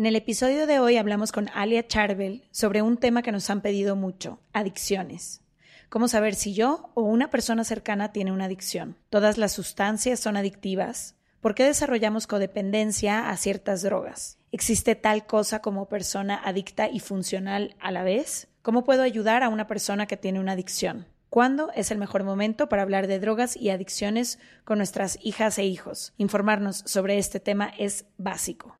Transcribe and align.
En 0.00 0.06
el 0.06 0.16
episodio 0.16 0.66
de 0.66 0.78
hoy 0.78 0.96
hablamos 0.96 1.30
con 1.30 1.50
Alia 1.52 1.86
Charbel 1.86 2.42
sobre 2.50 2.80
un 2.80 2.96
tema 2.96 3.20
que 3.20 3.32
nos 3.32 3.50
han 3.50 3.60
pedido 3.60 3.96
mucho, 3.96 4.40
adicciones. 4.54 5.42
¿Cómo 5.90 6.08
saber 6.08 6.34
si 6.34 6.54
yo 6.54 6.90
o 6.94 7.02
una 7.02 7.28
persona 7.28 7.64
cercana 7.64 8.10
tiene 8.10 8.32
una 8.32 8.46
adicción? 8.46 8.96
¿Todas 9.10 9.36
las 9.36 9.52
sustancias 9.52 10.18
son 10.18 10.38
adictivas? 10.38 11.16
¿Por 11.42 11.54
qué 11.54 11.64
desarrollamos 11.64 12.26
codependencia 12.26 13.28
a 13.28 13.36
ciertas 13.36 13.82
drogas? 13.82 14.38
¿Existe 14.52 14.94
tal 14.94 15.26
cosa 15.26 15.60
como 15.60 15.86
persona 15.86 16.40
adicta 16.42 16.88
y 16.88 17.00
funcional 17.00 17.76
a 17.78 17.90
la 17.90 18.02
vez? 18.02 18.48
¿Cómo 18.62 18.84
puedo 18.84 19.02
ayudar 19.02 19.42
a 19.42 19.50
una 19.50 19.66
persona 19.66 20.06
que 20.06 20.16
tiene 20.16 20.40
una 20.40 20.52
adicción? 20.52 21.08
¿Cuándo 21.28 21.72
es 21.74 21.90
el 21.90 21.98
mejor 21.98 22.24
momento 22.24 22.70
para 22.70 22.80
hablar 22.80 23.06
de 23.06 23.20
drogas 23.20 23.54
y 23.54 23.68
adicciones 23.68 24.38
con 24.64 24.78
nuestras 24.78 25.18
hijas 25.20 25.58
e 25.58 25.64
hijos? 25.64 26.14
Informarnos 26.16 26.84
sobre 26.86 27.18
este 27.18 27.38
tema 27.38 27.70
es 27.76 28.06
básico. 28.16 28.79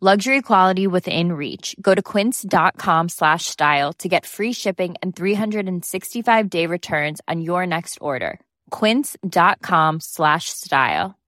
Luxury 0.00 0.42
quality 0.42 0.86
within 0.86 1.32
reach. 1.32 1.74
Go 1.82 1.92
to 1.92 2.00
quince.com 2.00 3.08
slash 3.08 3.46
style 3.46 3.92
to 3.94 4.08
get 4.08 4.26
free 4.26 4.52
shipping 4.52 4.94
and 5.02 5.16
365 5.16 6.48
day 6.48 6.66
returns 6.66 7.20
on 7.26 7.40
your 7.40 7.66
next 7.66 7.98
order. 8.00 8.38
Quince.com 8.70 9.98
slash 9.98 10.50
style. 10.50 11.18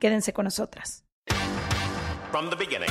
Quédense 0.00 0.32
con 0.32 0.44
nosotras. 0.44 1.02
From 2.30 2.48
the 2.48 2.56
beginning. 2.56 2.90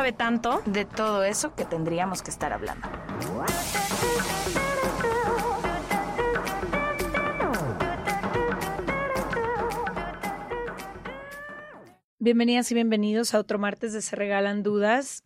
tanto. 0.11 0.63
de 0.65 0.85
todo 0.85 1.23
eso 1.23 1.53
que 1.53 1.63
tendríamos 1.63 2.23
que 2.23 2.31
estar 2.31 2.51
hablando. 2.51 2.87
Bienvenidas 12.17 12.71
y 12.71 12.73
bienvenidos 12.73 13.35
a 13.35 13.39
otro 13.39 13.59
martes 13.59 13.93
de 13.93 14.01
Se 14.01 14.15
Regalan 14.15 14.63
Dudas. 14.63 15.23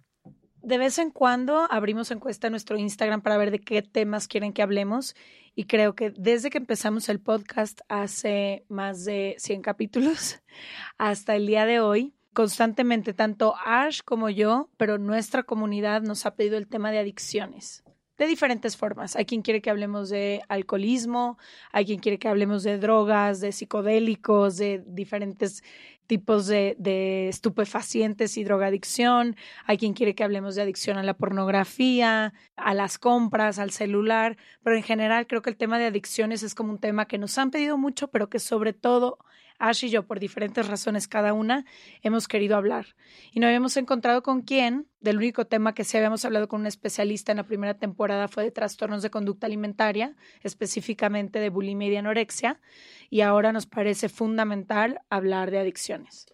De 0.61 0.77
vez 0.77 0.97
en 0.97 1.11
cuando 1.11 1.67
abrimos 1.71 2.11
encuesta 2.11 2.47
en 2.47 2.51
nuestro 2.51 2.77
Instagram 2.77 3.21
para 3.21 3.37
ver 3.37 3.51
de 3.51 3.59
qué 3.59 3.81
temas 3.81 4.27
quieren 4.27 4.51
que 4.51 4.61
hablemos 4.61 5.15
y 5.55 5.65
creo 5.65 5.95
que 5.95 6.09
desde 6.09 6.49
que 6.49 6.57
empezamos 6.57 7.07
el 7.07 7.21
podcast 7.21 7.79
hace 7.87 8.65
más 8.67 9.05
de 9.05 9.35
100 9.37 9.61
capítulos 9.61 10.41
hasta 10.97 11.35
el 11.35 11.47
día 11.47 11.65
de 11.65 11.79
hoy, 11.79 12.13
constantemente 12.35 13.15
tanto 13.15 13.55
Ash 13.65 14.01
como 14.05 14.29
yo, 14.29 14.69
pero 14.77 14.99
nuestra 14.99 15.41
comunidad 15.41 16.03
nos 16.03 16.27
ha 16.27 16.35
pedido 16.35 16.57
el 16.57 16.67
tema 16.67 16.91
de 16.91 16.99
adicciones 16.99 17.83
de 18.17 18.27
diferentes 18.27 18.77
formas. 18.77 19.15
Hay 19.15 19.25
quien 19.25 19.41
quiere 19.41 19.61
que 19.61 19.69
hablemos 19.69 20.09
de 20.09 20.41
alcoholismo, 20.47 21.37
hay 21.71 21.85
quien 21.85 21.99
quiere 21.99 22.17
que 22.17 22.29
hablemos 22.29 22.63
de 22.63 22.77
drogas, 22.77 23.41
de 23.41 23.51
psicodélicos, 23.51 24.57
de 24.57 24.83
diferentes 24.87 25.63
tipos 26.07 26.47
de, 26.47 27.27
estupefacientes 27.29 28.37
y 28.37 28.43
drogadicción. 28.43 29.35
Hay 29.65 29.77
quien 29.77 29.93
quiere 29.93 30.15
que 30.15 30.23
hablemos 30.23 30.55
de 30.55 30.61
adicción 30.61 30.97
a 30.97 31.03
la 31.03 31.15
pornografía, 31.15 32.33
a 32.55 32.73
las 32.73 32.97
compras, 32.97 33.59
al 33.59 33.71
celular, 33.71 34.37
pero 34.63 34.77
en 34.77 34.83
general 34.83 35.27
creo 35.27 35.41
que 35.41 35.49
el 35.49 35.57
tema 35.57 35.79
de 35.79 35.85
adicciones 35.85 36.43
es 36.43 36.55
como 36.55 36.71
un 36.71 36.79
tema 36.79 37.07
que 37.07 37.17
nos 37.17 37.37
han 37.37 37.51
pedido 37.51 37.77
mucho, 37.77 38.07
pero 38.07 38.29
que 38.29 38.39
sobre 38.39 38.73
todo 38.73 39.17
Ash 39.57 39.85
y 39.85 39.89
yo, 39.89 40.05
por 40.05 40.19
diferentes 40.19 40.67
razones 40.67 41.07
cada 41.07 41.33
una, 41.33 41.65
hemos 42.01 42.27
querido 42.27 42.57
hablar. 42.57 42.95
Y 43.31 43.39
no 43.39 43.47
habíamos 43.47 43.77
encontrado 43.77 44.21
con 44.21 44.41
quién. 44.41 44.87
Del 44.99 45.17
único 45.17 45.45
tema 45.45 45.73
que 45.73 45.83
sí 45.83 45.97
habíamos 45.97 46.25
hablado 46.25 46.47
con 46.47 46.61
un 46.61 46.67
especialista 46.67 47.31
en 47.31 47.37
la 47.37 47.43
primera 47.43 47.75
temporada 47.75 48.27
fue 48.27 48.43
de 48.43 48.51
trastornos 48.51 49.01
de 49.01 49.09
conducta 49.09 49.47
alimentaria, 49.47 50.15
específicamente 50.41 51.39
de 51.39 51.49
bulimia 51.49 51.87
y 51.87 51.91
de 51.91 51.97
anorexia. 51.99 52.59
Y 53.09 53.21
ahora 53.21 53.53
nos 53.53 53.65
parece 53.65 54.09
fundamental 54.09 54.99
hablar 55.09 55.51
de 55.51 55.59
adicciones. 55.59 56.25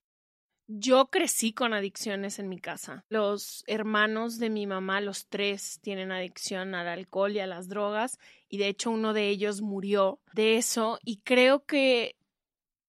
Yo 0.74 1.08
crecí 1.08 1.52
con 1.52 1.74
adicciones 1.74 2.40
en 2.40 2.48
mi 2.48 2.58
casa. 2.58 3.04
Los 3.10 3.66
hermanos 3.68 4.38
de 4.38 4.50
mi 4.50 4.68
mamá, 4.68 5.02
los 5.02 5.28
tres, 5.28 5.80
tienen 5.82 6.14
adicción 6.14 6.76
al 6.76 6.88
alcohol 6.88 7.34
y 7.34 7.40
a 7.40 7.48
las 7.48 7.68
drogas. 7.68 8.20
Y 8.48 8.58
de 8.58 8.70
hecho 8.70 8.90
uno 8.90 9.12
de 9.12 9.28
ellos 9.28 9.62
murió 9.62 10.22
de 10.34 10.56
eso. 10.56 10.98
Y 11.04 11.18
creo 11.18 11.66
que 11.66 12.16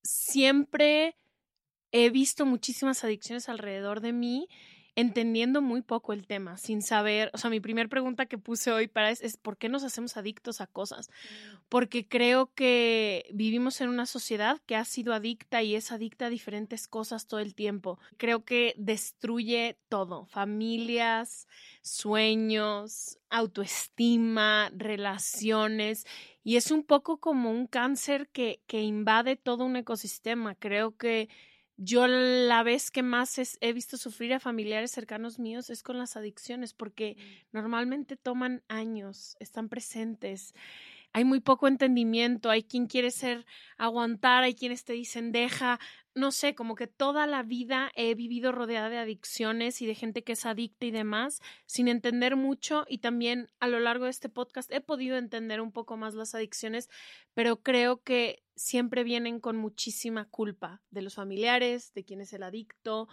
siempre 0.02 1.16
he 1.92 2.10
visto 2.10 2.46
muchísimas 2.46 3.04
adicciones 3.04 3.48
alrededor 3.48 4.00
de 4.00 4.12
mí, 4.12 4.48
entendiendo 4.94 5.62
muy 5.62 5.80
poco 5.80 6.12
el 6.12 6.26
tema, 6.26 6.58
sin 6.58 6.82
saber, 6.82 7.30
o 7.32 7.38
sea, 7.38 7.48
mi 7.48 7.60
primera 7.60 7.88
pregunta 7.88 8.26
que 8.26 8.36
puse 8.36 8.72
hoy 8.72 8.88
para 8.88 9.10
es, 9.10 9.22
es 9.22 9.36
¿por 9.38 9.56
qué 9.56 9.69
nos 9.69 9.84
hacemos 9.84 10.16
adictos 10.16 10.60
a 10.60 10.66
cosas? 10.66 11.08
Porque 11.69 12.06
creo 12.06 12.53
que 12.54 13.26
vivimos 13.32 13.81
en 13.81 13.88
una 13.88 14.04
sociedad 14.04 14.60
que 14.66 14.76
ha 14.76 14.84
sido 14.84 15.14
adicta 15.14 15.62
y 15.62 15.76
es 15.76 15.92
adicta 15.92 16.26
a 16.26 16.31
diferentes 16.31 16.88
cosas 16.88 17.26
todo 17.26 17.41
el 17.41 17.54
tiempo. 17.54 17.98
Creo 18.19 18.44
que 18.44 18.75
destruye 18.76 19.78
todo, 19.88 20.26
familias, 20.26 21.48
sueños, 21.81 23.19
autoestima, 23.31 24.70
relaciones 24.76 26.06
y 26.44 26.56
es 26.56 26.70
un 26.70 26.82
poco 26.82 27.19
como 27.19 27.50
un 27.50 27.66
cáncer 27.66 28.28
que, 28.28 28.60
que 28.66 28.82
invade 28.82 29.36
todo 29.36 29.64
un 29.64 29.76
ecosistema. 29.76 30.54
Creo 30.54 30.97
que 30.97 31.31
yo 31.84 32.06
la 32.06 32.62
vez 32.62 32.91
que 32.91 33.03
más 33.03 33.38
es- 33.38 33.59
he 33.60 33.72
visto 33.72 33.97
sufrir 33.97 34.32
a 34.34 34.41
familiares 34.41 34.91
cercanos 34.93 35.38
míos 35.38 35.70
es 35.70 35.82
con 35.82 35.98
las 35.98 36.16
adicciones, 36.16 36.75
porque 36.75 37.17
normalmente 37.52 38.17
toman 38.17 38.62
años, 38.69 39.37
están 39.40 39.69
presentes. 39.69 40.55
Hay 41.12 41.25
muy 41.25 41.40
poco 41.40 41.69
entendimiento, 41.69 42.50
hay 42.50 42.62
quien 42.64 42.87
quiere 42.87 43.11
ser 43.11 43.44
aguantar, 43.79 44.44
hay 44.44 44.55
quienes 44.55 44.84
te 44.84 44.94
dicen 44.94 45.32
deja, 45.32 45.79
no 46.14 46.31
sé, 46.32 46.55
como 46.55 46.75
que 46.75 46.87
toda 46.87 47.26
la 47.26 47.43
vida 47.43 47.91
he 47.94 48.14
vivido 48.14 48.53
rodeada 48.53 48.91
de 48.91 48.99
adicciones 48.99 49.81
y 49.81 49.87
de 49.87 49.94
gente 49.94 50.23
que 50.25 50.32
es 50.32 50.47
adicta 50.47 50.87
y 50.87 50.91
demás, 50.91 51.41
sin 51.67 51.88
entender 51.88 52.37
mucho 52.37 52.85
y 52.88 52.99
también 52.99 53.49
a 53.61 53.69
lo 53.69 53.81
largo 53.81 54.05
de 54.05 54.11
este 54.11 54.29
podcast 54.29 54.70
he 54.73 54.81
podido 54.81 55.17
entender 55.17 55.61
un 55.61 55.73
poco 55.73 55.97
más 55.97 56.14
las 56.14 56.35
adicciones, 56.35 56.88
pero 57.35 57.62
creo 57.62 58.03
que 58.03 58.43
siempre 58.56 59.05
vienen 59.05 59.41
con 59.41 59.56
muchísima 59.56 60.29
culpa 60.29 60.82
de 60.91 61.03
los 61.03 61.14
familiares, 61.14 61.93
de 61.94 62.05
quién 62.05 62.20
es 62.20 62.32
el 62.32 62.43
adicto, 62.43 63.08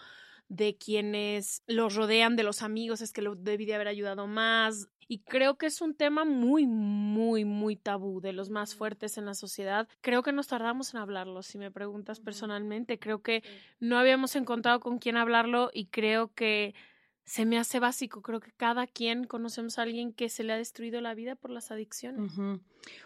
de 0.50 0.78
quienes 0.78 1.64
los 1.68 1.96
rodean, 1.96 2.36
de 2.36 2.44
los 2.44 2.62
amigos, 2.62 3.02
es 3.02 3.14
que 3.14 3.22
lo 3.22 3.36
debí 3.36 3.66
de 3.66 3.76
haber 3.76 3.88
ayudado 3.88 4.28
más. 4.28 4.88
Y 5.12 5.22
creo 5.22 5.58
que 5.58 5.66
es 5.66 5.82
un 5.82 5.96
tema 5.96 6.24
muy, 6.24 6.68
muy, 6.68 7.44
muy 7.44 7.76
tabú, 7.76 8.22
de 8.22 8.32
los 8.32 8.52
más 8.52 8.76
fuertes 8.76 9.18
en 9.18 9.26
la 9.26 9.34
sociedad. 9.34 9.88
Creo 10.02 10.22
que 10.22 10.32
nos 10.32 10.46
tardamos 10.46 10.94
en 10.94 11.00
hablarlo, 11.00 11.42
si 11.42 11.58
me 11.58 11.72
preguntas 11.72 12.20
personalmente. 12.20 13.00
Creo 13.00 13.24
que 13.24 13.42
no 13.80 13.98
habíamos 13.98 14.36
encontrado 14.36 14.80
con 14.80 15.00
quién 15.00 15.18
hablarlo 15.18 15.72
y 15.74 15.88
creo 15.88 16.32
que 16.36 16.76
se 17.24 17.48
me 17.48 17.58
hace 17.58 17.80
básico. 17.80 18.22
Creo 18.22 18.40
que 18.40 18.52
cada 18.52 18.86
quien 18.86 19.24
conocemos 19.24 19.80
a 19.80 19.82
alguien 19.82 20.14
que 20.14 20.30
se 20.30 20.44
le 20.44 20.54
ha 20.54 20.58
destruido 20.58 21.02
la 21.02 21.16
vida 21.16 21.36
por 21.36 21.50
las 21.50 21.72
adicciones. 21.72 22.32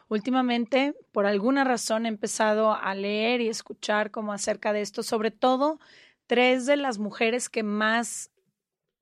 Últimamente, 0.09 0.95
por 1.13 1.25
alguna 1.25 1.63
razón, 1.63 2.05
he 2.05 2.09
empezado 2.09 2.73
a 2.73 2.93
leer 2.95 3.39
y 3.39 3.47
escuchar 3.47 4.11
como 4.11 4.33
acerca 4.33 4.73
de 4.73 4.81
esto, 4.81 5.03
sobre 5.03 5.31
todo 5.31 5.79
tres 6.27 6.65
de 6.65 6.75
las 6.75 6.99
mujeres 6.99 7.47
que 7.47 7.63
más 7.63 8.32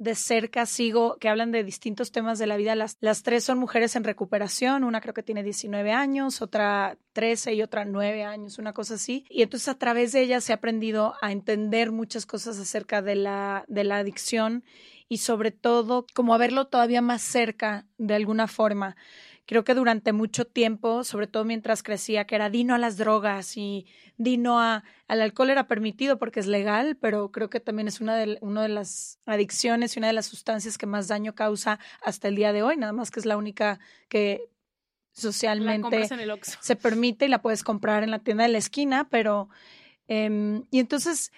de 0.01 0.15
cerca 0.15 0.65
sigo 0.65 1.17
que 1.19 1.29
hablan 1.29 1.51
de 1.51 1.63
distintos 1.63 2.11
temas 2.11 2.39
de 2.39 2.47
la 2.47 2.57
vida. 2.57 2.73
Las, 2.73 2.97
las 3.01 3.21
tres 3.21 3.43
son 3.43 3.59
mujeres 3.59 3.95
en 3.95 4.03
recuperación, 4.03 4.83
una 4.83 4.99
creo 4.99 5.13
que 5.13 5.21
tiene 5.21 5.43
19 5.43 5.91
años, 5.91 6.41
otra 6.41 6.97
13 7.13 7.53
y 7.53 7.61
otra 7.61 7.85
9 7.85 8.23
años, 8.23 8.57
una 8.57 8.73
cosa 8.73 8.95
así. 8.95 9.27
Y 9.29 9.43
entonces 9.43 9.67
a 9.67 9.77
través 9.77 10.11
de 10.11 10.21
ellas 10.21 10.49
he 10.49 10.53
aprendido 10.53 11.13
a 11.21 11.31
entender 11.31 11.91
muchas 11.91 12.25
cosas 12.25 12.57
acerca 12.57 13.03
de 13.03 13.13
la, 13.13 13.63
de 13.67 13.83
la 13.83 13.97
adicción 13.97 14.63
y 15.07 15.19
sobre 15.19 15.51
todo 15.51 16.07
como 16.15 16.33
a 16.33 16.39
verlo 16.39 16.65
todavía 16.65 17.03
más 17.03 17.21
cerca 17.21 17.85
de 17.99 18.15
alguna 18.15 18.47
forma. 18.47 18.95
Creo 19.45 19.63
que 19.63 19.73
durante 19.73 20.13
mucho 20.13 20.45
tiempo, 20.45 21.03
sobre 21.03 21.27
todo 21.27 21.43
mientras 21.43 21.83
crecía, 21.83 22.25
que 22.25 22.35
era 22.35 22.49
dino 22.49 22.73
a 22.73 22.77
las 22.77 22.97
drogas 22.97 23.57
y 23.57 23.85
dino 24.17 24.59
a, 24.61 24.83
al 25.07 25.21
alcohol 25.21 25.49
era 25.49 25.67
permitido 25.67 26.17
porque 26.17 26.39
es 26.39 26.47
legal, 26.47 26.95
pero 26.95 27.31
creo 27.31 27.49
que 27.49 27.59
también 27.59 27.87
es 27.87 28.01
una 28.01 28.15
de, 28.15 28.37
una 28.41 28.61
de 28.61 28.69
las 28.69 29.19
adicciones 29.25 29.95
y 29.95 29.99
una 29.99 30.07
de 30.07 30.13
las 30.13 30.27
sustancias 30.27 30.77
que 30.77 30.85
más 30.85 31.07
daño 31.07 31.35
causa 31.35 31.79
hasta 32.01 32.27
el 32.27 32.35
día 32.35 32.53
de 32.53 32.63
hoy, 32.63 32.77
nada 32.77 32.93
más 32.93 33.11
que 33.11 33.19
es 33.19 33.25
la 33.25 33.37
única 33.37 33.79
que 34.07 34.47
socialmente 35.11 36.07
se 36.61 36.75
permite 36.75 37.25
y 37.25 37.29
la 37.29 37.41
puedes 37.41 37.63
comprar 37.63 38.03
en 38.03 38.11
la 38.11 38.19
tienda 38.19 38.43
de 38.43 38.49
la 38.49 38.57
esquina, 38.57 39.07
pero... 39.09 39.49
Eh, 40.07 40.61
y 40.71 40.79
entonces 40.79 41.31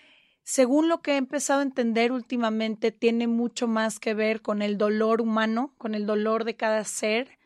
según 0.44 0.90
lo 0.90 1.02
que 1.02 1.14
he 1.14 1.18
empezado 1.18 1.62
a 1.62 1.64
entender 1.64 2.12
últimamente, 2.12 2.92
tiene 2.92 3.28
mucho 3.28 3.68
más 3.68 4.00
que 4.00 4.14
ver 4.14 4.42
con 4.42 4.62
el 4.62 4.78
dolor 4.78 5.22
humano, 5.22 5.74
con 5.78 5.96
el 5.96 6.06
dolor 6.06 6.44
de 6.44 6.56
cada 6.56 6.84
ser, 6.84 7.40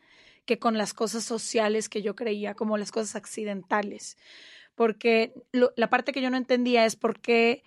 que 0.48 0.58
con 0.58 0.78
las 0.78 0.94
cosas 0.94 1.24
sociales 1.24 1.90
que 1.90 2.00
yo 2.00 2.16
creía, 2.16 2.54
como 2.54 2.78
las 2.78 2.90
cosas 2.90 3.16
accidentales. 3.16 4.16
Porque 4.74 5.34
la 5.52 5.90
parte 5.90 6.12
que 6.12 6.22
yo 6.22 6.30
no 6.30 6.38
entendía 6.38 6.86
es 6.86 6.96
por 6.96 7.20
qué 7.20 7.62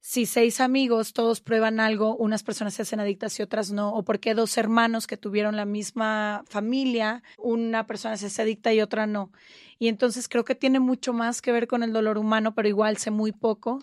si 0.00 0.26
seis 0.26 0.60
amigos 0.60 1.12
todos 1.12 1.40
prueban 1.40 1.78
algo, 1.78 2.16
unas 2.16 2.42
personas 2.42 2.74
se 2.74 2.82
hacen 2.82 2.98
adictas 2.98 3.38
y 3.38 3.44
otras 3.44 3.70
no, 3.70 3.94
o 3.94 4.02
por 4.02 4.18
qué 4.18 4.34
dos 4.34 4.58
hermanos 4.58 5.06
que 5.06 5.16
tuvieron 5.16 5.54
la 5.54 5.64
misma 5.64 6.42
familia, 6.48 7.22
una 7.38 7.86
persona 7.86 8.16
se 8.16 8.26
hace 8.26 8.42
adicta 8.42 8.74
y 8.74 8.80
otra 8.80 9.06
no. 9.06 9.30
Y 9.78 9.86
entonces 9.86 10.28
creo 10.28 10.44
que 10.44 10.56
tiene 10.56 10.80
mucho 10.80 11.12
más 11.12 11.40
que 11.40 11.52
ver 11.52 11.68
con 11.68 11.84
el 11.84 11.92
dolor 11.92 12.18
humano, 12.18 12.52
pero 12.52 12.66
igual 12.66 12.96
sé 12.96 13.12
muy 13.12 13.30
poco. 13.30 13.78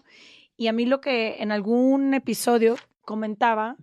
Y 0.57 0.67
a 0.67 0.73
mí 0.73 0.85
lo 0.85 0.99
que 0.99 1.37
en 1.39 1.53
algún 1.53 2.13
episodio 2.13 2.75
comentaba 3.05 3.77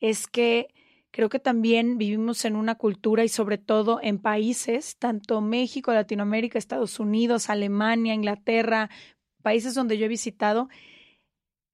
es 0.00 0.26
que 0.26 0.74
creo 1.10 1.28
que 1.28 1.38
también 1.38 1.98
vivimos 1.98 2.44
en 2.44 2.56
una 2.56 2.74
cultura 2.74 3.24
y 3.24 3.28
sobre 3.28 3.58
todo 3.58 4.00
en 4.02 4.18
países, 4.18 4.96
tanto 4.98 5.40
México, 5.40 5.92
Latinoamérica, 5.92 6.58
Estados 6.58 7.00
Unidos, 7.00 7.50
Alemania, 7.50 8.14
Inglaterra, 8.14 8.90
países 9.42 9.74
donde 9.74 9.98
yo 9.98 10.06
he 10.06 10.08
visitado, 10.08 10.68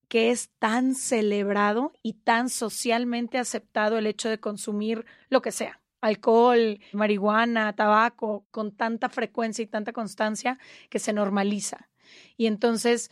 que 0.09 0.31
es 0.31 0.51
tan 0.59 0.95
celebrado 0.95 1.93
y 2.03 2.15
tan 2.15 2.49
socialmente 2.49 3.39
aceptado 3.39 3.99
el 3.99 4.07
hecho 4.07 4.29
de 4.29 4.39
consumir 4.39 5.05
lo 5.29 5.43
que 5.43 5.51
sea, 5.51 5.81
alcohol, 6.01 6.79
marihuana, 6.93 7.75
tabaco, 7.75 8.47
con 8.51 8.77
tanta 8.77 9.09
frecuencia 9.09 9.63
y 9.63 9.67
tanta 9.67 9.93
constancia 9.93 10.59
que 10.91 10.99
se 10.99 11.13
normaliza. 11.13 11.89
Y 12.37 12.47
entonces 12.47 13.11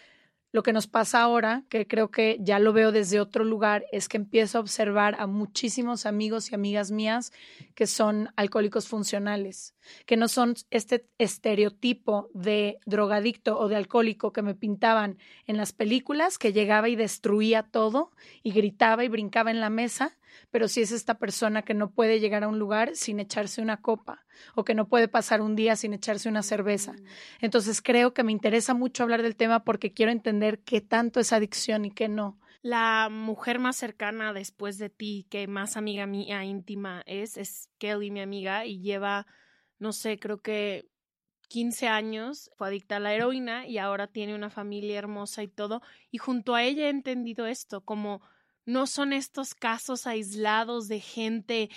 lo 0.52 0.62
que 0.62 0.74
nos 0.74 0.86
pasa 0.86 1.22
ahora, 1.22 1.64
que 1.70 1.86
creo 1.86 2.10
que 2.10 2.36
ya 2.40 2.58
lo 2.58 2.74
veo 2.74 2.92
desde 2.92 3.20
otro 3.20 3.42
lugar, 3.42 3.84
es 3.90 4.08
que 4.08 4.18
empiezo 4.18 4.58
a 4.58 4.60
observar 4.60 5.16
a 5.18 5.26
muchísimos 5.26 6.04
amigos 6.04 6.52
y 6.52 6.54
amigas 6.54 6.90
mías 6.90 7.32
que 7.74 7.86
son 7.86 8.28
alcohólicos 8.36 8.86
funcionales, 8.86 9.74
que 10.04 10.18
no 10.18 10.28
son 10.28 10.54
este 10.70 11.08
estereotipo 11.16 12.28
de 12.34 12.78
drogadicto 12.84 13.58
o 13.58 13.68
de 13.68 13.76
alcohólico 13.76 14.32
que 14.32 14.42
me 14.42 14.54
pintaban 14.54 15.16
en 15.46 15.56
las 15.56 15.72
películas, 15.72 16.36
que 16.36 16.52
llegaba 16.52 16.90
y 16.90 16.96
destruía 16.96 17.62
todo 17.62 18.12
y 18.42 18.52
gritaba 18.52 19.04
y 19.04 19.08
brincaba 19.08 19.50
en 19.50 19.60
la 19.60 19.70
mesa, 19.70 20.18
pero 20.50 20.68
si 20.68 20.82
es 20.82 20.92
esta 20.92 21.18
persona 21.18 21.62
que 21.62 21.74
no 21.74 21.90
puede 21.90 22.20
llegar 22.20 22.44
a 22.44 22.48
un 22.48 22.58
lugar 22.58 22.94
sin 22.94 23.20
echarse 23.20 23.62
una 23.62 23.80
copa 23.80 24.24
o 24.54 24.64
que 24.64 24.74
no 24.74 24.88
puede 24.88 25.08
pasar 25.08 25.40
un 25.40 25.56
día 25.56 25.76
sin 25.76 25.94
echarse 25.94 26.28
una 26.28 26.42
cerveza. 26.42 26.92
Mm. 26.92 27.06
Entonces 27.40 27.82
creo 27.82 28.14
que 28.14 28.22
me 28.22 28.32
interesa 28.32 28.74
mucho 28.74 29.02
hablar 29.02 29.22
del 29.22 29.36
tema 29.36 29.64
porque 29.64 29.92
quiero 29.92 30.12
entender 30.12 30.60
qué 30.60 30.80
tanto 30.80 31.20
es 31.20 31.32
adicción 31.32 31.84
y 31.84 31.90
qué 31.90 32.08
no. 32.08 32.38
La 32.62 33.08
mujer 33.10 33.58
más 33.58 33.76
cercana 33.76 34.32
después 34.32 34.78
de 34.78 34.88
ti, 34.88 35.26
que 35.30 35.48
más 35.48 35.76
amiga 35.76 36.06
mía 36.06 36.44
íntima 36.44 37.02
es, 37.06 37.36
es 37.36 37.68
Kelly, 37.78 38.12
mi 38.12 38.20
amiga, 38.20 38.66
y 38.66 38.80
lleva, 38.80 39.26
no 39.80 39.92
sé, 39.92 40.20
creo 40.20 40.40
que 40.40 40.88
15 41.52 41.88
años, 41.88 42.50
fue 42.56 42.68
adicta 42.68 42.96
a 42.96 43.00
la 43.00 43.12
heroína 43.12 43.66
y 43.66 43.78
ahora 43.78 44.06
tiene 44.06 44.34
una 44.34 44.48
familia 44.48 44.96
hermosa 44.96 45.42
y 45.42 45.48
todo. 45.48 45.82
Y 46.10 46.18
junto 46.18 46.54
a 46.54 46.62
ella 46.62 46.86
he 46.86 46.90
entendido 46.90 47.46
esto, 47.46 47.84
como 47.84 48.22
no 48.66 48.86
son 48.86 49.12
estos 49.12 49.54
casos 49.54 50.06
aislados 50.06 50.88
de 50.88 51.00
gente, 51.00 51.70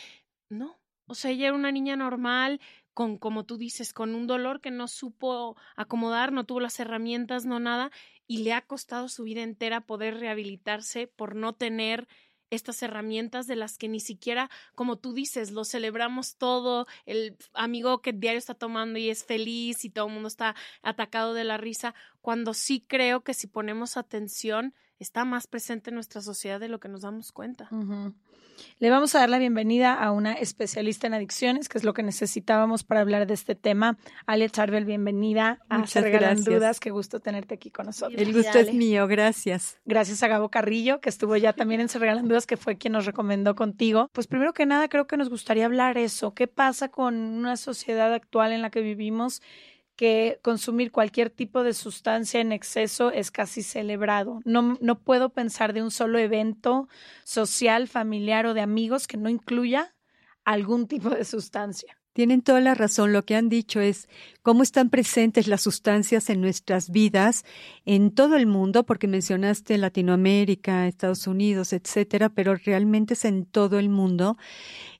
no. 0.50 0.80
O 1.08 1.16
sea, 1.16 1.32
ella 1.32 1.48
era 1.48 1.56
una 1.56 1.72
niña 1.72 1.96
normal, 1.96 2.60
con, 2.94 3.18
como 3.18 3.46
tú 3.46 3.58
dices, 3.58 3.94
con 3.94 4.16
un 4.16 4.26
dolor 4.26 4.62
que 4.62 4.72
no 4.72 4.88
supo 4.88 5.58
acomodar, 5.76 6.32
no 6.32 6.46
tuvo 6.46 6.62
las 6.62 6.80
herramientas, 6.80 7.46
no 7.46 7.60
nada, 7.60 7.92
y 8.28 8.40
le 8.40 8.54
ha 8.54 8.62
costado 8.66 9.10
su 9.10 9.24
vida 9.24 9.44
entera 9.44 9.82
poder 9.82 10.20
rehabilitarse 10.20 11.08
por 11.08 11.36
no 11.36 11.54
tener 11.54 12.08
estas 12.50 12.82
herramientas 12.84 13.48
de 13.48 13.56
las 13.56 13.78
que 13.78 13.88
ni 13.88 14.00
siquiera, 14.00 14.50
como 14.76 14.98
tú 14.98 15.14
dices, 15.14 15.52
lo 15.52 15.66
celebramos 15.66 16.36
todo, 16.38 16.88
el 17.06 17.38
amigo 17.54 18.02
que 18.02 18.14
diario 18.14 18.40
está 18.40 18.54
tomando 18.54 19.00
y 19.00 19.10
es 19.10 19.24
feliz 19.24 19.86
y 19.86 19.90
todo 19.90 20.08
el 20.08 20.14
mundo 20.14 20.28
está 20.28 20.56
atacado 20.82 21.34
de 21.34 21.44
la 21.44 21.58
risa, 21.58 21.96
cuando 22.22 22.54
sí 22.54 22.84
creo 22.88 23.22
que 23.22 23.34
si 23.34 23.48
ponemos 23.48 23.98
atención, 23.98 24.74
está 25.00 25.26
más 25.26 25.48
presente 25.48 25.90
en 25.90 25.96
nuestra 25.96 26.22
sociedad 26.22 26.60
de 26.60 26.70
lo 26.70 26.80
que 26.80 26.90
nos 26.90 27.02
damos 27.02 27.32
cuenta. 27.32 27.70
Le 28.80 28.90
vamos 28.90 29.16
a 29.16 29.19
dar 29.19 29.30
la 29.30 29.40
bienvenida 29.40 29.94
a 29.94 30.12
una 30.12 30.34
especialista 30.34 31.07
en 31.07 31.13
adicciones, 31.13 31.69
que 31.69 31.78
es 31.78 31.84
lo 31.84 31.94
que 31.94 32.04
necesitábamos 32.04 32.84
para 32.84 33.02
hablar 33.02 33.28
de 33.28 33.34
este 33.34 33.56
tema. 33.56 33.98
Ale 34.25 34.50
Charbel, 34.50 34.86
bienvenida 34.86 35.60
a 35.69 35.88
Se 35.88 36.02
Regalan 36.02 36.44
Dudas. 36.44 36.80
Qué 36.80 36.90
gusto 36.90 37.19
tenerte 37.19 37.56
aquí 37.56 37.72
con 37.72 37.86
nosotros. 37.88 38.22
El 38.22 38.34
gusto 38.34 38.60
es 38.60 38.74
mío, 38.74 39.07
gracias. 39.07 39.78
Gracias 39.86 40.24
a 40.24 40.28
Gabo 40.28 40.50
Carrillo, 40.50 41.00
que 41.00 41.10
estuvo 41.10 41.36
ya 41.38 41.54
también 41.54 41.81
en 41.81 41.90
Se 41.90 42.00
Regalan 42.00 42.28
Dudas, 42.28 42.46
que 42.46 42.57
fue 42.57 42.78
quien 42.78 42.94
nos 42.94 43.06
recomendó 43.06 43.56
contigo. 43.56 44.10
Pues 44.13 44.28
primero 44.28 44.54
que 44.54 44.66
nada, 44.66 44.88
creo 44.88 45.08
que 45.08 45.18
nos 45.18 45.30
gustaría 45.30 45.65
hablar 45.65 45.98
eso. 45.98 46.34
¿Qué 46.34 46.48
pasa 46.48 46.89
con 46.89 47.15
una 47.15 47.58
sociedad 47.58 48.13
actual 48.13 48.51
en 48.51 48.62
la 48.62 48.70
que 48.70 48.82
vivimos? 48.82 49.41
Que 49.96 50.40
consumir 50.42 50.92
cualquier 50.92 51.30
tipo 51.30 51.64
de 51.64 51.74
sustancia 51.74 52.42
en 52.42 52.52
exceso 52.52 53.12
es 53.12 53.32
casi 53.32 53.64
celebrado. 53.64 54.42
No, 54.46 54.78
no 54.82 55.00
puedo 55.00 55.30
pensar 55.30 55.74
de 55.74 55.82
un 55.82 55.92
solo 55.92 56.20
evento 56.20 56.88
social, 57.24 57.88
familiar 57.88 58.46
o 58.46 58.54
de 58.54 58.62
amigos 58.62 59.08
que 59.08 59.18
no 59.18 59.30
incluya 59.30 59.96
algún 60.44 60.88
tipo 60.88 61.10
de 61.10 61.25
sustancia. 61.25 61.98
Tienen 62.16 62.42
toda 62.42 62.62
la 62.62 62.75
razón. 62.75 63.12
Lo 63.12 63.25
que 63.25 63.36
han 63.36 63.50
dicho 63.50 63.82
es 63.82 64.08
cómo 64.42 64.64
están 64.64 64.90
presentes 64.90 65.50
las 65.50 65.62
sustancias 65.62 66.30
en 66.30 66.40
nuestras 66.40 66.90
vidas 66.90 67.44
en 67.84 68.10
todo 68.10 68.38
el 68.38 68.46
mundo, 68.46 68.86
porque 68.86 69.06
mencionaste 69.06 69.78
Latinoamérica, 69.78 70.88
Estados 70.88 71.28
Unidos, 71.28 71.74
etcétera, 71.74 72.30
pero 72.30 72.56
realmente 72.56 73.16
es 73.16 73.25
en 73.25 73.46
todo 73.46 73.80
el 73.80 73.90
mundo. 73.90 74.38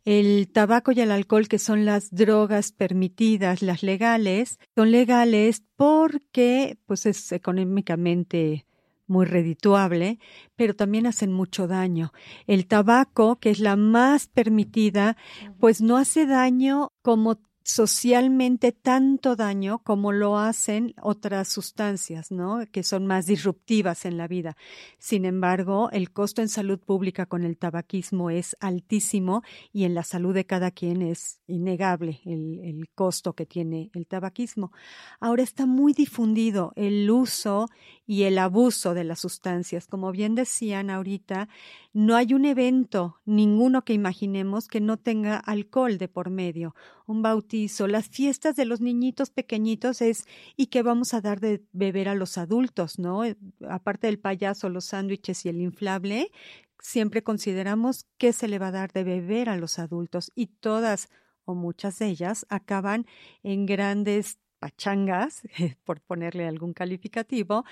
El 0.06 0.48
tabaco 0.52 0.92
y 0.92 1.02
el 1.02 1.10
alcohol, 1.10 1.48
que 1.48 1.58
son 1.58 1.84
las 1.84 2.12
drogas 2.12 2.72
permitidas, 2.72 3.64
las 3.64 3.82
legales, 3.82 4.60
son 4.76 4.92
legales 4.92 5.64
porque 5.76 6.78
pues 6.86 7.08
es 7.08 7.32
económicamente 7.32 8.68
muy 9.08 9.26
redituable, 9.26 10.20
pero 10.56 10.76
también 10.76 11.08
hacen 11.08 11.34
mucho 11.34 11.68
daño. 11.68 12.14
El 12.46 12.68
tabaco, 12.68 13.38
que 13.38 13.50
es 13.50 13.60
la 13.60 13.76
más 13.76 14.28
permitida, 14.28 15.18
pues 15.60 15.82
no 15.82 15.98
hace 15.98 16.28
daño 16.28 16.92
como 17.02 17.40
socialmente 17.66 18.72
tanto 18.72 19.36
daño 19.36 19.80
como 19.80 20.12
lo 20.12 20.38
hacen 20.38 20.94
otras 21.02 21.48
sustancias, 21.48 22.30
¿no? 22.30 22.60
Que 22.72 22.84
son 22.84 23.08
más 23.08 23.26
disruptivas 23.26 24.06
en 24.06 24.18
la 24.18 24.28
vida. 24.28 24.56
Sin 25.00 25.26
embargo, 25.26 25.90
el 25.92 26.12
costo 26.12 26.44
en 26.44 26.48
salud 26.48 26.80
pública 26.80 27.26
con 27.26 27.44
el 27.44 27.58
tabaquismo 27.58 28.30
es 28.30 28.56
altísimo 28.60 29.42
y 29.74 29.86
en 29.86 29.96
la 29.96 30.04
salud 30.04 30.36
de 30.36 30.46
cada 30.46 30.70
quien 30.70 31.02
es 31.02 31.40
innegable 31.48 32.22
el, 32.24 32.60
el 32.60 32.88
costo 32.94 33.34
que 33.34 33.48
tiene 33.48 33.90
el 33.96 34.06
tabaquismo. 34.06 34.72
Ahora 35.20 35.42
está 35.42 35.66
muy 35.66 35.94
difundido 35.94 36.72
el 36.76 37.10
uso 37.10 37.68
y 38.06 38.24
el 38.24 38.38
abuso 38.38 38.94
de 38.94 39.06
las 39.06 39.22
sustancias. 39.22 39.88
Como 39.88 40.12
bien 40.12 40.36
decían 40.36 40.92
ahorita, 40.92 41.50
no 41.96 42.18
hay 42.18 42.34
un 42.34 42.44
evento, 42.44 43.22
ninguno 43.24 43.86
que 43.86 43.94
imaginemos 43.94 44.68
que 44.68 44.82
no 44.82 44.98
tenga 44.98 45.38
alcohol 45.38 45.98
de 45.98 46.10
por 46.10 46.30
medio. 46.30 46.76
Un 47.06 47.22
bautizo, 47.22 47.88
las 47.88 48.10
fiestas 48.10 48.58
de 48.58 48.66
los 48.66 48.82
niñitos 48.82 49.30
pequeñitos 49.30 50.02
es 50.02 50.26
y 50.58 50.66
qué 50.66 50.84
vamos 50.84 51.14
a 51.14 51.22
dar 51.22 51.40
de 51.40 51.64
beber 51.72 52.10
a 52.10 52.14
los 52.16 52.38
adultos, 52.38 53.00
¿no? 53.00 53.24
Eh, 53.24 53.38
aparte 53.70 54.08
del 54.08 54.20
payaso, 54.20 54.68
los 54.68 54.84
sándwiches 54.84 55.46
y 55.46 55.50
el 55.50 55.62
inflable, 55.62 56.32
siempre 56.80 57.24
consideramos 57.24 58.08
qué 58.18 58.34
se 58.34 58.50
le 58.50 58.60
va 58.60 58.68
a 58.68 58.72
dar 58.72 58.92
de 58.92 59.06
beber 59.06 59.48
a 59.48 59.56
los 59.56 59.80
adultos 59.80 60.34
y 60.36 60.48
todas 60.48 61.08
o 61.46 61.56
muchas 61.56 61.98
de 62.00 62.08
ellas 62.08 62.46
acaban 62.50 63.06
en 63.42 63.66
grandes 63.66 64.38
pachangas, 64.60 65.44
por 65.86 66.02
ponerle 66.02 66.46
algún 66.46 66.74
calificativo, 66.74 67.64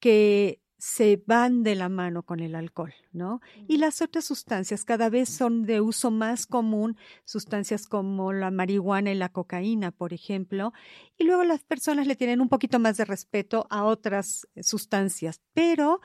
que 0.00 0.60
se 0.84 1.22
van 1.26 1.62
de 1.62 1.76
la 1.76 1.88
mano 1.88 2.24
con 2.24 2.40
el 2.40 2.54
alcohol, 2.54 2.92
¿no? 3.10 3.40
Y 3.66 3.78
las 3.78 4.02
otras 4.02 4.26
sustancias 4.26 4.84
cada 4.84 5.08
vez 5.08 5.30
son 5.30 5.64
de 5.64 5.80
uso 5.80 6.10
más 6.10 6.44
común, 6.44 6.98
sustancias 7.24 7.86
como 7.86 8.34
la 8.34 8.50
marihuana 8.50 9.10
y 9.10 9.14
la 9.14 9.30
cocaína, 9.30 9.92
por 9.92 10.12
ejemplo, 10.12 10.74
y 11.16 11.24
luego 11.24 11.42
las 11.42 11.64
personas 11.64 12.06
le 12.06 12.16
tienen 12.16 12.42
un 12.42 12.50
poquito 12.50 12.78
más 12.80 12.98
de 12.98 13.06
respeto 13.06 13.66
a 13.70 13.84
otras 13.84 14.46
sustancias, 14.60 15.40
pero 15.54 16.02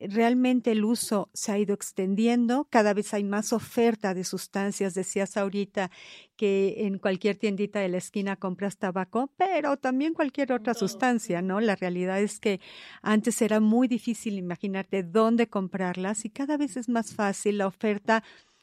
realmente 0.00 0.72
el 0.72 0.84
uso 0.84 1.30
se 1.32 1.52
ha 1.52 1.58
ido 1.58 1.74
extendiendo, 1.74 2.66
cada 2.70 2.94
vez 2.94 3.14
hay 3.14 3.24
más 3.24 3.52
oferta 3.52 4.14
de 4.14 4.24
sustancias. 4.24 4.94
Decías 4.94 5.36
ahorita 5.36 5.90
que 6.36 6.86
en 6.86 6.98
cualquier 6.98 7.36
tiendita 7.36 7.80
de 7.80 7.88
la 7.88 7.98
esquina 7.98 8.36
compras 8.36 8.78
tabaco, 8.78 9.32
pero 9.36 9.76
también 9.76 10.14
cualquier 10.14 10.52
otra 10.52 10.74
sustancia, 10.74 11.42
¿no? 11.42 11.60
La 11.60 11.74
realidad 11.74 12.20
es 12.20 12.38
que 12.38 12.60
antes 13.02 13.42
era 13.42 13.60
muy 13.60 13.88
difícil 13.88 14.38
imaginarte 14.38 15.02
dónde 15.02 15.48
comprarlas 15.48 16.24
y 16.24 16.30
cada 16.30 16.56
vez 16.56 16.76
es 16.76 16.88
más 16.88 17.14
fácil 17.14 17.58
la 17.58 17.66
oferta 17.66 18.22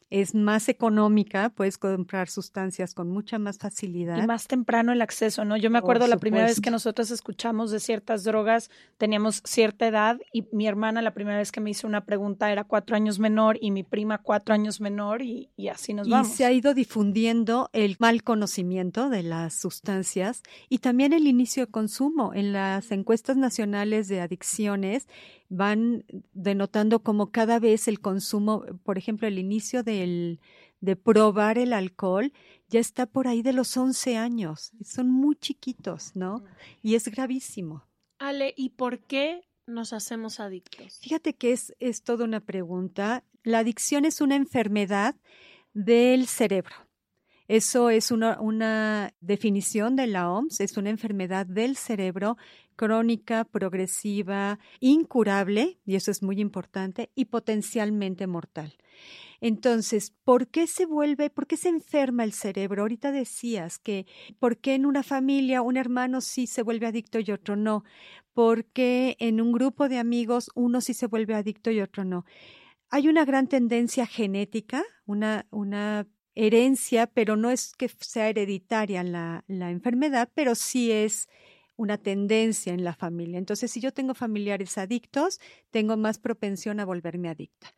es 0.10 0.36
más 0.36 0.70
económica, 0.70 1.50
puedes 1.50 1.78
comprar 1.78 2.30
sustancias 2.30 2.94
con 2.94 3.10
mucha 3.10 3.40
más 3.40 3.58
facilidad. 3.58 4.22
Y 4.22 4.28
más 4.28 4.48
temprano 4.48 4.92
el 4.92 5.02
acceso, 5.02 5.46
¿no? 5.46 5.58
Yo 5.58 5.72
me 5.72 5.80
acuerdo 5.80 6.08
la 6.08 6.18
primera 6.18 6.46
vez 6.46 6.62
que 6.62 6.70
nosotros 6.70 7.10
escuchamos 7.10 7.72
de 7.72 7.80
ciertas 7.80 8.24
drogas, 8.24 8.70
teníamos 8.98 9.42
cierta 9.44 9.88
edad 9.88 10.20
y 10.32 10.46
mi 10.52 10.68
hermana 10.68 11.02
la 11.02 11.14
primera 11.14 11.40
vez 11.40 11.52
que 11.52 11.60
me 11.60 11.72
hizo 11.72 11.88
una 11.88 12.06
pregunta 12.06 12.52
era 12.52 12.64
cuatro 12.64 12.96
años 12.96 13.18
menor 13.18 13.58
y 13.60 13.72
mi 13.72 13.84
prima 13.84 14.20
cuatro 14.20 14.54
años 14.54 14.80
menor 14.80 15.22
y, 15.22 15.50
así 15.72 15.94
nos 15.94 16.08
vamos. 16.08 16.30
Y 16.30 16.32
se 16.34 16.46
ha 16.46 16.52
ido 16.52 16.74
difundiendo 16.74 17.70
el 17.74 17.96
mal 18.00 18.24
conocimiento 18.24 19.10
de 19.10 19.24
las 19.24 19.56
sustancias 19.56 20.44
y 20.70 20.80
también 20.80 21.14
el 21.14 21.26
inicio 21.26 21.66
de 21.66 21.72
consumo. 21.72 22.34
En 22.34 22.54
las 22.54 22.92
encuestas 22.92 23.38
nacionales 23.38 24.08
de 24.08 24.22
adicciones, 24.22 25.08
van 25.50 26.06
denotando 26.34 27.02
como 27.04 27.32
cada 27.32 27.60
vez 27.60 27.88
el 27.88 28.00
consumo, 28.00 28.66
por 28.84 28.98
ejemplo, 28.98 29.28
el 29.28 29.40
inicio 29.40 29.84
del, 29.84 30.40
de 30.82 30.96
probar 30.96 31.58
el 31.58 31.74
alcohol 31.74 32.32
ya 32.70 32.80
está 32.80 33.06
por 33.06 33.28
ahí 33.28 33.42
de 33.42 33.54
los 33.54 33.76
11 33.76 34.18
años. 34.18 34.72
Son 34.84 35.10
muy 35.10 35.36
chiquitos, 35.36 36.16
¿no? 36.16 36.44
Y 36.82 36.96
es 36.96 37.08
gravísimo. 37.10 37.84
Ale, 38.20 38.54
¿y 38.56 38.70
por 38.70 39.00
qué 39.00 39.42
nos 39.68 39.94
hacemos 39.94 40.40
adictos? 40.40 41.00
Fíjate 41.02 41.36
que 41.36 41.52
es, 41.52 41.76
es 41.80 42.04
toda 42.04 42.26
una 42.26 42.40
pregunta. 42.40 43.24
La 43.44 43.60
adicción 43.60 44.06
es 44.06 44.22
una 44.22 44.36
enfermedad 44.36 45.16
del 45.74 46.28
cerebro. 46.28 46.76
Eso 47.48 47.92
es 47.92 48.10
una, 48.10 48.40
una, 48.42 49.14
definición 49.22 49.96
de 49.96 50.08
la 50.08 50.32
OMS, 50.32 50.62
es 50.62 50.78
una 50.78 50.90
enfermedad 50.90 51.46
del 51.46 51.78
cerebro 51.78 52.38
crónica, 52.76 53.46
progresiva, 53.46 54.60
incurable, 54.80 55.80
y 55.86 55.96
eso 55.96 56.12
es 56.12 56.22
muy 56.22 56.40
importante, 56.40 57.12
y 57.16 57.26
potencialmente 57.26 58.28
mortal. 58.28 58.78
Entonces, 59.42 60.14
¿por 60.24 60.48
qué 60.48 60.68
se 60.68 60.86
vuelve, 60.86 61.30
por 61.30 61.48
qué 61.48 61.58
se 61.58 61.70
enferma 61.70 62.24
el 62.24 62.34
cerebro? 62.34 62.82
Ahorita 62.82 63.12
decías 63.12 63.80
que, 63.80 64.06
¿por 64.40 64.58
qué 64.58 64.76
en 64.76 64.86
una 64.86 65.04
familia 65.04 65.62
un 65.62 65.78
hermano 65.78 66.22
sí 66.22 66.48
se 66.48 66.64
vuelve 66.64 66.88
adicto 66.88 67.20
y 67.20 67.32
otro 67.32 67.56
no? 67.56 67.84
¿Por 68.34 68.66
qué 68.66 69.16
en 69.20 69.42
un 69.42 69.52
grupo 69.52 69.90
de 69.90 69.98
amigos 69.98 70.50
uno 70.56 70.82
sí 70.82 70.94
se 70.94 71.08
vuelve 71.08 71.36
adicto 71.36 71.72
y 71.72 71.82
otro 71.82 72.04
no? 72.04 72.26
Hay 72.90 73.08
una 73.08 73.26
gran 73.26 73.48
tendencia 73.48 74.06
genética, 74.06 74.84
una, 75.06 75.48
una 75.52 76.08
herencia, 76.36 77.08
pero 77.08 77.36
no 77.36 77.50
es 77.50 77.74
que 77.76 77.90
sea 78.00 78.30
hereditaria 78.30 79.04
la, 79.04 79.44
la 79.48 79.72
enfermedad, 79.72 80.30
pero 80.34 80.56
sí 80.56 80.92
es 80.92 81.30
una 81.78 81.98
tendencia 81.98 82.74
en 82.74 82.84
la 82.84 82.94
familia. 82.94 83.38
Entonces, 83.38 83.72
si 83.72 83.80
yo 83.80 83.94
tengo 83.94 84.14
familiares 84.14 84.78
adictos, 84.78 85.40
tengo 85.72 85.98
más 85.98 86.20
propensión 86.20 86.80
a 86.80 86.86
volverme 86.86 87.30
adicta. 87.30 87.74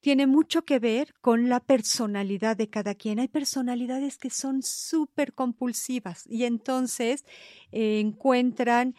Tiene 0.00 0.26
mucho 0.26 0.64
que 0.64 0.78
ver 0.78 1.14
con 1.20 1.48
la 1.48 1.60
personalidad 1.60 2.56
de 2.56 2.70
cada 2.70 2.94
quien. 2.94 3.18
Hay 3.18 3.28
personalidades 3.28 4.16
que 4.16 4.30
son 4.30 4.62
súper 4.62 5.34
compulsivas 5.34 6.26
y 6.26 6.44
entonces 6.44 7.24
eh, 7.70 8.00
encuentran 8.00 8.94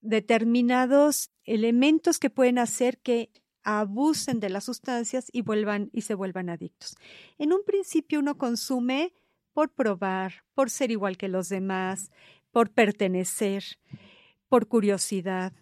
determinados 0.00 1.30
elementos 1.44 2.18
que 2.18 2.30
pueden 2.30 2.58
hacer 2.58 2.98
que 2.98 3.30
abusen 3.62 4.40
de 4.40 4.50
las 4.50 4.64
sustancias 4.64 5.28
y 5.32 5.42
vuelvan 5.42 5.90
y 5.92 6.02
se 6.02 6.14
vuelvan 6.14 6.48
adictos. 6.48 6.96
En 7.38 7.52
un 7.52 7.64
principio 7.64 8.20
uno 8.20 8.38
consume 8.38 9.12
por 9.52 9.74
probar, 9.74 10.44
por 10.54 10.70
ser 10.70 10.90
igual 10.90 11.16
que 11.16 11.28
los 11.28 11.48
demás, 11.48 12.10
por 12.52 12.70
pertenecer, 12.70 13.64
por 14.48 14.68
curiosidad 14.68 15.52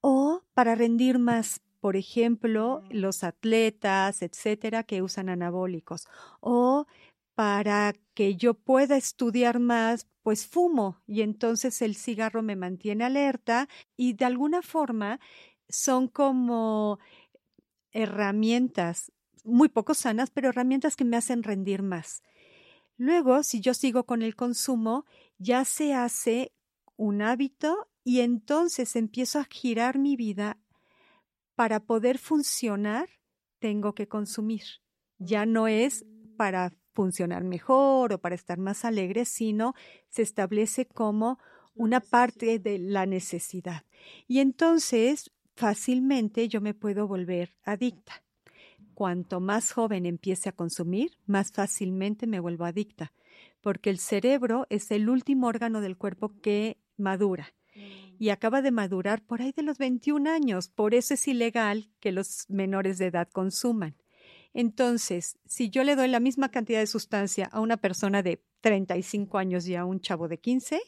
o 0.00 0.42
para 0.54 0.74
rendir 0.74 1.18
más. 1.18 1.60
Por 1.80 1.96
ejemplo, 1.96 2.82
los 2.90 3.22
atletas, 3.22 4.22
etcétera, 4.22 4.82
que 4.82 5.02
usan 5.02 5.28
anabólicos. 5.28 6.08
O 6.40 6.86
para 7.34 7.92
que 8.14 8.34
yo 8.36 8.54
pueda 8.54 8.96
estudiar 8.96 9.60
más, 9.60 10.08
pues 10.22 10.46
fumo 10.46 11.02
y 11.06 11.20
entonces 11.20 11.82
el 11.82 11.94
cigarro 11.94 12.42
me 12.42 12.56
mantiene 12.56 13.04
alerta 13.04 13.68
y 13.96 14.14
de 14.14 14.24
alguna 14.24 14.62
forma 14.62 15.20
son 15.68 16.08
como 16.08 16.98
herramientas 17.92 19.12
muy 19.44 19.68
poco 19.68 19.94
sanas, 19.94 20.30
pero 20.30 20.48
herramientas 20.48 20.96
que 20.96 21.04
me 21.04 21.16
hacen 21.16 21.42
rendir 21.42 21.82
más. 21.82 22.22
Luego, 22.98 23.42
si 23.42 23.60
yo 23.60 23.74
sigo 23.74 24.04
con 24.04 24.22
el 24.22 24.34
consumo, 24.34 25.04
ya 25.38 25.64
se 25.64 25.94
hace 25.94 26.52
un 26.96 27.22
hábito 27.22 27.88
y 28.04 28.20
entonces 28.20 28.96
empiezo 28.96 29.38
a 29.38 29.44
girar 29.44 29.98
mi 29.98 30.16
vida 30.16 30.58
para 31.54 31.80
poder 31.80 32.18
funcionar, 32.18 33.08
tengo 33.58 33.94
que 33.94 34.08
consumir. 34.08 34.62
Ya 35.18 35.46
no 35.46 35.68
es 35.68 36.04
para 36.36 36.72
funcionar 36.92 37.44
mejor 37.44 38.12
o 38.12 38.20
para 38.20 38.34
estar 38.34 38.58
más 38.58 38.84
alegre, 38.84 39.24
sino 39.24 39.74
se 40.08 40.22
establece 40.22 40.86
como 40.86 41.38
una 41.74 42.00
parte 42.00 42.58
de 42.58 42.78
la 42.78 43.06
necesidad. 43.06 43.84
Y 44.26 44.40
entonces 44.40 45.30
fácilmente 45.54 46.48
yo 46.48 46.60
me 46.60 46.74
puedo 46.74 47.06
volver 47.06 47.54
adicta. 47.64 48.22
Cuanto 48.94 49.40
más 49.40 49.72
joven 49.72 50.06
empiece 50.06 50.48
a 50.48 50.52
consumir, 50.52 51.18
más 51.26 51.52
fácilmente 51.52 52.26
me 52.26 52.40
vuelvo 52.40 52.64
adicta, 52.64 53.12
porque 53.66 53.90
el 53.90 53.98
cerebro 53.98 54.68
es 54.70 54.92
el 54.92 55.08
último 55.08 55.48
órgano 55.48 55.80
del 55.80 55.96
cuerpo 55.96 56.32
que 56.40 56.78
madura 56.96 57.52
mm. 57.74 58.14
y 58.16 58.28
acaba 58.28 58.62
de 58.62 58.70
madurar 58.70 59.26
por 59.26 59.42
ahí 59.42 59.50
de 59.50 59.64
los 59.64 59.76
21 59.76 60.30
años. 60.30 60.68
Por 60.68 60.94
eso 60.94 61.14
es 61.14 61.26
ilegal 61.26 61.90
que 61.98 62.12
los 62.12 62.48
menores 62.48 62.98
de 62.98 63.06
edad 63.06 63.28
consuman. 63.28 63.96
Entonces, 64.54 65.36
si 65.46 65.68
yo 65.68 65.82
le 65.82 65.96
doy 65.96 66.06
la 66.06 66.20
misma 66.20 66.52
cantidad 66.52 66.78
de 66.78 66.86
sustancia 66.86 67.46
a 67.50 67.58
una 67.58 67.76
persona 67.76 68.22
de 68.22 68.40
35 68.60 69.36
años 69.36 69.66
y 69.66 69.74
a 69.74 69.84
un 69.84 69.98
chavo 69.98 70.28
de 70.28 70.38
15, 70.38 70.80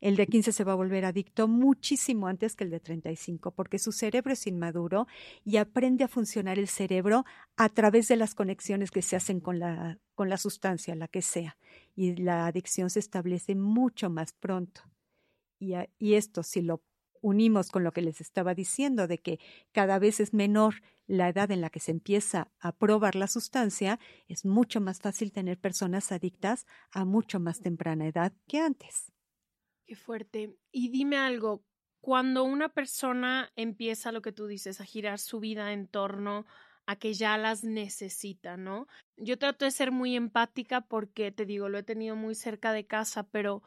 el 0.00 0.16
de 0.16 0.26
15 0.26 0.52
se 0.52 0.64
va 0.64 0.72
a 0.72 0.76
volver 0.76 1.04
adicto 1.04 1.48
muchísimo 1.48 2.28
antes 2.28 2.54
que 2.54 2.64
el 2.64 2.70
de 2.70 2.80
35, 2.80 3.50
porque 3.52 3.78
su 3.78 3.92
cerebro 3.92 4.32
es 4.32 4.46
inmaduro 4.46 5.06
y 5.44 5.56
aprende 5.56 6.04
a 6.04 6.08
funcionar 6.08 6.58
el 6.58 6.68
cerebro 6.68 7.24
a 7.56 7.68
través 7.68 8.08
de 8.08 8.16
las 8.16 8.34
conexiones 8.34 8.90
que 8.90 9.02
se 9.02 9.16
hacen 9.16 9.40
con 9.40 9.58
la, 9.58 9.98
con 10.14 10.28
la 10.28 10.36
sustancia, 10.36 10.94
la 10.94 11.08
que 11.08 11.22
sea. 11.22 11.56
Y 11.96 12.16
la 12.16 12.46
adicción 12.46 12.90
se 12.90 13.00
establece 13.00 13.54
mucho 13.54 14.10
más 14.10 14.32
pronto. 14.32 14.82
Y, 15.58 15.74
y 15.98 16.14
esto, 16.14 16.42
si 16.42 16.62
lo 16.62 16.82
unimos 17.20 17.70
con 17.70 17.82
lo 17.82 17.92
que 17.92 18.02
les 18.02 18.20
estaba 18.20 18.54
diciendo 18.54 19.08
de 19.08 19.18
que 19.18 19.40
cada 19.72 19.98
vez 19.98 20.20
es 20.20 20.32
menor 20.32 20.82
la 21.08 21.28
edad 21.28 21.50
en 21.50 21.60
la 21.60 21.70
que 21.70 21.80
se 21.80 21.90
empieza 21.90 22.52
a 22.60 22.72
probar 22.72 23.16
la 23.16 23.26
sustancia, 23.26 23.98
es 24.28 24.44
mucho 24.44 24.80
más 24.80 25.00
fácil 25.00 25.32
tener 25.32 25.58
personas 25.58 26.12
adictas 26.12 26.66
a 26.92 27.04
mucho 27.04 27.40
más 27.40 27.60
temprana 27.60 28.06
edad 28.06 28.32
que 28.46 28.60
antes. 28.60 29.12
Qué 29.88 29.96
fuerte. 29.96 30.54
Y 30.70 30.90
dime 30.90 31.16
algo, 31.16 31.64
cuando 32.02 32.44
una 32.44 32.68
persona 32.68 33.50
empieza 33.56 34.12
lo 34.12 34.20
que 34.20 34.32
tú 34.32 34.46
dices, 34.46 34.82
a 34.82 34.84
girar 34.84 35.18
su 35.18 35.40
vida 35.40 35.72
en 35.72 35.88
torno 35.88 36.44
a 36.84 36.96
que 36.96 37.14
ya 37.14 37.38
las 37.38 37.64
necesita, 37.64 38.58
¿no? 38.58 38.86
Yo 39.16 39.38
trato 39.38 39.64
de 39.64 39.70
ser 39.70 39.90
muy 39.90 40.14
empática 40.14 40.82
porque, 40.82 41.32
te 41.32 41.46
digo, 41.46 41.70
lo 41.70 41.78
he 41.78 41.82
tenido 41.82 42.16
muy 42.16 42.34
cerca 42.34 42.74
de 42.74 42.86
casa, 42.86 43.22
pero 43.30 43.62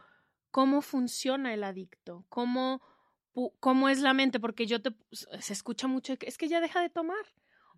¿cómo 0.51 0.83
funciona 0.83 1.55
el 1.55 1.63
adicto? 1.63 2.23
¿Cómo, 2.29 2.83
cómo 3.59 3.89
es 3.89 3.99
la 3.99 4.13
mente? 4.13 4.39
Porque 4.39 4.67
yo 4.67 4.79
te, 4.79 4.91
se 5.11 5.53
escucha 5.53 5.87
mucho, 5.87 6.13
es 6.19 6.37
que 6.37 6.47
ya 6.47 6.61
deja 6.61 6.81
de 6.81 6.89
tomar 6.89 7.25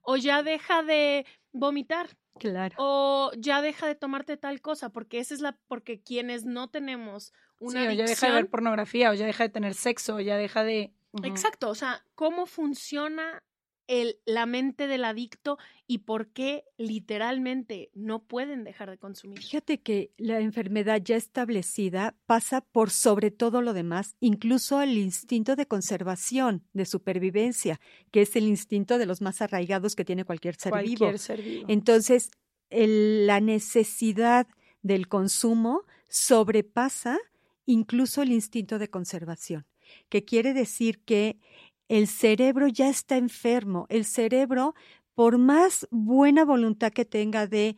o 0.02 0.18
ya 0.18 0.44
deja 0.44 0.84
de 0.84 1.26
vomitar. 1.54 2.10
Claro. 2.40 2.76
O 2.78 3.32
ya 3.38 3.62
deja 3.62 3.88
de 3.88 3.96
tomarte 3.96 4.36
tal 4.36 4.60
cosa, 4.60 4.90
porque 4.90 5.20
esa 5.20 5.34
es 5.34 5.40
la, 5.40 5.58
porque 5.68 6.02
quienes 6.02 6.46
no 6.46 6.70
tenemos 6.70 7.32
una 7.64 7.82
sí, 7.82 7.88
o 7.88 7.92
ya 7.92 8.06
deja 8.06 8.28
de 8.28 8.34
ver 8.34 8.50
pornografía, 8.50 9.12
o 9.12 9.14
ya 9.14 9.26
deja 9.26 9.44
de 9.44 9.50
tener 9.50 9.74
sexo, 9.74 10.16
o 10.16 10.20
ya 10.20 10.38
deja 10.38 10.64
de. 10.64 10.94
Exacto, 11.24 11.70
o 11.70 11.76
sea, 11.76 12.06
¿cómo 12.16 12.46
funciona 12.46 13.44
el, 13.88 14.20
la 14.26 14.46
mente 14.46 14.88
del 14.88 15.06
adicto 15.06 15.58
y 15.88 16.00
por 16.00 16.28
qué 16.30 16.64
literalmente 16.78 17.92
no 17.94 18.24
pueden 18.24 18.64
dejar 18.64 18.90
de 18.90 18.98
consumir. 18.98 19.40
Fíjate 19.40 19.82
que 19.82 20.12
la 20.18 20.40
enfermedad 20.40 21.02
ya 21.04 21.16
establecida 21.16 22.16
pasa 22.26 22.62
por 22.62 22.90
sobre 22.92 23.32
todo 23.32 23.62
lo 23.62 23.74
demás, 23.74 24.16
incluso 24.20 24.82
el 24.82 24.98
instinto 24.98 25.56
de 25.56 25.68
conservación, 25.68 26.64
de 26.74 26.86
supervivencia, 26.86 27.80
que 28.12 28.22
es 28.22 28.36
el 28.36 28.46
instinto 28.48 28.98
de 28.98 29.06
los 29.06 29.22
más 29.22 29.42
arraigados 29.42 29.96
que 29.96 30.06
tiene 30.06 30.24
cualquier 30.26 30.56
ser 30.56 30.72
Cualquier 30.72 31.00
vivo. 31.00 31.18
ser 31.18 31.42
vivo. 31.42 31.66
Entonces, 31.68 32.32
el- 32.70 33.28
la 33.28 33.42
necesidad 33.42 34.48
del 34.82 35.08
consumo 35.08 35.84
sobrepasa 36.08 37.18
incluso 37.66 38.22
el 38.22 38.32
instinto 38.32 38.80
de 38.80 38.90
conservación, 38.90 39.66
que 40.10 40.26
quiere 40.26 40.54
decir 40.54 41.00
que 41.04 41.40
el 41.88 42.08
cerebro 42.08 42.68
ya 42.68 42.90
está 42.90 43.18
enfermo. 43.18 43.86
El 43.90 44.06
cerebro, 44.06 44.74
por 45.14 45.38
más 45.38 45.88
buena 45.92 46.46
voluntad 46.46 46.92
que 46.92 47.06
tenga 47.06 47.48
de 47.48 47.78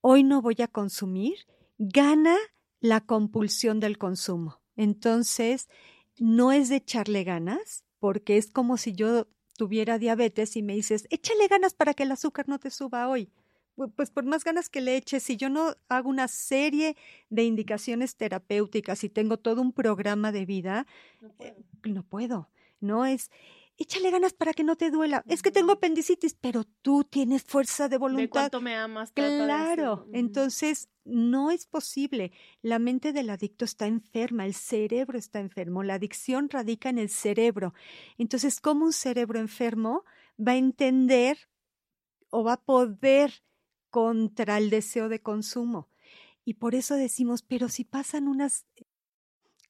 hoy 0.00 0.22
no 0.22 0.42
voy 0.42 0.56
a 0.62 0.68
consumir, 0.68 1.34
gana 1.78 2.36
la 2.80 3.00
compulsión 3.00 3.80
del 3.80 3.98
consumo. 3.98 4.60
Entonces, 4.76 5.68
no 6.18 6.52
es 6.52 6.68
de 6.68 6.76
echarle 6.76 7.24
ganas, 7.24 7.84
porque 7.98 8.36
es 8.36 8.50
como 8.50 8.76
si 8.76 8.92
yo 8.92 9.26
tuviera 9.56 9.98
diabetes 9.98 10.56
y 10.56 10.62
me 10.62 10.74
dices, 10.74 11.06
échale 11.10 11.48
ganas 11.48 11.74
para 11.74 11.94
que 11.94 12.04
el 12.04 12.12
azúcar 12.12 12.48
no 12.48 12.58
te 12.58 12.70
suba 12.70 13.08
hoy. 13.08 13.30
Pu- 13.76 13.92
Pues 13.94 14.10
por 14.10 14.24
más 14.24 14.42
ganas 14.44 14.68
que 14.68 14.80
le 14.80 14.96
eches, 14.96 15.22
si 15.22 15.36
yo 15.36 15.48
no 15.50 15.74
hago 15.88 16.08
una 16.08 16.28
serie 16.28 16.96
de 17.30 17.44
indicaciones 17.44 18.16
terapéuticas 18.16 19.04
y 19.04 19.08
tengo 19.08 19.36
todo 19.38 19.60
un 19.62 19.72
programa 19.72 20.32
de 20.32 20.46
vida, 20.46 20.86
eh, 21.38 21.54
no 21.84 22.02
puedo. 22.02 22.50
No 22.80 23.06
es, 23.06 23.30
échale 23.78 24.10
ganas 24.10 24.32
para 24.34 24.52
que 24.52 24.64
no 24.64 24.76
te 24.76 24.90
duela. 24.90 25.22
Es 25.28 25.42
que 25.42 25.50
tengo 25.50 25.72
apendicitis, 25.72 26.34
pero 26.34 26.64
tú 26.82 27.04
tienes 27.04 27.42
fuerza 27.44 27.84
de 27.88 27.96
De 27.96 27.98
voluntad. 27.98 28.28
cuánto 28.30 28.60
me 28.60 28.74
amas. 28.76 29.14
de 29.14 29.22
Claro. 29.22 30.02
Ujú. 30.02 30.10
entonces 30.12 30.88
no 31.04 31.50
es 31.50 31.66
posible. 31.66 32.32
La 32.62 32.78
mente 32.78 33.12
del 33.12 33.30
adicto 33.30 33.64
está 33.64 33.86
enferma, 33.86 34.44
el 34.44 34.54
cerebro 34.54 35.16
está 35.18 35.38
enfermo, 35.40 35.82
la 35.84 35.94
adicción 35.94 36.48
radica 36.50 36.88
en 36.90 36.98
el 36.98 37.08
cerebro. 37.08 37.72
Entonces, 38.18 38.60
¿cómo 38.60 38.84
un 38.86 38.92
cerebro 38.92 39.38
enfermo 39.38 40.04
va 40.38 40.52
a 40.52 40.56
entender 40.56 41.38
o 42.30 42.42
va 42.44 42.54
a 42.54 42.62
poder 42.62 43.32
contra 43.96 44.58
el 44.58 44.68
deseo 44.68 45.08
de 45.08 45.22
consumo? 45.22 45.88
Y 46.44 46.54
por 46.54 46.74
eso 46.74 46.96
decimos, 46.96 47.40
pero 47.40 47.70
si 47.70 47.82
pasan 47.82 48.28
unas 48.28 48.66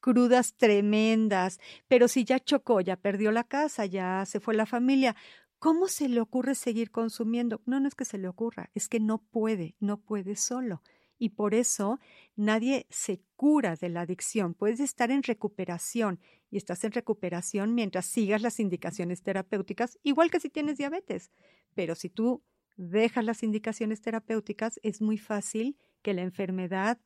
crudas 0.01 0.57
tremendas, 0.57 1.61
pero 1.87 2.09
si 2.09 2.25
ya 2.25 2.41
chocó, 2.41 2.81
ya 2.81 2.97
perdió 2.97 3.31
la 3.31 3.45
casa, 3.45 3.87
ya 3.87 4.25
se 4.27 4.41
fue 4.41 4.55
la 4.55 4.67
familia, 4.67 5.15
¿cómo 5.61 5.87
se 5.87 6.09
le 6.09 6.21
ocurre 6.21 6.57
seguir 6.57 6.91
consumiendo? 6.91 7.63
No, 7.67 7.79
no 7.79 7.87
es 7.87 7.95
que 7.95 8.05
se 8.05 8.19
le 8.19 8.27
ocurra, 8.27 8.69
es 8.75 8.89
que 8.89 8.99
no 8.99 9.19
puede, 9.19 9.77
no 9.79 10.01
puede 10.01 10.35
solo. 10.35 10.83
Y 11.21 11.29
por 11.29 11.55
eso 11.55 12.01
nadie 12.35 12.89
se 12.91 13.23
cura 13.37 13.77
de 13.77 13.91
la 13.91 14.01
adicción. 14.01 14.55
Puedes 14.55 14.81
estar 14.81 15.13
en 15.13 15.23
recuperación 15.23 16.19
y 16.51 16.57
estás 16.57 16.83
en 16.83 16.91
recuperación 16.91 17.77
mientras 17.77 18.07
sigas 18.07 18.43
las 18.43 18.59
indicaciones 18.59 19.23
terapéuticas, 19.23 20.01
igual 20.03 20.33
que 20.33 20.41
si 20.41 20.51
tienes 20.51 20.79
diabetes. 20.79 21.31
Pero 21.75 21.95
si 21.95 22.11
tú 22.11 22.43
dejas 22.77 23.25
las 23.25 23.43
indicaciones 23.43 24.01
terapéuticas, 24.01 24.79
es 24.83 25.01
muy 25.01 25.19
fácil 25.19 25.77
que 26.03 26.15
la 26.15 26.23
enfermedad 26.23 26.99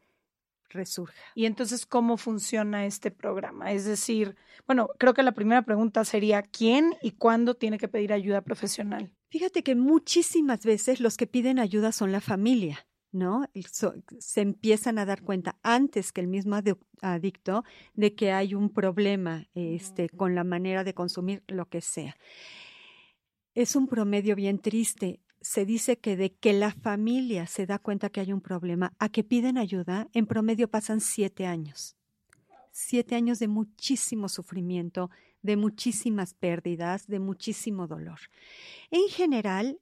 resurja. 0.71 1.21
Y 1.35 1.47
entonces, 1.47 1.85
¿cómo 1.87 2.17
funciona 2.17 2.87
este 2.87 3.11
programa? 3.11 3.73
Es 3.73 3.85
decir, 3.85 4.37
bueno, 4.67 4.89
creo 4.99 5.15
que 5.15 5.23
la 5.23 5.33
primera 5.33 5.63
pregunta 5.63 6.05
sería, 6.05 6.43
¿quién 6.43 6.95
y 7.03 7.13
cuándo 7.13 7.55
tiene 7.55 7.79
que 7.79 7.89
pedir 7.89 8.13
ayuda 8.13 8.43
profesional? 8.43 9.11
Fíjate 9.29 9.63
que 9.63 9.75
muchísimas 9.75 10.65
veces 10.65 11.01
los 11.01 11.17
que 11.17 11.27
piden 11.27 11.59
ayuda 11.59 11.93
son 11.93 12.13
la 12.13 12.21
familia, 12.21 12.87
¿no? 13.13 13.45
Se 14.19 14.41
empiezan 14.41 14.99
a 14.99 15.07
dar 15.07 15.23
cuenta 15.23 15.59
antes 15.63 16.13
que 16.13 16.21
el 16.21 16.29
mismo 16.29 16.57
adicto 17.01 17.65
de 17.95 18.15
que 18.15 18.33
hay 18.33 18.55
un 18.55 18.71
problema 18.73 19.47
este, 19.55 20.09
con 20.09 20.35
la 20.35 20.45
manera 20.45 20.85
de 20.85 20.95
consumir 20.95 21.43
lo 21.47 21.69
que 21.69 21.81
sea. 21.81 22.17
Es 23.55 23.77
un 23.77 23.89
promedio 23.89 24.37
bien 24.37 24.59
triste. 24.59 25.21
Se 25.41 25.65
dice 25.65 25.99
que 25.99 26.17
de 26.17 26.33
que 26.33 26.53
la 26.53 26.73
familia 26.73 27.47
se 27.47 27.67
da 27.67 27.79
cuenta 27.79 28.11
que 28.11 28.21
hay 28.21 28.33
un 28.33 28.41
problema 28.41 28.93
a 28.99 29.09
que 29.09 29.25
piden 29.25 29.57
ayuda, 29.57 30.09
en 30.13 30.27
promedio 30.27 30.69
pasan 30.69 31.01
siete 31.01 31.47
años. 31.47 31.97
Siete 32.73 33.15
años 33.15 33.39
de 33.39 33.49
muchísimo 33.49 34.29
sufrimiento, 34.29 35.11
de 35.43 35.57
muchísimas 35.57 36.35
pérdidas, 36.35 37.07
de 37.07 37.19
muchísimo 37.19 37.87
dolor. 37.87 38.21
En 38.91 39.09
general, 39.09 39.81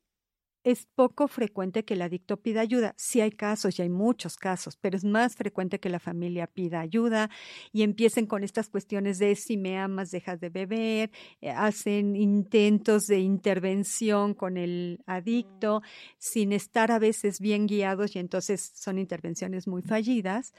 es 0.70 0.86
poco 0.94 1.28
frecuente 1.28 1.84
que 1.84 1.94
el 1.94 2.02
adicto 2.02 2.36
pida 2.38 2.60
ayuda. 2.60 2.94
Sí 2.98 3.20
hay 3.20 3.30
casos 3.30 3.78
y 3.78 3.82
hay 3.82 3.88
muchos 3.88 4.36
casos, 4.36 4.76
pero 4.76 4.96
es 4.96 5.04
más 5.04 5.34
frecuente 5.36 5.80
que 5.80 5.88
la 5.88 5.98
familia 5.98 6.46
pida 6.46 6.80
ayuda 6.80 7.30
y 7.72 7.82
empiecen 7.82 8.26
con 8.26 8.44
estas 8.44 8.68
cuestiones 8.68 9.18
de 9.18 9.34
si 9.34 9.56
me 9.56 9.78
amas, 9.78 10.10
dejas 10.10 10.40
de 10.40 10.50
beber, 10.50 11.10
eh, 11.40 11.50
hacen 11.50 12.16
intentos 12.16 13.06
de 13.06 13.18
intervención 13.20 14.34
con 14.34 14.56
el 14.58 15.00
adicto 15.06 15.80
sin 16.18 16.52
estar 16.52 16.90
a 16.92 16.98
veces 16.98 17.40
bien 17.40 17.66
guiados 17.66 18.14
y 18.14 18.18
entonces 18.18 18.72
son 18.74 18.98
intervenciones 18.98 19.66
muy 19.66 19.82
fallidas, 19.82 20.52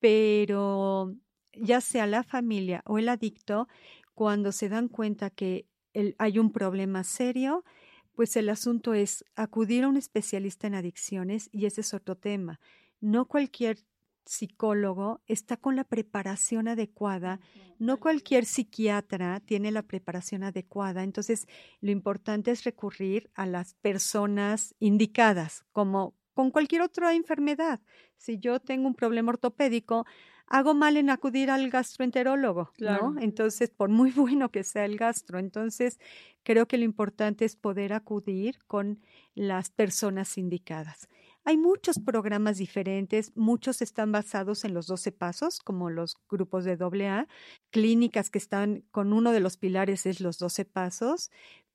pero 0.00 1.14
ya 1.52 1.80
sea 1.80 2.06
la 2.06 2.22
familia 2.22 2.82
o 2.86 2.98
el 2.98 3.08
adicto, 3.08 3.68
cuando 4.14 4.52
se 4.52 4.68
dan 4.68 4.88
cuenta 4.88 5.30
que 5.30 5.66
el- 5.94 6.14
hay 6.18 6.38
un 6.38 6.52
problema 6.52 7.04
serio, 7.04 7.64
pues 8.18 8.36
el 8.36 8.48
asunto 8.48 8.94
es 8.94 9.24
acudir 9.36 9.84
a 9.84 9.88
un 9.88 9.96
especialista 9.96 10.66
en 10.66 10.74
adicciones 10.74 11.48
y 11.52 11.66
ese 11.66 11.82
es 11.82 11.94
otro 11.94 12.16
tema. 12.16 12.58
No 13.00 13.28
cualquier 13.28 13.78
psicólogo 14.24 15.22
está 15.28 15.56
con 15.56 15.76
la 15.76 15.84
preparación 15.84 16.66
adecuada, 16.66 17.38
no 17.78 18.00
cualquier 18.00 18.44
psiquiatra 18.44 19.38
tiene 19.38 19.70
la 19.70 19.84
preparación 19.84 20.42
adecuada, 20.42 21.04
entonces 21.04 21.46
lo 21.80 21.92
importante 21.92 22.50
es 22.50 22.64
recurrir 22.64 23.30
a 23.34 23.46
las 23.46 23.74
personas 23.74 24.74
indicadas, 24.80 25.64
como 25.70 26.16
con 26.34 26.50
cualquier 26.50 26.82
otra 26.82 27.14
enfermedad. 27.14 27.80
Si 28.16 28.40
yo 28.40 28.58
tengo 28.58 28.88
un 28.88 28.96
problema 28.96 29.30
ortopédico, 29.30 30.06
hago 30.48 30.74
mal 30.74 30.96
en 30.96 31.10
acudir 31.10 31.50
al 31.50 31.70
gastroenterólogo, 31.70 32.72
Claro. 32.78 33.10
¿no? 33.10 33.14
Entonces, 33.20 33.70
por 33.70 33.88
muy 33.90 34.10
bueno 34.12 34.50
que 34.50 34.64
sea 34.64 34.84
el 34.84 34.96
gastro, 34.96 35.38
entonces 35.38 35.98
creo 36.44 36.66
que 36.66 36.78
lo 36.78 36.84
importante 36.84 37.44
es 37.44 37.56
poder 37.56 37.92
acudir 37.92 38.58
con 38.66 39.00
las 39.34 39.70
personas 39.70 40.38
indicadas. 40.38 41.08
Hay 41.44 41.56
muchos 41.56 41.98
programas 41.98 42.58
diferentes, 42.58 43.32
muchos 43.36 43.80
están 43.82 44.12
basados 44.12 44.64
en 44.64 44.74
los 44.74 44.86
12 44.86 45.12
pasos, 45.12 45.60
como 45.60 45.90
los 45.90 46.16
grupos 46.28 46.64
de 46.64 46.72
AA, 46.80 47.26
clínicas 47.70 48.30
que 48.30 48.38
están 48.38 48.84
con 48.90 49.12
uno 49.12 49.32
de 49.32 49.40
los 49.40 49.56
pilares 49.56 50.06
es 50.06 50.20
los 50.20 50.38
12 50.38 50.64
pasos, 50.64 51.30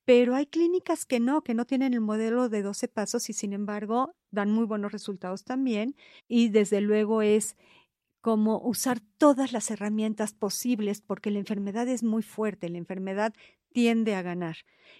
pero 0.05 0.35
hay 0.35 0.45
clínicas 0.47 1.05
que 1.05 1.19
no, 1.19 1.43
que 1.43 1.53
no 1.53 1.65
tienen 1.65 1.93
el 1.93 2.01
modelo 2.01 2.49
de 2.49 2.61
12 2.61 2.87
pasos 2.89 3.29
y 3.29 3.33
sin 3.33 3.53
embargo 3.53 4.15
dan 4.31 4.51
muy 4.51 4.65
buenos 4.65 4.91
resultados 4.91 5.43
también. 5.45 5.95
Y 6.27 6.49
desde 6.49 6.81
luego 6.81 7.21
es 7.21 7.55
como 8.23 8.59
usar 8.61 9.01
todas 9.19 9.51
las 9.53 9.69
herramientas 9.69 10.33
posibles 10.33 11.01
porque 11.01 11.29
la 11.31 11.39
enfermedad 11.39 11.89
es 11.89 12.03
muy 12.03 12.23
fuerte, 12.23 12.69
la 12.69 12.79
enfermedad 12.79 13.33
tiende 13.73 14.15
a 14.15 14.23
ganar. 14.23 14.55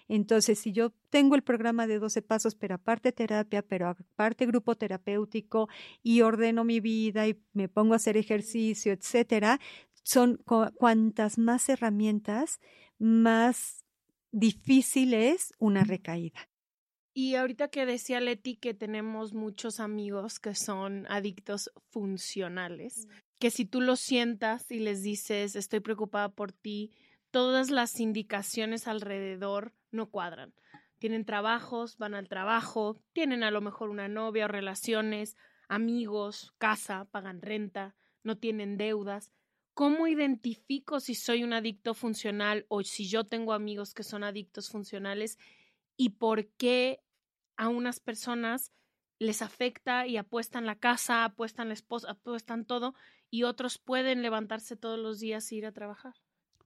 Entonces, 0.10 0.60
si 0.60 0.74
yo 0.74 0.92
tengo 1.10 1.36
el 1.36 1.44
programa 1.44 1.88
de 1.88 2.00
12 2.00 2.22
pasos, 2.22 2.56
pero 2.56 2.76
aparte 2.76 3.14
terapia, 3.14 3.62
pero 3.62 3.88
aparte 3.88 4.46
grupo 4.46 4.76
terapéutico 4.76 5.70
y 6.04 6.22
ordeno 6.22 6.66
mi 6.66 6.82
vida 6.82 7.28
y 7.28 7.40
me 7.54 7.70
pongo 7.70 7.94
a 7.94 7.98
hacer 7.98 8.18
ejercicio, 8.18 8.92
etcétera, 8.92 9.60
son 10.04 10.38
cu- 10.46 10.72
cuantas 10.76 11.38
más 11.38 11.70
herramientas, 11.70 12.60
más 13.00 13.86
difícil 14.32 15.14
es 15.14 15.54
una 15.60 15.86
recaída. 15.86 16.50
Y 17.16 17.36
ahorita 17.36 17.68
que 17.68 17.86
decía 17.86 18.20
Leti 18.20 18.56
que 18.56 18.74
tenemos 18.74 19.34
muchos 19.34 19.80
amigos 19.80 20.40
que 20.40 20.56
son 20.56 21.06
adictos 21.10 21.72
funcionales, 21.92 23.08
que 23.40 23.52
si 23.52 23.66
tú 23.66 23.82
los 23.82 24.00
sientas 24.00 24.72
y 24.72 24.80
les 24.80 25.04
dices 25.04 25.56
estoy 25.56 25.80
preocupada 25.80 26.30
por 26.30 26.52
ti, 26.52 26.92
todas 27.30 27.70
las 27.70 28.00
indicaciones 28.00 28.88
alrededor 28.88 29.74
no 29.92 30.10
cuadran. 30.10 30.56
Tienen 30.98 31.24
trabajos, 31.24 31.98
van 31.98 32.16
al 32.16 32.30
trabajo, 32.30 32.96
tienen 33.12 33.44
a 33.44 33.52
lo 33.52 33.62
mejor 33.62 33.90
una 33.90 34.08
novia 34.08 34.46
o 34.46 34.48
relaciones, 34.48 35.36
amigos, 35.68 36.54
casa, 36.58 37.06
pagan 37.12 37.42
renta, 37.42 37.96
no 38.24 38.38
tienen 38.38 38.76
deudas. 38.78 39.32
¿Cómo 39.76 40.08
identifico 40.08 41.00
si 41.00 41.14
soy 41.14 41.44
un 41.44 41.54
adicto 41.54 41.94
funcional 41.94 42.66
o 42.70 42.84
si 42.84 43.08
yo 43.08 43.24
tengo 43.24 43.54
amigos 43.54 43.94
que 43.94 44.04
son 44.04 44.24
adictos 44.24 44.70
funcionales 44.70 45.38
y 45.98 46.12
por 46.12 46.48
qué 46.58 47.02
a 47.58 47.70
unas 47.70 48.00
personas 48.00 48.72
les 49.20 49.42
afecta 49.42 50.08
y 50.08 50.18
apuestan 50.18 50.66
la 50.66 50.76
casa, 50.76 51.26
apuestan 51.26 51.68
la 51.70 51.74
esposa, 51.74 52.12
apuestan 52.12 52.66
todo 52.66 52.94
y 53.30 53.44
otros 53.44 53.78
pueden 53.78 54.22
levantarse 54.22 54.76
todos 54.76 55.00
los 55.00 55.20
días 55.20 55.52
e 55.52 55.56
ir 55.56 55.66
a 55.66 55.72
trabajar? 55.72 56.14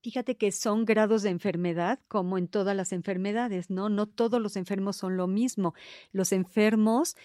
Fíjate 0.01 0.37
que 0.37 0.51
son 0.51 0.85
grados 0.85 1.23
de 1.23 1.29
enfermedad 1.29 1.99
como 2.07 2.37
en 2.37 2.47
todas 2.47 2.75
las 2.75 2.93
enfermedades, 2.93 3.69
¿no? 3.69 3.89
No 3.89 4.07
todos 4.07 4.41
los 4.41 4.55
enfermos 4.55 4.95
son 4.95 5.17
lo 5.17 5.27
mismo. 5.27 5.73
Los 6.11 6.31
enfermos 6.31 7.15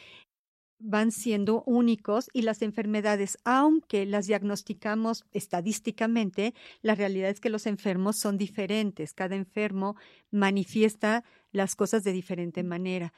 van 0.83 1.12
siendo 1.12 1.62
únicos 1.64 2.29
y 2.33 2.42
las 2.42 2.62
enfermedades, 2.62 3.38
aunque 3.45 4.05
las 4.05 4.27
diagnosticamos 4.27 5.25
estadísticamente, 5.33 6.55
la 6.83 6.95
realidad 6.95 7.31
es 7.31 7.40
que 7.40 7.51
los 7.51 7.66
enfermos 7.66 8.16
son 8.16 8.37
diferentes. 8.37 9.14
Cada 9.14 9.37
enfermo 9.37 9.97
manifiesta 10.31 11.25
las 11.53 11.77
cosas 11.77 12.05
de 12.05 12.12
diferente 12.12 12.62
manera. 12.62 13.12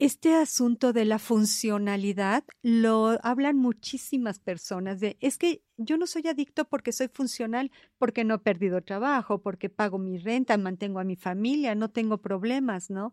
Este 0.00 0.36
asunto 0.36 0.92
de 0.92 1.04
la 1.04 1.18
funcionalidad 1.18 2.44
lo 2.62 3.18
hablan 3.24 3.56
muchísimas 3.56 4.38
personas 4.38 5.00
de 5.00 5.16
es 5.20 5.38
que 5.38 5.64
yo 5.76 5.96
no 5.96 6.06
soy 6.06 6.28
adicto 6.28 6.66
porque 6.66 6.92
soy 6.92 7.08
funcional, 7.08 7.72
porque 7.98 8.22
no 8.22 8.36
he 8.36 8.38
perdido 8.38 8.80
trabajo, 8.80 9.42
porque 9.42 9.68
pago 9.68 9.98
mi 9.98 10.18
renta, 10.18 10.56
mantengo 10.56 11.00
a 11.00 11.04
mi 11.04 11.16
familia, 11.16 11.74
no 11.74 11.90
tengo 11.90 12.18
problemas, 12.18 12.90
¿no? 12.90 13.12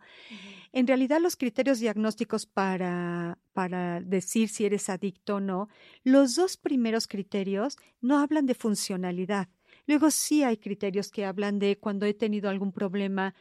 En 0.74 0.86
realidad 0.86 1.20
los 1.20 1.36
criterios 1.38 1.80
diagnósticos 1.80 2.46
para, 2.46 3.40
para 3.54 4.00
decir 4.02 4.50
si 4.50 4.66
eres 4.66 4.88
adicto 4.88 5.38
o 5.38 5.40
no, 5.40 5.70
los 6.04 6.36
dos 6.36 6.56
primeros 6.56 7.08
criterios 7.08 7.78
no 8.00 8.20
hablan 8.20 8.46
de 8.46 8.54
funcionalidad. 8.54 9.50
Luego 9.88 10.12
sí 10.12 10.44
hay 10.44 10.58
criterios 10.58 11.10
que 11.10 11.26
hablan 11.26 11.58
de 11.58 11.80
cuando 11.80 12.06
he 12.06 12.14
tenido 12.14 12.50
algún 12.50 12.72
problema 12.72 13.34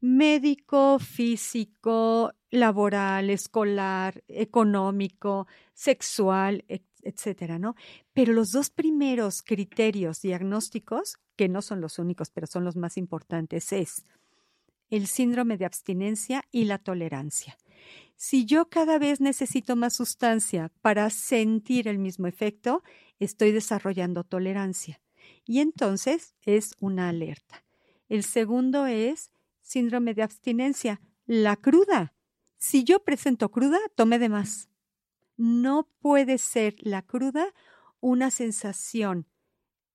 médico, 0.00 0.98
físico, 0.98 2.32
laboral, 2.50 3.30
escolar, 3.30 4.22
económico, 4.28 5.46
sexual, 5.74 6.64
etcétera, 7.02 7.58
¿no? 7.58 7.74
Pero 8.12 8.32
los 8.32 8.52
dos 8.52 8.70
primeros 8.70 9.42
criterios 9.42 10.20
diagnósticos, 10.22 11.18
que 11.36 11.48
no 11.48 11.62
son 11.62 11.80
los 11.80 11.98
únicos, 11.98 12.30
pero 12.30 12.46
son 12.46 12.64
los 12.64 12.76
más 12.76 12.96
importantes, 12.96 13.72
es 13.72 14.04
el 14.90 15.06
síndrome 15.06 15.56
de 15.56 15.66
abstinencia 15.66 16.44
y 16.50 16.64
la 16.64 16.78
tolerancia. 16.78 17.56
Si 18.16 18.46
yo 18.46 18.68
cada 18.68 18.98
vez 18.98 19.20
necesito 19.20 19.76
más 19.76 19.94
sustancia 19.94 20.72
para 20.82 21.08
sentir 21.10 21.86
el 21.86 21.98
mismo 21.98 22.26
efecto, 22.26 22.82
estoy 23.20 23.52
desarrollando 23.52 24.24
tolerancia. 24.24 25.00
Y 25.44 25.60
entonces 25.60 26.34
es 26.42 26.74
una 26.80 27.10
alerta. 27.10 27.64
El 28.08 28.24
segundo 28.24 28.86
es 28.86 29.30
síndrome 29.68 30.14
de 30.14 30.22
abstinencia, 30.22 31.00
la 31.26 31.56
cruda. 31.56 32.14
Si 32.56 32.84
yo 32.84 33.04
presento 33.04 33.50
cruda, 33.50 33.78
tome 33.94 34.18
de 34.18 34.30
más. 34.30 34.70
No 35.36 35.88
puede 36.00 36.38
ser 36.38 36.74
la 36.80 37.02
cruda 37.02 37.52
una 38.00 38.30
sensación 38.30 39.26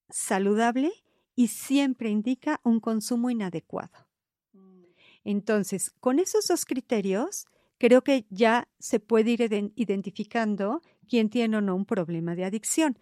saludable 0.09 0.91
y 1.35 1.47
siempre 1.47 2.09
indica 2.09 2.61
un 2.63 2.79
consumo 2.79 3.31
inadecuado. 3.31 4.07
Entonces, 5.23 5.89
con 5.89 6.19
esos 6.19 6.47
dos 6.47 6.65
criterios, 6.65 7.47
creo 7.79 8.03
que 8.03 8.27
ya 8.29 8.69
se 8.77 8.99
puede 8.99 9.31
ir 9.31 9.71
identificando 9.75 10.81
quién 11.07 11.29
tiene 11.29 11.57
o 11.57 11.61
no 11.61 11.75
un 11.75 11.85
problema 11.85 12.35
de 12.35 12.45
adicción. 12.45 12.99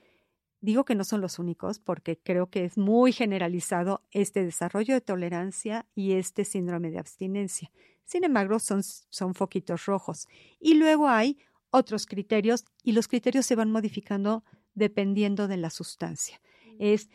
Digo 0.62 0.86
que 0.86 0.95
no 0.95 1.04
son 1.04 1.21
los 1.21 1.39
únicos 1.39 1.80
porque 1.80 2.19
creo 2.19 2.50
que 2.50 2.65
es 2.65 2.78
muy 2.78 3.12
generalizado 3.12 4.04
este 4.12 4.45
desarrollo 4.45 4.93
de 4.93 5.02
tolerancia 5.02 5.88
y 5.95 6.13
este 6.13 6.45
síndrome 6.45 6.91
de 6.91 7.00
abstinencia. 7.00 7.71
Sin 8.06 8.24
embargo, 8.24 8.60
son, 8.60 8.84
son 8.84 9.34
foquitos 9.34 9.86
rojos. 9.86 10.28
Y 10.60 10.76
luego 10.76 11.08
hay 11.08 11.39
otros 11.71 12.06
criterios 12.06 12.65
y 12.84 12.91
los 12.91 13.08
criterios 13.08 13.45
se 13.45 13.56
van 13.56 13.71
modificando 13.71 14.43
dependiendo 14.76 15.47
de 15.47 15.58
la 15.58 15.71
sustancia. 15.71 16.39
Es 16.78 17.10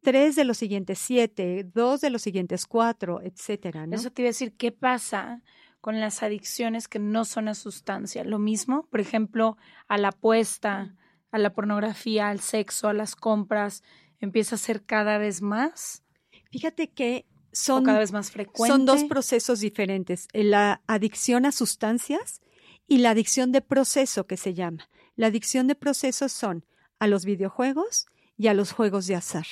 tres 0.00 0.36
de 0.36 0.44
los 0.44 0.58
siguientes 0.58 0.98
siete, 0.98 1.64
dos 1.72 2.00
de 2.00 2.10
los 2.10 2.22
siguientes 2.22 2.66
cuatro, 2.66 3.20
etcétera. 3.22 3.86
Eso 3.90 4.10
te 4.10 4.22
iba 4.22 4.28
a 4.28 4.30
decir, 4.30 4.54
¿qué 4.56 4.70
pasa 4.70 5.42
con 5.80 5.98
las 6.00 6.22
adicciones 6.22 6.88
que 6.88 6.98
no 6.98 7.24
son 7.24 7.48
a 7.48 7.54
sustancia? 7.54 8.24
Lo 8.24 8.38
mismo, 8.38 8.86
por 8.90 9.00
ejemplo, 9.00 9.56
a 9.88 9.98
la 9.98 10.08
apuesta, 10.08 10.94
a 11.32 11.38
la 11.38 11.54
pornografía, 11.54 12.28
al 12.28 12.40
sexo, 12.40 12.88
a 12.88 12.92
las 12.92 13.16
compras, 13.16 13.82
empieza 14.20 14.54
a 14.54 14.58
ser 14.58 14.84
cada 14.84 15.18
vez 15.18 15.42
más? 15.42 16.04
Fíjate 16.50 16.90
que 16.90 17.26
son 17.52 17.84
cada 17.84 17.98
vez 17.98 18.12
más. 18.12 18.32
Son 18.54 18.86
dos 18.86 19.04
procesos 19.04 19.60
diferentes, 19.60 20.28
la 20.32 20.82
adicción 20.86 21.44
a 21.46 21.52
sustancias 21.52 22.40
y 22.86 22.98
la 22.98 23.10
adicción 23.10 23.52
de 23.52 23.62
proceso 23.62 24.26
que 24.26 24.36
se 24.36 24.54
llama. 24.54 24.88
La 25.16 25.28
adicción 25.28 25.66
de 25.66 25.74
proceso 25.74 26.28
son 26.28 26.64
a 26.98 27.06
los 27.06 27.24
videojuegos 27.24 28.06
y 28.36 28.48
a 28.48 28.54
los 28.54 28.72
juegos 28.72 29.06
de 29.06 29.16
azar. 29.16 29.46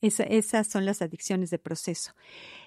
Esas 0.00 0.66
son 0.66 0.84
las 0.84 1.02
adicciones 1.02 1.50
de 1.50 1.58
proceso. 1.58 2.12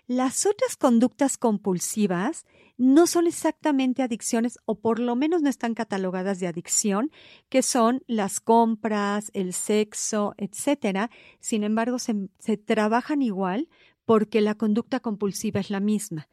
Las 0.07 0.45
otras 0.45 0.75
conductas 0.75 1.37
compulsivas 1.37 2.45
no 2.77 3.07
son 3.07 3.27
exactamente 3.27 4.01
adicciones 4.03 4.59
o 4.65 4.75
por 4.79 4.99
lo 4.99 5.15
menos 5.15 5.41
no 5.41 5.49
están 5.49 5.73
catalogadas 5.73 6.39
de 6.39 6.47
adicción, 6.47 7.11
que 7.49 7.61
son 7.61 8.03
las 8.07 8.39
compras, 8.39 9.31
el 9.33 9.53
sexo, 9.53 10.33
etcétera. 10.37 11.09
Sin 11.39 11.63
embargo, 11.63 11.99
se, 11.99 12.15
se 12.39 12.57
trabajan 12.57 13.21
igual 13.21 13.69
porque 14.05 14.41
la 14.41 14.55
conducta 14.55 14.99
compulsiva 14.99 15.59
es 15.59 15.69
la 15.69 15.79
misma. 15.79 16.27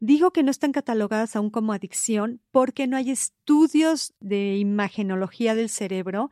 Digo 0.00 0.32
que 0.32 0.42
no 0.42 0.50
están 0.50 0.72
catalogadas 0.72 1.36
aún 1.36 1.50
como 1.50 1.72
adicción 1.72 2.40
porque 2.50 2.86
no 2.86 2.96
hay 2.96 3.10
estudios 3.10 4.12
de 4.20 4.56
imagenología 4.58 5.54
del 5.54 5.68
cerebro 5.70 6.30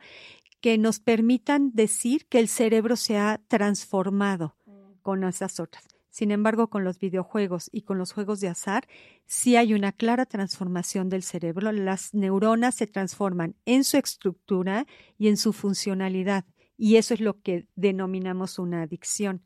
que 0.63 0.77
nos 0.77 1.01
permitan 1.01 1.71
decir 1.73 2.25
que 2.27 2.39
el 2.39 2.47
cerebro 2.47 2.95
se 2.95 3.17
ha 3.17 3.41
transformado 3.49 4.55
con 5.01 5.25
esas 5.25 5.59
otras. 5.59 5.83
Sin 6.09 6.31
embargo, 6.31 6.69
con 6.69 6.85
los 6.85 6.99
videojuegos 6.99 7.69
y 7.73 7.81
con 7.81 7.97
los 7.97 8.13
juegos 8.13 8.39
de 8.39 8.47
azar, 8.47 8.87
sí 9.25 9.57
hay 9.57 9.73
una 9.73 9.91
clara 9.91 10.25
transformación 10.25 11.09
del 11.09 11.21
cerebro. 11.21 11.69
Las 11.73 12.13
neuronas 12.13 12.75
se 12.75 12.87
transforman 12.87 13.57
en 13.65 13.83
su 13.83 13.97
estructura 13.97 14.87
y 15.17 15.27
en 15.27 15.35
su 15.35 15.51
funcionalidad. 15.51 16.45
Y 16.77 16.95
eso 16.95 17.13
es 17.13 17.19
lo 17.19 17.41
que 17.41 17.67
denominamos 17.75 18.57
una 18.57 18.83
adicción. 18.83 19.43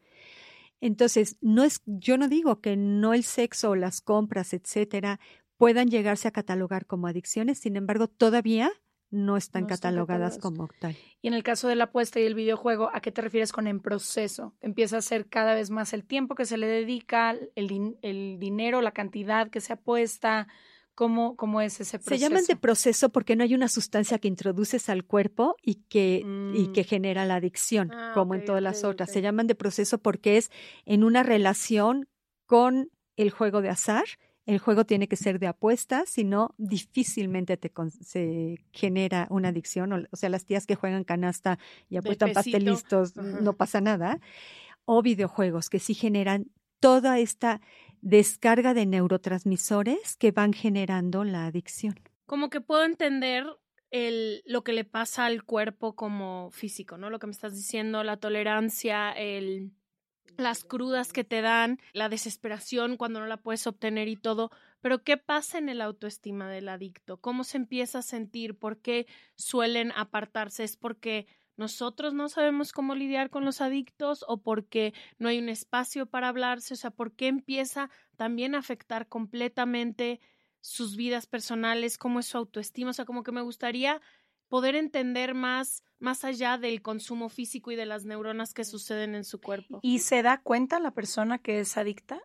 Entonces, 0.82 1.38
no 1.42 1.64
es, 1.64 1.82
yo 1.88 2.20
no 2.20 2.28
digo 2.28 2.62
que 2.62 2.78
no 2.78 3.16
el 3.16 3.24
sexo 3.24 3.72
o 3.72 3.76
las 3.76 4.02
compras, 4.02 4.54
etcétera, 4.54 5.20
puedan 5.58 5.90
llegarse 5.90 6.28
a 6.28 6.32
catalogar 6.32 6.86
como 6.86 7.08
adicciones, 7.08 7.58
sin 7.58 7.76
embargo, 7.76 8.08
todavía 8.08 8.72
no 9.10 9.38
están 9.38 9.65
catalogadas 9.65 10.38
como 10.38 10.67
tal. 10.80 10.96
Y 11.22 11.28
en 11.28 11.34
el 11.34 11.43
caso 11.43 11.67
de 11.67 11.76
la 11.76 11.86
apuesta 11.86 12.20
y 12.20 12.24
el 12.24 12.36
videojuego, 12.36 12.89
¿a 12.93 13.02
qué 13.02 13.12
te 13.12 13.22
refieres 13.22 13.52
con 13.52 13.67
en 13.67 13.80
proceso? 13.80 14.54
Empieza 14.62 14.98
a 14.98 15.02
ser 15.02 15.28
cada 15.28 15.54
vez 15.54 15.70
más 15.70 15.93
el 15.93 16.06
tiempo 16.06 16.36
que 16.36 16.46
se 16.46 16.58
le 16.58 16.67
dedica, 16.67 17.36
el, 17.56 17.98
el 18.02 18.38
dinero, 18.39 18.82
la 18.82 18.91
cantidad 18.91 19.50
que 19.50 19.62
se 19.62 19.74
apuesta. 19.74 20.48
¿Cómo, 20.93 21.36
¿Cómo, 21.36 21.62
es 21.62 21.80
ese 21.80 22.00
proceso? 22.00 22.15
Se 22.15 22.20
llaman 22.20 22.46
de 22.46 22.56
proceso 22.56 23.10
porque 23.10 23.36
no 23.36 23.43
hay 23.43 23.54
una 23.54 23.67
sustancia 23.67 24.17
que 24.17 24.28
introduces 24.28 24.89
al 24.89 25.06
cuerpo 25.06 25.56
y 25.62 25.76
que, 25.76 26.24
y 26.56 26.72
que 26.74 26.82
mm. 26.82 26.86
genera 26.86 27.26
la 27.26 27.36
adicción, 27.36 27.91
ah, 27.93 28.12
como 28.15 28.34
en 28.34 28.43
todas 28.43 28.63
las 28.63 28.84
otras. 28.84 29.12
Se 29.12 29.22
llaman 29.22 29.46
de 29.46 29.54
proceso 29.54 30.00
porque 30.00 30.38
es 30.38 30.50
en 30.86 31.04
una 31.04 31.22
relación 31.22 32.10
con 32.48 32.89
el 33.15 33.30
juego 33.30 33.62
de 33.62 33.70
azar 33.70 34.06
el 34.48 34.60
juego 34.60 34.86
tiene 34.86 35.10
que 35.10 35.18
ser 35.18 35.40
de 35.40 35.48
apuestas, 35.48 36.10
si 36.10 36.24
no, 36.24 36.56
difícilmente 36.58 37.58
te 37.58 37.70
se 38.02 38.64
genera 38.72 39.28
una 39.30 39.50
adicción. 39.50 40.08
O, 40.10 40.16
sea, 40.16 40.30
las 40.30 40.46
tías 40.46 40.66
que 40.66 40.76
juegan 40.76 41.04
canasta 41.04 41.60
y 41.90 41.98
apuestan 41.98 42.32
pastelistos, 42.32 43.18
no 43.18 43.54
pasa 43.54 43.82
nada. 43.82 44.22
O 44.86 45.02
videojuegos 45.02 45.70
que 45.70 45.80
sí 45.80 45.94
generan 45.94 46.50
toda 46.80 47.20
esta 47.20 47.60
descarga 48.00 48.74
de 48.74 48.86
neurotransmisores 48.86 50.16
que 50.16 50.32
van 50.32 50.54
generando 50.54 51.26
la 51.26 51.46
adicción. 51.46 52.00
Como 52.26 52.50
que 52.50 52.62
puedo 52.62 52.86
entender 52.86 53.46
el, 53.92 54.44
lo 54.46 54.64
que 54.64 54.72
le 54.72 54.86
pasa 54.86 55.26
al 55.26 55.44
cuerpo 55.44 55.94
como 55.94 56.52
físico, 56.52 56.98
¿no? 56.98 57.10
Lo 57.10 57.20
que 57.20 57.28
me 57.28 57.32
estás 57.32 57.54
diciendo, 57.54 58.02
la 58.06 58.16
tolerancia, 58.16 59.12
el 59.12 59.74
las 60.36 60.63
crudas 60.63 61.13
que 61.13 61.24
te 61.24 61.42
dan, 61.42 61.80
la 61.94 62.10
desesperación 62.10 62.98
cuando 62.98 63.20
no 63.20 63.28
la 63.28 63.38
puedes 63.38 63.66
obtener 63.68 64.08
y 64.08 64.16
todo. 64.16 64.52
Pero 64.82 65.04
¿qué 65.04 65.18
pasa 65.18 65.58
en 65.58 65.70
el 65.70 65.82
autoestima 65.82 66.50
del 66.50 66.70
adicto? 66.70 67.18
¿Cómo 67.18 67.44
se 67.44 67.58
empieza 67.58 68.00
a 68.00 68.04
sentir? 68.04 68.58
¿Por 68.58 68.80
qué 68.80 69.08
suelen 69.36 69.92
apartarse? 69.94 70.63
¿Es 70.63 70.78
porque 70.78 71.28
nosotros 71.56 72.13
no 72.13 72.30
sabemos 72.30 72.72
cómo 72.72 72.94
lidiar 72.94 73.30
con 73.30 73.44
los 73.44 73.62
adictos 73.62 74.24
o 74.28 74.42
porque 74.42 74.94
no 75.18 75.30
hay 75.30 75.40
un 75.40 75.50
espacio 75.50 76.06
para 76.06 76.30
hablarse? 76.30 76.76
O 76.76 76.78
sea, 76.78 76.92
¿por 76.92 77.13
qué 77.13 77.28
empieza 77.28 77.90
también 78.16 78.54
a 78.54 78.60
afectar 78.60 79.08
completamente 79.08 80.20
sus 80.62 80.96
vidas 80.96 81.26
personales? 81.26 81.98
¿Cómo 81.98 82.20
es 82.20 82.28
su 82.28 82.38
autoestima? 82.38 82.92
O 82.92 82.94
sea, 82.94 83.06
como 83.06 83.24
que 83.24 83.32
me 83.32 83.42
gustaría 83.42 84.02
poder 84.50 84.76
entender 84.76 85.34
más, 85.34 85.84
más 86.00 86.24
allá 86.24 86.58
del 86.58 86.82
consumo 86.82 87.30
físico 87.30 87.72
y 87.72 87.76
de 87.76 87.86
las 87.86 88.06
neuronas 88.06 88.54
que 88.54 88.66
suceden 88.66 89.16
en 89.16 89.24
su 89.24 89.40
cuerpo. 89.40 89.80
¿Y 89.82 90.00
se 90.00 90.22
da 90.24 90.42
cuenta 90.42 90.80
la 90.80 90.92
persona 90.92 91.38
que 91.40 91.60
es 91.60 91.78
adicta? 91.78 92.22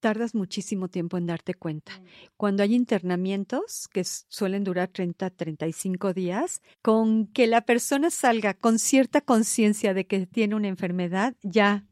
Tardas 0.00 0.34
muchísimo 0.34 0.88
tiempo 0.88 1.16
en 1.16 1.26
darte 1.26 1.54
cuenta. 1.54 1.92
Mm. 1.92 2.04
Cuando 2.36 2.62
hay 2.64 2.74
internamientos, 2.74 3.88
que 3.88 4.02
suelen 4.04 4.64
durar 4.64 4.88
30, 4.88 5.30
35 5.30 6.12
días, 6.12 6.60
con 6.82 7.28
que 7.28 7.46
la 7.46 7.60
persona 7.60 8.10
salga 8.10 8.54
con 8.54 8.78
cierta 8.78 9.20
conciencia 9.20 9.94
de 9.94 10.06
que 10.06 10.26
tiene 10.26 10.56
una 10.56 10.68
enfermedad, 10.68 11.36
ya 11.42 11.86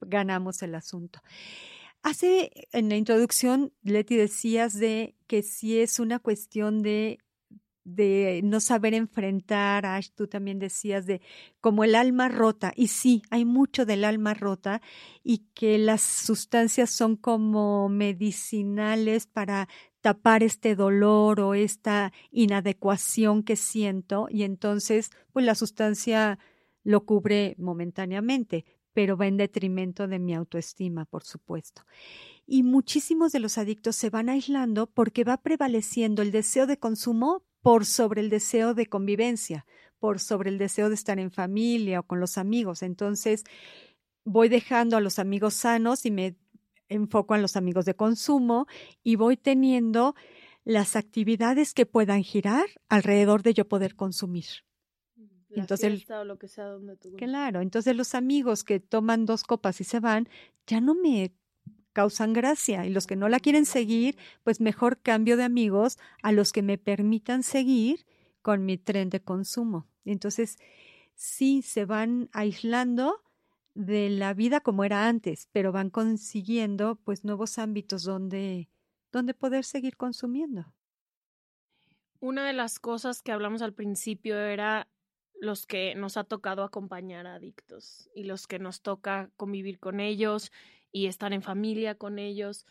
ganamos 0.00 0.62
el 0.62 0.74
asunto. 0.74 1.20
Hace 2.02 2.50
en 2.72 2.88
la 2.88 2.96
introducción, 2.96 3.72
Leti, 3.84 4.16
decías 4.16 4.76
de 4.76 5.14
que 5.28 5.42
si 5.42 5.78
es 5.78 6.00
una 6.00 6.18
cuestión 6.18 6.82
de 6.82 7.18
de 7.84 8.40
no 8.44 8.60
saber 8.60 8.94
enfrentar, 8.94 9.86
Ash, 9.86 10.08
tú 10.14 10.26
también 10.28 10.58
decías 10.58 11.06
de 11.06 11.20
como 11.60 11.84
el 11.84 11.94
alma 11.94 12.28
rota, 12.28 12.72
y 12.76 12.88
sí, 12.88 13.22
hay 13.30 13.44
mucho 13.44 13.84
del 13.86 14.04
alma 14.04 14.34
rota 14.34 14.80
y 15.24 15.38
que 15.54 15.78
las 15.78 16.02
sustancias 16.02 16.90
son 16.90 17.16
como 17.16 17.88
medicinales 17.88 19.26
para 19.26 19.68
tapar 20.00 20.42
este 20.42 20.74
dolor 20.74 21.40
o 21.40 21.54
esta 21.54 22.12
inadecuación 22.30 23.42
que 23.42 23.56
siento 23.56 24.26
y 24.30 24.42
entonces 24.42 25.10
pues 25.32 25.46
la 25.46 25.54
sustancia 25.54 26.38
lo 26.84 27.04
cubre 27.04 27.54
momentáneamente, 27.58 28.64
pero 28.92 29.16
va 29.16 29.26
en 29.26 29.36
detrimento 29.36 30.08
de 30.08 30.18
mi 30.18 30.34
autoestima, 30.34 31.04
por 31.04 31.22
supuesto. 31.24 31.82
Y 32.46 32.64
muchísimos 32.64 33.32
de 33.32 33.38
los 33.38 33.56
adictos 33.56 33.96
se 33.96 34.10
van 34.10 34.28
aislando 34.28 34.88
porque 34.88 35.24
va 35.24 35.36
prevaleciendo 35.36 36.22
el 36.22 36.32
deseo 36.32 36.66
de 36.66 36.78
consumo 36.78 37.44
por 37.62 37.86
sobre 37.86 38.20
el 38.20 38.28
deseo 38.28 38.74
de 38.74 38.86
convivencia, 38.86 39.66
por 39.98 40.18
sobre 40.18 40.50
el 40.50 40.58
deseo 40.58 40.88
de 40.88 40.96
estar 40.96 41.18
en 41.18 41.30
familia 41.30 42.00
o 42.00 42.02
con 42.02 42.20
los 42.20 42.36
amigos. 42.36 42.82
Entonces, 42.82 43.44
voy 44.24 44.48
dejando 44.48 44.96
a 44.96 45.00
los 45.00 45.18
amigos 45.18 45.54
sanos 45.54 46.04
y 46.04 46.10
me 46.10 46.36
enfoco 46.88 47.34
en 47.34 47.42
los 47.42 47.56
amigos 47.56 47.84
de 47.84 47.94
consumo 47.94 48.66
y 49.02 49.16
voy 49.16 49.36
teniendo 49.36 50.14
las 50.64 50.96
actividades 50.96 51.74
que 51.74 51.86
puedan 51.86 52.22
girar 52.22 52.66
alrededor 52.88 53.42
de 53.42 53.54
yo 53.54 53.68
poder 53.68 53.96
consumir. 53.96 54.46
entonces, 55.50 56.08
lo 56.08 56.38
que 56.38 56.48
sea 56.48 56.66
donde 56.66 56.96
Claro, 57.16 57.60
entonces 57.60 57.96
los 57.96 58.14
amigos 58.14 58.64
que 58.64 58.80
toman 58.80 59.26
dos 59.26 59.44
copas 59.44 59.80
y 59.80 59.84
se 59.84 60.00
van, 60.00 60.28
ya 60.66 60.80
no 60.80 60.94
me 60.94 61.34
causan 61.92 62.32
gracia 62.32 62.86
y 62.86 62.90
los 62.90 63.06
que 63.06 63.16
no 63.16 63.28
la 63.28 63.40
quieren 63.40 63.66
seguir, 63.66 64.18
pues 64.44 64.60
mejor 64.60 65.00
cambio 65.00 65.36
de 65.36 65.44
amigos 65.44 65.98
a 66.22 66.32
los 66.32 66.52
que 66.52 66.62
me 66.62 66.78
permitan 66.78 67.42
seguir 67.42 68.06
con 68.42 68.64
mi 68.64 68.78
tren 68.78 69.10
de 69.10 69.22
consumo. 69.22 69.86
Entonces, 70.04 70.58
sí 71.14 71.62
se 71.62 71.84
van 71.84 72.28
aislando 72.32 73.22
de 73.74 74.10
la 74.10 74.34
vida 74.34 74.60
como 74.60 74.84
era 74.84 75.08
antes, 75.08 75.48
pero 75.52 75.72
van 75.72 75.90
consiguiendo 75.90 76.96
pues 76.96 77.24
nuevos 77.24 77.58
ámbitos 77.58 78.02
donde, 78.04 78.68
donde 79.12 79.34
poder 79.34 79.64
seguir 79.64 79.96
consumiendo. 79.96 80.74
Una 82.20 82.46
de 82.46 82.52
las 82.52 82.78
cosas 82.78 83.22
que 83.22 83.32
hablamos 83.32 83.62
al 83.62 83.74
principio 83.74 84.38
era 84.38 84.88
los 85.40 85.66
que 85.66 85.94
nos 85.96 86.16
ha 86.16 86.24
tocado 86.24 86.62
acompañar 86.62 87.26
a 87.26 87.34
adictos 87.34 88.08
y 88.14 88.24
los 88.24 88.46
que 88.46 88.60
nos 88.60 88.80
toca 88.80 89.30
convivir 89.36 89.80
con 89.80 89.98
ellos 89.98 90.52
y 90.92 91.06
estar 91.06 91.32
en 91.32 91.42
familia 91.42 91.96
con 91.96 92.18
ellos. 92.18 92.66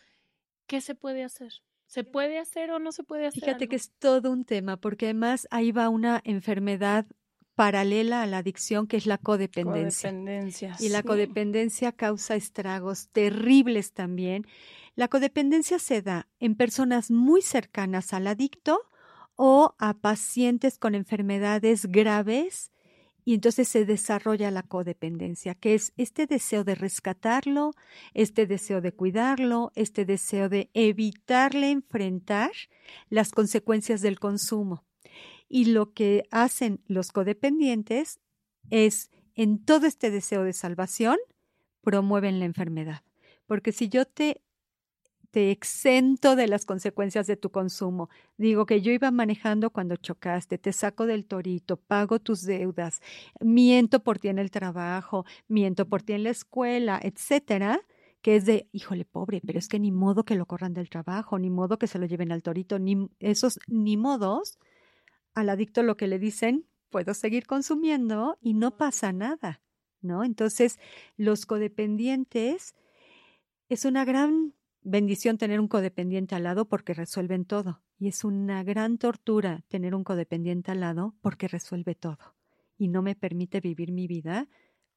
¿Qué 0.66 0.80
se 0.80 0.94
puede 0.94 1.24
hacer? 1.24 1.52
¿Se 1.86 2.04
puede 2.04 2.38
hacer 2.38 2.70
o 2.70 2.78
no 2.78 2.92
se 2.92 3.02
puede 3.02 3.26
hacer? 3.26 3.42
Fíjate 3.42 3.68
que 3.68 3.76
es 3.76 3.92
todo 3.98 4.30
un 4.30 4.46
tema, 4.46 4.78
porque 4.78 5.06
además 5.06 5.46
ahí 5.50 5.72
va 5.72 5.90
una 5.90 6.22
enfermedad 6.24 7.06
paralela 7.54 8.22
a 8.22 8.26
la 8.26 8.38
adicción 8.38 8.86
que 8.86 8.96
es 8.96 9.06
la 9.06 9.18
codependencia. 9.18 10.10
codependencia 10.10 10.76
y 10.80 10.88
la 10.88 11.02
codependencia 11.02 11.92
causa 11.92 12.34
estragos 12.34 13.08
terribles 13.08 13.92
también. 13.92 14.46
La 14.94 15.08
codependencia 15.08 15.78
se 15.78 16.00
da 16.00 16.28
en 16.40 16.54
personas 16.54 17.10
muy 17.10 17.42
cercanas 17.42 18.14
al 18.14 18.26
adicto 18.26 18.80
o 19.36 19.74
a 19.78 19.94
pacientes 19.94 20.78
con 20.78 20.94
enfermedades 20.94 21.86
graves 21.86 22.71
y 23.24 23.34
entonces 23.34 23.68
se 23.68 23.84
desarrolla 23.84 24.50
la 24.50 24.62
codependencia, 24.62 25.54
que 25.54 25.74
es 25.74 25.92
este 25.96 26.26
deseo 26.26 26.64
de 26.64 26.74
rescatarlo, 26.74 27.72
este 28.14 28.46
deseo 28.46 28.80
de 28.80 28.92
cuidarlo, 28.92 29.70
este 29.74 30.04
deseo 30.04 30.48
de 30.48 30.70
evitarle 30.74 31.70
enfrentar 31.70 32.50
las 33.08 33.30
consecuencias 33.30 34.00
del 34.00 34.18
consumo. 34.18 34.84
Y 35.48 35.66
lo 35.66 35.92
que 35.92 36.24
hacen 36.30 36.80
los 36.86 37.12
codependientes 37.12 38.20
es, 38.70 39.10
en 39.34 39.64
todo 39.64 39.86
este 39.86 40.10
deseo 40.10 40.42
de 40.44 40.52
salvación, 40.52 41.18
promueven 41.82 42.38
la 42.38 42.46
enfermedad. 42.46 43.02
Porque 43.46 43.72
si 43.72 43.88
yo 43.88 44.04
te 44.04 44.40
te 45.32 45.50
exento 45.50 46.36
de 46.36 46.46
las 46.46 46.66
consecuencias 46.66 47.26
de 47.26 47.36
tu 47.36 47.50
consumo. 47.50 48.10
Digo 48.36 48.66
que 48.66 48.82
yo 48.82 48.92
iba 48.92 49.10
manejando 49.10 49.70
cuando 49.70 49.96
chocaste, 49.96 50.58
te 50.58 50.72
saco 50.72 51.06
del 51.06 51.24
torito, 51.24 51.78
pago 51.78 52.20
tus 52.20 52.42
deudas, 52.42 53.00
miento 53.40 54.04
por 54.04 54.18
ti 54.18 54.28
en 54.28 54.38
el 54.38 54.50
trabajo, 54.50 55.24
miento 55.48 55.88
por 55.88 56.02
ti 56.02 56.12
en 56.12 56.24
la 56.24 56.30
escuela, 56.30 57.00
etcétera, 57.02 57.80
que 58.20 58.36
es 58.36 58.44
de, 58.44 58.68
híjole, 58.72 59.06
pobre, 59.06 59.40
pero 59.44 59.58
es 59.58 59.68
que 59.68 59.80
ni 59.80 59.90
modo 59.90 60.24
que 60.24 60.36
lo 60.36 60.44
corran 60.44 60.74
del 60.74 60.90
trabajo, 60.90 61.38
ni 61.38 61.48
modo 61.48 61.78
que 61.78 61.86
se 61.86 61.98
lo 61.98 62.04
lleven 62.04 62.30
al 62.30 62.42
torito, 62.42 62.78
ni 62.78 63.08
esos 63.18 63.58
ni 63.66 63.96
modos. 63.96 64.58
Al 65.34 65.48
adicto 65.48 65.82
lo 65.82 65.96
que 65.96 66.08
le 66.08 66.18
dicen, 66.18 66.66
puedo 66.90 67.14
seguir 67.14 67.46
consumiendo 67.46 68.36
y 68.42 68.52
no 68.52 68.76
pasa 68.76 69.12
nada, 69.12 69.62
¿no? 70.02 70.24
Entonces, 70.24 70.78
los 71.16 71.46
codependientes 71.46 72.74
es 73.70 73.86
una 73.86 74.04
gran 74.04 74.52
bendición 74.82 75.38
tener 75.38 75.60
un 75.60 75.68
codependiente 75.68 76.34
al 76.34 76.44
lado 76.44 76.68
porque 76.68 76.94
resuelven 76.94 77.44
todo. 77.44 77.80
Y 77.98 78.08
es 78.08 78.24
una 78.24 78.62
gran 78.64 78.98
tortura 78.98 79.64
tener 79.68 79.94
un 79.94 80.04
codependiente 80.04 80.70
al 80.70 80.80
lado 80.80 81.14
porque 81.20 81.48
resuelve 81.48 81.94
todo. 81.94 82.34
Y 82.76 82.88
no 82.88 83.02
me 83.02 83.14
permite 83.14 83.60
vivir 83.60 83.92
mi 83.92 84.06
vida 84.06 84.48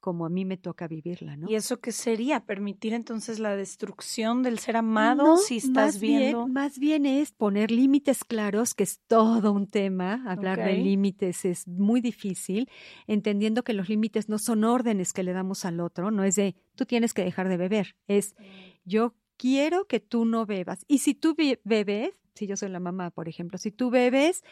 como 0.06 0.28
a 0.28 0.30
mí 0.30 0.46
me 0.46 0.58
toca 0.58 0.88
vivirla, 0.88 1.36
¿no? 1.36 1.50
¿Y 1.50 1.56
eso 1.56 1.80
qué 1.80 1.92
sería? 1.92 2.46
¿Permitir 2.46 2.94
entonces 2.94 3.40
la 3.40 3.56
destrucción 3.56 4.44
del 4.44 4.60
ser 4.60 4.78
amado 4.78 5.38
si 5.38 5.58
estás 5.58 5.96
más 5.96 6.00
viendo? 6.00 6.44
Bien, 6.44 6.54
más 6.54 6.78
bien 6.78 7.08
es 7.08 7.32
poner 7.32 7.72
límites 7.72 8.24
claros, 8.24 8.76
que 8.76 8.84
es 8.84 9.00
todo 9.08 9.52
un 9.52 9.66
tema. 9.66 10.24
Hablar 10.28 10.64
de 10.64 10.74
límites 10.74 11.44
es 11.46 11.68
muy 11.68 12.02
difícil, 12.02 12.70
entendiendo 13.08 13.64
que 13.64 13.74
los 13.74 13.90
límites 13.90 14.30
no 14.30 14.38
son 14.38 14.64
órdenes 14.64 15.12
que 15.12 15.24
le 15.24 15.34
damos 15.34 15.66
al 15.66 15.80
otro, 15.80 16.12
no 16.12 16.24
es 16.24 16.36
de 16.36 16.56
tú 16.76 16.86
tienes 16.86 17.16
que 17.16 17.24
dejar 17.24 17.50
de 17.50 17.58
beber, 17.58 17.96
es 18.08 18.36
yo 18.84 19.16
quiero 19.38 19.86
que 19.88 20.00
tú 20.00 20.26
no 20.26 20.46
bebas. 20.46 20.86
Y 20.88 21.00
si 21.00 21.14
tú 21.14 21.36
bebes, 21.64 22.12
si 22.34 22.48
yo 22.48 22.58
soy 22.58 22.70
la 22.70 22.80
mamá, 22.80 23.12
por 23.12 23.30
ejemplo, 23.30 23.58
si 23.58 23.72
tú 23.72 23.90
bebes, 23.90 24.44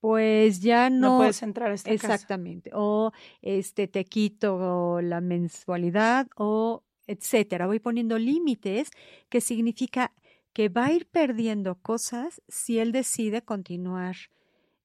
pues 0.00 0.60
ya 0.60 0.90
no, 0.90 1.12
no 1.12 1.18
puedes 1.18 1.42
entrar 1.42 1.70
a 1.70 1.74
esta 1.74 1.90
exactamente 1.90 2.70
o 2.72 3.10
este 3.42 3.88
te 3.88 4.04
quito 4.04 5.00
la 5.00 5.20
mensualidad 5.20 6.28
o 6.36 6.84
etcétera. 7.06 7.66
Voy 7.66 7.80
poniendo 7.80 8.18
límites 8.18 8.90
que 9.28 9.40
significa 9.40 10.12
que 10.52 10.68
va 10.68 10.86
a 10.86 10.92
ir 10.92 11.06
perdiendo 11.08 11.76
cosas 11.76 12.42
si 12.48 12.78
él 12.78 12.92
decide 12.92 13.42
continuar 13.42 14.16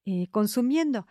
eh, 0.06 0.28
consumiendo. 0.32 1.06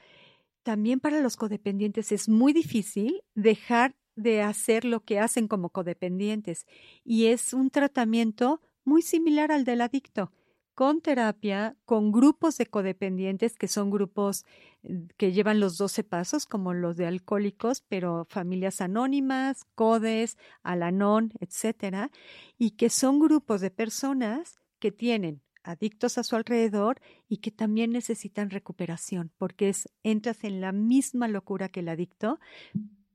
También 0.62 1.00
para 1.00 1.20
los 1.20 1.36
codependientes 1.36 2.12
es 2.12 2.28
muy 2.28 2.52
difícil 2.52 3.22
dejar 3.34 3.94
de 4.16 4.42
hacer 4.42 4.84
lo 4.84 5.00
que 5.00 5.18
hacen 5.18 5.48
como 5.48 5.70
codependientes 5.70 6.66
y 7.04 7.26
es 7.26 7.52
un 7.52 7.70
tratamiento 7.70 8.60
muy 8.84 9.02
similar 9.02 9.52
al 9.52 9.64
del 9.64 9.80
adicto, 9.80 10.32
con 10.74 11.00
terapia, 11.00 11.76
con 11.84 12.12
grupos 12.12 12.56
de 12.56 12.66
codependientes 12.66 13.56
que 13.56 13.68
son 13.68 13.90
grupos 13.90 14.44
eh, 14.82 15.06
que 15.16 15.32
llevan 15.32 15.60
los 15.60 15.76
12 15.76 16.02
pasos 16.04 16.46
como 16.46 16.72
los 16.72 16.96
de 16.96 17.06
alcohólicos, 17.06 17.82
pero 17.88 18.26
familias 18.28 18.80
anónimas, 18.80 19.64
CODES, 19.74 20.38
Alanón, 20.62 21.32
etcétera, 21.40 22.10
y 22.58 22.72
que 22.72 22.90
son 22.90 23.18
grupos 23.18 23.60
de 23.60 23.70
personas 23.70 24.60
que 24.78 24.92
tienen 24.92 25.42
adictos 25.62 26.18
a 26.18 26.24
su 26.24 26.36
alrededor 26.36 27.00
y 27.28 27.38
que 27.38 27.50
también 27.50 27.92
necesitan 27.92 28.50
recuperación, 28.50 29.30
porque 29.38 29.68
es 29.68 29.88
entras 30.02 30.42
en 30.44 30.60
la 30.60 30.72
misma 30.72 31.28
locura 31.28 31.68
que 31.68 31.80
el 31.80 31.88
adicto, 31.88 32.40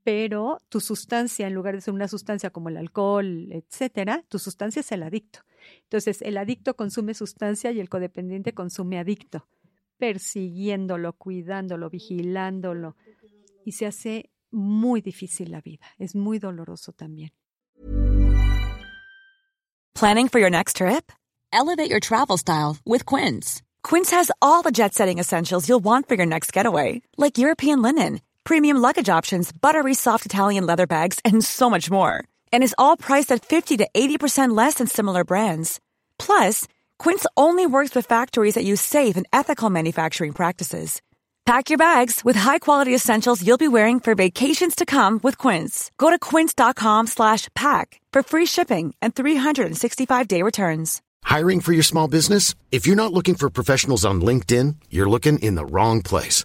pero 0.08 0.58
tu 0.70 0.80
sustancia, 0.80 1.46
en 1.46 1.52
lugar 1.52 1.74
de 1.74 1.82
ser 1.82 1.92
una 1.92 2.08
sustancia 2.08 2.48
como 2.48 2.70
el 2.70 2.78
alcohol, 2.78 3.52
etcétera, 3.52 4.24
tu 4.30 4.38
sustancia 4.38 4.80
es 4.80 4.90
el 4.90 5.02
adicto. 5.02 5.40
Entonces, 5.82 6.22
el 6.22 6.38
adicto 6.38 6.76
consume 6.76 7.12
sustancia 7.12 7.72
y 7.72 7.78
el 7.78 7.90
codependiente 7.90 8.54
consume 8.54 8.98
adicto, 8.98 9.46
persiguiéndolo, 9.98 11.12
cuidándolo, 11.12 11.90
vigilándolo. 11.90 12.96
Y 13.66 13.72
se 13.72 13.84
hace 13.84 14.30
muy 14.50 15.02
difícil 15.02 15.50
la 15.50 15.60
vida, 15.60 15.84
es 15.98 16.14
muy 16.14 16.38
doloroso 16.38 16.92
también. 16.94 17.32
Planning 19.92 20.30
for 20.30 20.40
your 20.40 20.50
next 20.50 20.76
trip? 20.76 21.12
Elevate 21.52 21.90
your 21.90 22.00
travel 22.00 22.38
style 22.38 22.78
with 22.86 23.04
Quince. 23.04 23.62
Quince 23.82 24.10
has 24.10 24.30
all 24.40 24.62
the 24.62 24.70
jet-setting 24.72 25.18
essentials 25.18 25.68
you'll 25.68 25.84
want 25.84 26.08
for 26.08 26.16
your 26.16 26.26
next 26.26 26.50
getaway, 26.50 27.02
like 27.18 27.36
European 27.36 27.82
linen 27.82 28.22
premium 28.48 28.78
luggage 28.78 29.10
options, 29.10 29.52
buttery 29.52 29.92
soft 29.92 30.24
Italian 30.24 30.64
leather 30.64 30.86
bags, 30.86 31.20
and 31.22 31.44
so 31.44 31.68
much 31.68 31.90
more. 31.90 32.24
And 32.50 32.64
is 32.64 32.74
all 32.78 32.96
priced 32.96 33.30
at 33.30 33.44
50 33.44 33.76
to 33.76 33.88
80% 33.94 34.56
less 34.56 34.74
than 34.74 34.86
similar 34.86 35.22
brands. 35.22 35.80
Plus, 36.18 36.66
Quince 36.98 37.26
only 37.36 37.66
works 37.66 37.94
with 37.94 38.06
factories 38.06 38.54
that 38.54 38.64
use 38.64 38.80
safe 38.80 39.16
and 39.18 39.26
ethical 39.32 39.68
manufacturing 39.70 40.32
practices. 40.32 41.02
Pack 41.44 41.70
your 41.70 41.78
bags 41.78 42.22
with 42.24 42.36
high-quality 42.36 42.94
essentials 42.94 43.42
you'll 43.42 43.66
be 43.66 43.74
wearing 43.78 44.00
for 44.00 44.14
vacations 44.14 44.74
to 44.74 44.84
come 44.84 45.18
with 45.22 45.38
Quince. 45.38 45.90
Go 45.96 46.10
to 46.10 46.18
quince.com 46.18 47.06
slash 47.06 47.48
pack 47.54 48.02
for 48.12 48.22
free 48.22 48.44
shipping 48.44 48.94
and 49.00 49.14
365-day 49.14 50.42
returns. 50.42 51.00
Hiring 51.24 51.60
for 51.60 51.72
your 51.72 51.82
small 51.82 52.06
business? 52.06 52.54
If 52.70 52.86
you're 52.86 53.02
not 53.02 53.14
looking 53.14 53.34
for 53.34 53.48
professionals 53.48 54.04
on 54.04 54.20
LinkedIn, 54.20 54.76
you're 54.90 55.08
looking 55.08 55.38
in 55.38 55.54
the 55.54 55.64
wrong 55.64 56.02
place. 56.02 56.44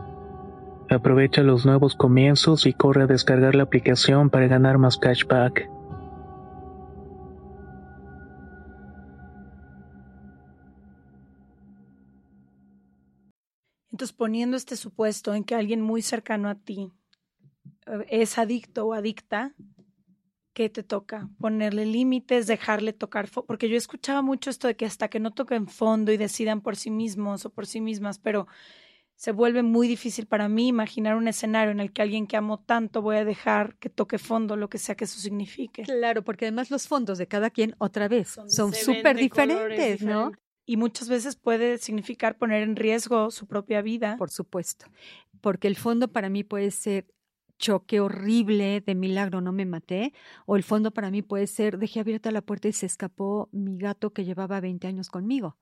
Aprovecha 0.91 1.41
los 1.41 1.65
nuevos 1.65 1.95
comienzos 1.95 2.65
y 2.65 2.73
corre 2.73 3.03
a 3.03 3.07
descargar 3.07 3.55
la 3.55 3.63
aplicación 3.63 4.29
para 4.29 4.47
ganar 4.47 4.77
más 4.77 4.97
cashback. 4.97 5.69
Entonces, 13.89 14.11
poniendo 14.11 14.57
este 14.57 14.75
supuesto 14.75 15.33
en 15.33 15.45
que 15.45 15.55
alguien 15.55 15.79
muy 15.79 16.01
cercano 16.01 16.49
a 16.49 16.55
ti 16.55 16.91
eh, 17.87 18.05
es 18.09 18.37
adicto 18.37 18.87
o 18.87 18.93
adicta, 18.93 19.53
¿qué 20.51 20.69
te 20.69 20.83
toca? 20.83 21.29
Ponerle 21.39 21.85
límites, 21.85 22.47
dejarle 22.47 22.91
tocar, 22.91 23.29
porque 23.47 23.69
yo 23.69 23.77
escuchaba 23.77 24.21
mucho 24.21 24.49
esto 24.49 24.67
de 24.67 24.75
que 24.75 24.85
hasta 24.85 25.07
que 25.07 25.21
no 25.21 25.31
toquen 25.31 25.67
fondo 25.67 26.11
y 26.11 26.17
decidan 26.17 26.59
por 26.59 26.75
sí 26.75 26.91
mismos 26.91 27.45
o 27.45 27.49
por 27.49 27.65
sí 27.65 27.79
mismas, 27.79 28.19
pero 28.19 28.45
se 29.21 29.33
vuelve 29.33 29.61
muy 29.61 29.87
difícil 29.87 30.25
para 30.25 30.49
mí 30.49 30.69
imaginar 30.69 31.15
un 31.15 31.27
escenario 31.27 31.71
en 31.71 31.79
el 31.79 31.93
que 31.93 32.01
alguien 32.01 32.25
que 32.25 32.37
amo 32.37 32.59
tanto 32.59 33.03
voy 33.03 33.17
a 33.17 33.23
dejar 33.23 33.75
que 33.75 33.87
toque 33.87 34.17
fondo, 34.17 34.55
lo 34.55 34.67
que 34.67 34.79
sea 34.79 34.95
que 34.95 35.03
eso 35.03 35.19
signifique. 35.19 35.83
Claro, 35.83 36.23
porque 36.23 36.45
además 36.45 36.71
los 36.71 36.87
fondos 36.87 37.19
de 37.19 37.27
cada 37.27 37.51
quien, 37.51 37.75
otra 37.77 38.07
vez, 38.07 38.39
son 38.47 38.73
súper 38.73 39.17
diferentes, 39.17 40.01
¿no? 40.01 40.31
Y 40.65 40.75
muchas 40.75 41.07
veces 41.07 41.35
puede 41.35 41.77
significar 41.77 42.35
poner 42.39 42.63
en 42.63 42.75
riesgo 42.75 43.29
su 43.29 43.45
propia 43.45 43.83
vida. 43.83 44.17
Por 44.17 44.31
supuesto, 44.31 44.87
porque 45.39 45.67
el 45.67 45.75
fondo 45.75 46.07
para 46.11 46.29
mí 46.29 46.43
puede 46.43 46.71
ser 46.71 47.05
choque 47.59 47.99
horrible, 47.99 48.81
de 48.81 48.95
milagro 48.95 49.39
no 49.39 49.51
me 49.51 49.67
maté, 49.67 50.13
o 50.47 50.55
el 50.55 50.63
fondo 50.63 50.89
para 50.89 51.11
mí 51.11 51.21
puede 51.21 51.45
ser 51.45 51.77
dejé 51.77 51.99
abierta 51.99 52.31
la 52.31 52.41
puerta 52.41 52.69
y 52.69 52.73
se 52.73 52.87
escapó 52.87 53.49
mi 53.51 53.77
gato 53.77 54.13
que 54.13 54.25
llevaba 54.25 54.59
20 54.59 54.87
años 54.87 55.09
conmigo. 55.09 55.59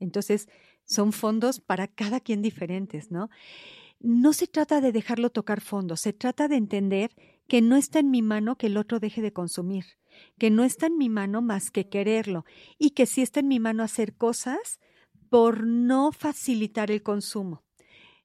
Entonces, 0.00 0.48
son 0.86 1.12
fondos 1.12 1.60
para 1.60 1.88
cada 1.88 2.20
quien 2.20 2.40
diferentes, 2.40 3.10
¿no? 3.10 3.28
No 4.00 4.32
se 4.32 4.46
trata 4.46 4.80
de 4.80 4.92
dejarlo 4.92 5.30
tocar 5.30 5.60
fondo, 5.60 5.96
se 5.96 6.12
trata 6.12 6.48
de 6.48 6.56
entender 6.56 7.10
que 7.48 7.60
no 7.60 7.76
está 7.76 7.98
en 7.98 8.10
mi 8.10 8.22
mano 8.22 8.56
que 8.56 8.68
el 8.68 8.76
otro 8.76 9.00
deje 9.00 9.20
de 9.20 9.32
consumir, 9.32 9.84
que 10.38 10.50
no 10.50 10.64
está 10.64 10.86
en 10.86 10.96
mi 10.96 11.08
mano 11.08 11.42
más 11.42 11.70
que 11.70 11.88
quererlo 11.88 12.44
y 12.78 12.90
que 12.90 13.06
sí 13.06 13.22
está 13.22 13.40
en 13.40 13.48
mi 13.48 13.60
mano 13.60 13.82
hacer 13.82 14.14
cosas 14.14 14.80
por 15.28 15.66
no 15.66 16.12
facilitar 16.12 16.90
el 16.90 17.02
consumo. 17.02 17.64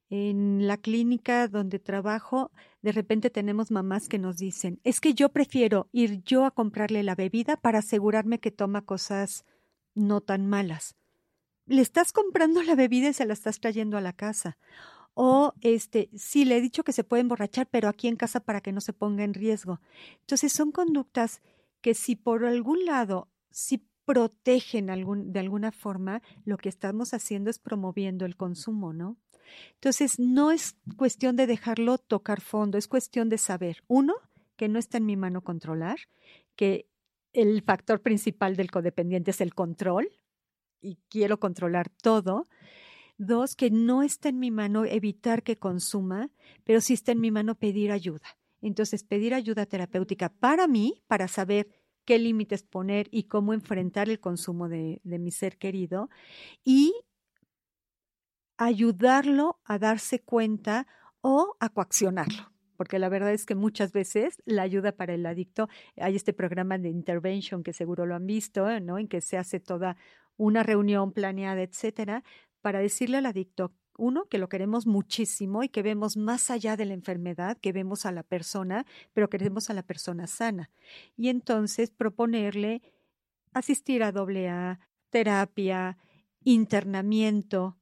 En 0.09 0.67
la 0.67 0.77
clínica 0.77 1.47
donde 1.47 1.79
trabajo, 1.79 2.51
de 2.81 2.91
repente 2.91 3.29
tenemos 3.29 3.71
mamás 3.71 4.09
que 4.09 4.19
nos 4.19 4.37
dicen, 4.37 4.81
es 4.83 4.99
que 4.99 5.13
yo 5.13 5.29
prefiero 5.29 5.87
ir 5.93 6.21
yo 6.23 6.45
a 6.45 6.51
comprarle 6.51 7.01
la 7.01 7.15
bebida 7.15 7.55
para 7.55 7.79
asegurarme 7.79 8.39
que 8.39 8.51
toma 8.51 8.81
cosas 8.81 9.45
no 9.95 10.19
tan 10.19 10.47
malas 10.47 10.95
le 11.71 11.81
estás 11.81 12.13
comprando 12.13 12.61
la 12.63 12.75
bebida 12.75 13.09
y 13.09 13.13
se 13.13 13.25
la 13.25 13.33
estás 13.33 13.59
trayendo 13.59 13.97
a 13.97 14.01
la 14.01 14.13
casa. 14.13 14.57
O 15.13 15.53
este, 15.61 16.09
sí, 16.15 16.45
le 16.45 16.57
he 16.57 16.61
dicho 16.61 16.83
que 16.83 16.93
se 16.93 17.03
puede 17.03 17.21
emborrachar, 17.21 17.67
pero 17.67 17.89
aquí 17.89 18.07
en 18.07 18.15
casa 18.15 18.39
para 18.39 18.61
que 18.61 18.71
no 18.71 18.81
se 18.81 18.93
ponga 18.93 19.23
en 19.23 19.33
riesgo. 19.33 19.81
Entonces 20.21 20.53
son 20.53 20.71
conductas 20.71 21.41
que 21.81 21.93
si 21.93 22.15
por 22.15 22.45
algún 22.45 22.85
lado, 22.85 23.27
si 23.49 23.85
protegen 24.05 24.87
de 25.31 25.39
alguna 25.39 25.71
forma, 25.71 26.21
lo 26.45 26.57
que 26.57 26.69
estamos 26.69 27.13
haciendo 27.13 27.49
es 27.49 27.59
promoviendo 27.59 28.25
el 28.25 28.35
consumo, 28.35 28.93
¿no? 28.93 29.17
Entonces, 29.73 30.19
no 30.19 30.51
es 30.51 30.75
cuestión 30.97 31.35
de 31.35 31.47
dejarlo 31.47 31.97
tocar 31.97 32.41
fondo, 32.41 32.77
es 32.77 32.87
cuestión 32.87 33.29
de 33.29 33.37
saber, 33.37 33.83
uno, 33.87 34.15
que 34.55 34.69
no 34.69 34.79
está 34.79 34.97
en 34.97 35.05
mi 35.05 35.17
mano 35.17 35.41
controlar, 35.41 35.97
que 36.55 36.87
el 37.33 37.61
factor 37.61 38.01
principal 38.01 38.55
del 38.55 38.71
codependiente 38.71 39.31
es 39.31 39.41
el 39.41 39.53
control, 39.53 40.09
y 40.81 40.97
quiero 41.09 41.39
controlar 41.39 41.89
todo. 41.89 42.47
Dos, 43.17 43.55
que 43.55 43.69
no 43.69 44.01
está 44.01 44.29
en 44.29 44.39
mi 44.39 44.51
mano 44.51 44.85
evitar 44.85 45.43
que 45.43 45.57
consuma, 45.57 46.31
pero 46.63 46.81
sí 46.81 46.93
está 46.93 47.11
en 47.11 47.21
mi 47.21 47.31
mano 47.31 47.55
pedir 47.55 47.91
ayuda. 47.91 48.37
Entonces, 48.61 49.03
pedir 49.03 49.33
ayuda 49.33 49.65
terapéutica 49.65 50.29
para 50.29 50.67
mí, 50.67 51.03
para 51.07 51.27
saber 51.27 51.67
qué 52.05 52.17
límites 52.17 52.63
poner 52.63 53.07
y 53.11 53.23
cómo 53.23 53.53
enfrentar 53.53 54.09
el 54.09 54.19
consumo 54.19 54.69
de, 54.69 55.01
de 55.03 55.19
mi 55.19 55.31
ser 55.31 55.57
querido 55.57 56.09
y 56.63 56.93
ayudarlo 58.57 59.59
a 59.65 59.77
darse 59.77 60.19
cuenta 60.19 60.87
o 61.21 61.55
a 61.59 61.69
coaccionarlo 61.69 62.51
porque 62.81 62.97
la 62.97 63.09
verdad 63.09 63.31
es 63.31 63.45
que 63.45 63.53
muchas 63.53 63.91
veces 63.93 64.41
la 64.43 64.63
ayuda 64.63 64.91
para 64.91 65.13
el 65.13 65.23
adicto, 65.27 65.69
hay 65.97 66.15
este 66.15 66.33
programa 66.33 66.79
de 66.79 66.89
intervention 66.89 67.61
que 67.61 67.73
seguro 67.73 68.07
lo 68.07 68.15
han 68.15 68.25
visto, 68.25 68.79
¿no? 68.79 68.97
En 68.97 69.07
que 69.07 69.21
se 69.21 69.37
hace 69.37 69.59
toda 69.59 69.97
una 70.37 70.63
reunión 70.63 71.11
planeada, 71.11 71.61
etcétera, 71.61 72.23
para 72.61 72.79
decirle 72.79 73.17
al 73.17 73.25
adicto, 73.25 73.73
uno, 73.97 74.25
que 74.25 74.37
lo 74.37 74.49
queremos 74.49 74.87
muchísimo 74.87 75.63
y 75.63 75.69
que 75.69 75.83
vemos 75.83 76.17
más 76.17 76.49
allá 76.49 76.75
de 76.75 76.85
la 76.85 76.93
enfermedad, 76.93 77.57
que 77.59 77.71
vemos 77.71 78.05
a 78.05 78.11
la 78.11 78.23
persona, 78.23 78.85
pero 79.13 79.29
queremos 79.29 79.69
a 79.69 79.73
la 79.73 79.83
persona 79.83 80.27
sana. 80.27 80.71
Y 81.15 81.29
entonces 81.29 81.91
proponerle 81.91 82.81
asistir 83.53 84.03
a 84.03 84.11
doble 84.11 84.49
A, 84.49 84.79
terapia, 85.09 85.97
internamiento, 86.43 87.77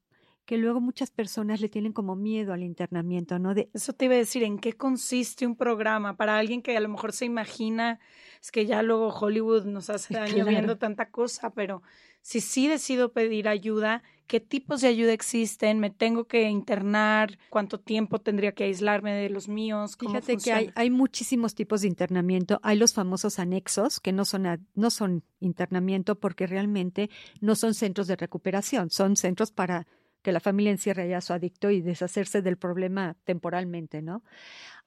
que 0.46 0.58
luego 0.58 0.82
muchas 0.82 1.12
personas 1.12 1.62
le 1.62 1.70
tienen 1.70 1.94
como 1.94 2.16
miedo 2.16 2.54
al 2.54 2.64
internamiento, 2.64 3.38
¿no? 3.38 3.54
De, 3.54 3.70
Eso 3.74 3.94
te 3.94 4.06
iba 4.06 4.16
a 4.16 4.18
decir, 4.18 4.42
¿en 4.42 4.58
qué 4.58 4.74
consiste 4.74 5.46
un 5.46 5.56
programa 5.56 6.18
para 6.18 6.40
alguien 6.40 6.64
que 6.64 6.76
a 6.76 6.80
lo 6.80 6.90
mejor 6.90 7.14
se 7.14 7.26
imagina, 7.26 8.00
es 8.42 8.52
que 8.52 8.66
ya 8.66 8.82
luego 8.82 9.10
Hollywood 9.10 9.66
nos 9.66 9.92
hace 9.92 10.16
daño 10.16 10.46
viendo 10.46 10.80
tanta 10.80 11.12
cosa, 11.12 11.52
pero 11.52 11.84
si 12.22 12.42
sí 12.42 12.68
decido 12.68 13.12
pedir 13.12 13.48
ayuda, 13.48 14.04
qué 14.28 14.40
tipos 14.40 14.82
de 14.82 14.88
ayuda 14.90 15.14
existen, 15.14 15.80
me 15.80 15.90
tengo 15.90 16.26
que 16.26 16.50
internar, 16.50 17.40
cuánto 17.50 17.80
tiempo 17.80 18.20
tendría 18.20 18.52
que 18.52 18.66
aislarme 18.66 19.14
de 19.14 19.30
los 19.30 19.48
míos. 19.48 19.96
¿Cómo 19.96 20.12
Fíjate 20.12 20.38
que 20.38 20.52
hay, 20.54 20.72
hay 20.76 20.90
muchísimos 20.92 21.56
tipos 21.56 21.82
de 21.82 21.88
internamiento. 21.88 22.60
Hay 22.62 22.78
los 22.78 22.94
famosos 22.94 23.40
anexos, 23.40 24.00
que 24.00 24.12
no 24.12 24.26
son, 24.26 24.46
a- 24.46 24.60
no 24.76 24.92
son 24.92 25.24
internamiento 25.40 26.20
porque 26.20 26.46
realmente 26.46 27.10
no 27.42 27.56
son 27.56 27.74
centros 27.74 28.06
de 28.08 28.16
recuperación, 28.18 28.92
son 28.92 29.16
centros 29.16 29.52
para 29.52 29.88
que 30.22 30.32
la 30.32 30.40
familia 30.42 30.72
encierre 30.72 31.08
ya 31.10 31.18
a 31.18 31.22
su 31.22 31.34
adicto 31.34 31.72
y 31.72 31.82
deshacerse 31.82 32.42
del 32.42 32.58
problema 32.58 33.16
temporalmente, 33.24 34.02
¿no? 34.02 34.22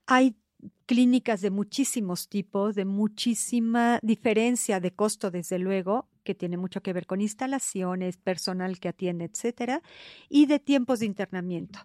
Hay 0.07 0.37
clínicas 0.87 1.41
de 1.41 1.51
muchísimos 1.51 2.29
tipos, 2.29 2.75
de 2.75 2.85
muchísima 2.85 3.99
diferencia 4.03 4.81
de 4.81 4.93
costo, 4.93 5.31
desde 5.31 5.59
luego, 5.59 6.09
que 6.25 6.35
tiene 6.35 6.57
mucho 6.57 6.83
que 6.83 6.93
ver 6.93 7.07
con 7.07 7.21
instalaciones, 7.21 8.17
personal 8.17 8.79
que 8.79 8.89
atiende, 8.89 9.25
etcétera, 9.25 9.83
y 10.29 10.47
de 10.47 10.59
tiempos 10.59 11.01
de 11.01 11.07
internamiento. 11.07 11.81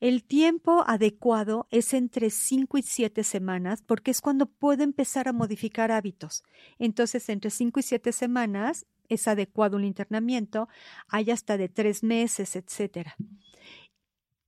El 0.00 0.24
tiempo 0.24 0.84
adecuado 0.86 1.66
es 1.70 1.94
entre 1.94 2.30
5 2.30 2.78
y 2.78 2.82
7 2.82 3.24
semanas 3.24 3.82
porque 3.82 4.10
es 4.10 4.20
cuando 4.20 4.46
puedo 4.46 4.82
empezar 4.82 5.28
a 5.28 5.32
modificar 5.32 5.90
hábitos. 5.90 6.44
Entonces, 6.78 7.28
entre 7.28 7.50
5 7.50 7.80
y 7.80 7.82
7 7.82 8.12
semanas 8.12 8.86
es 9.08 9.28
adecuado 9.28 9.76
un 9.76 9.84
internamiento, 9.84 10.68
hay 11.08 11.30
hasta 11.30 11.56
de 11.56 11.68
3 11.68 12.02
meses, 12.02 12.56
etcétera. 12.56 13.16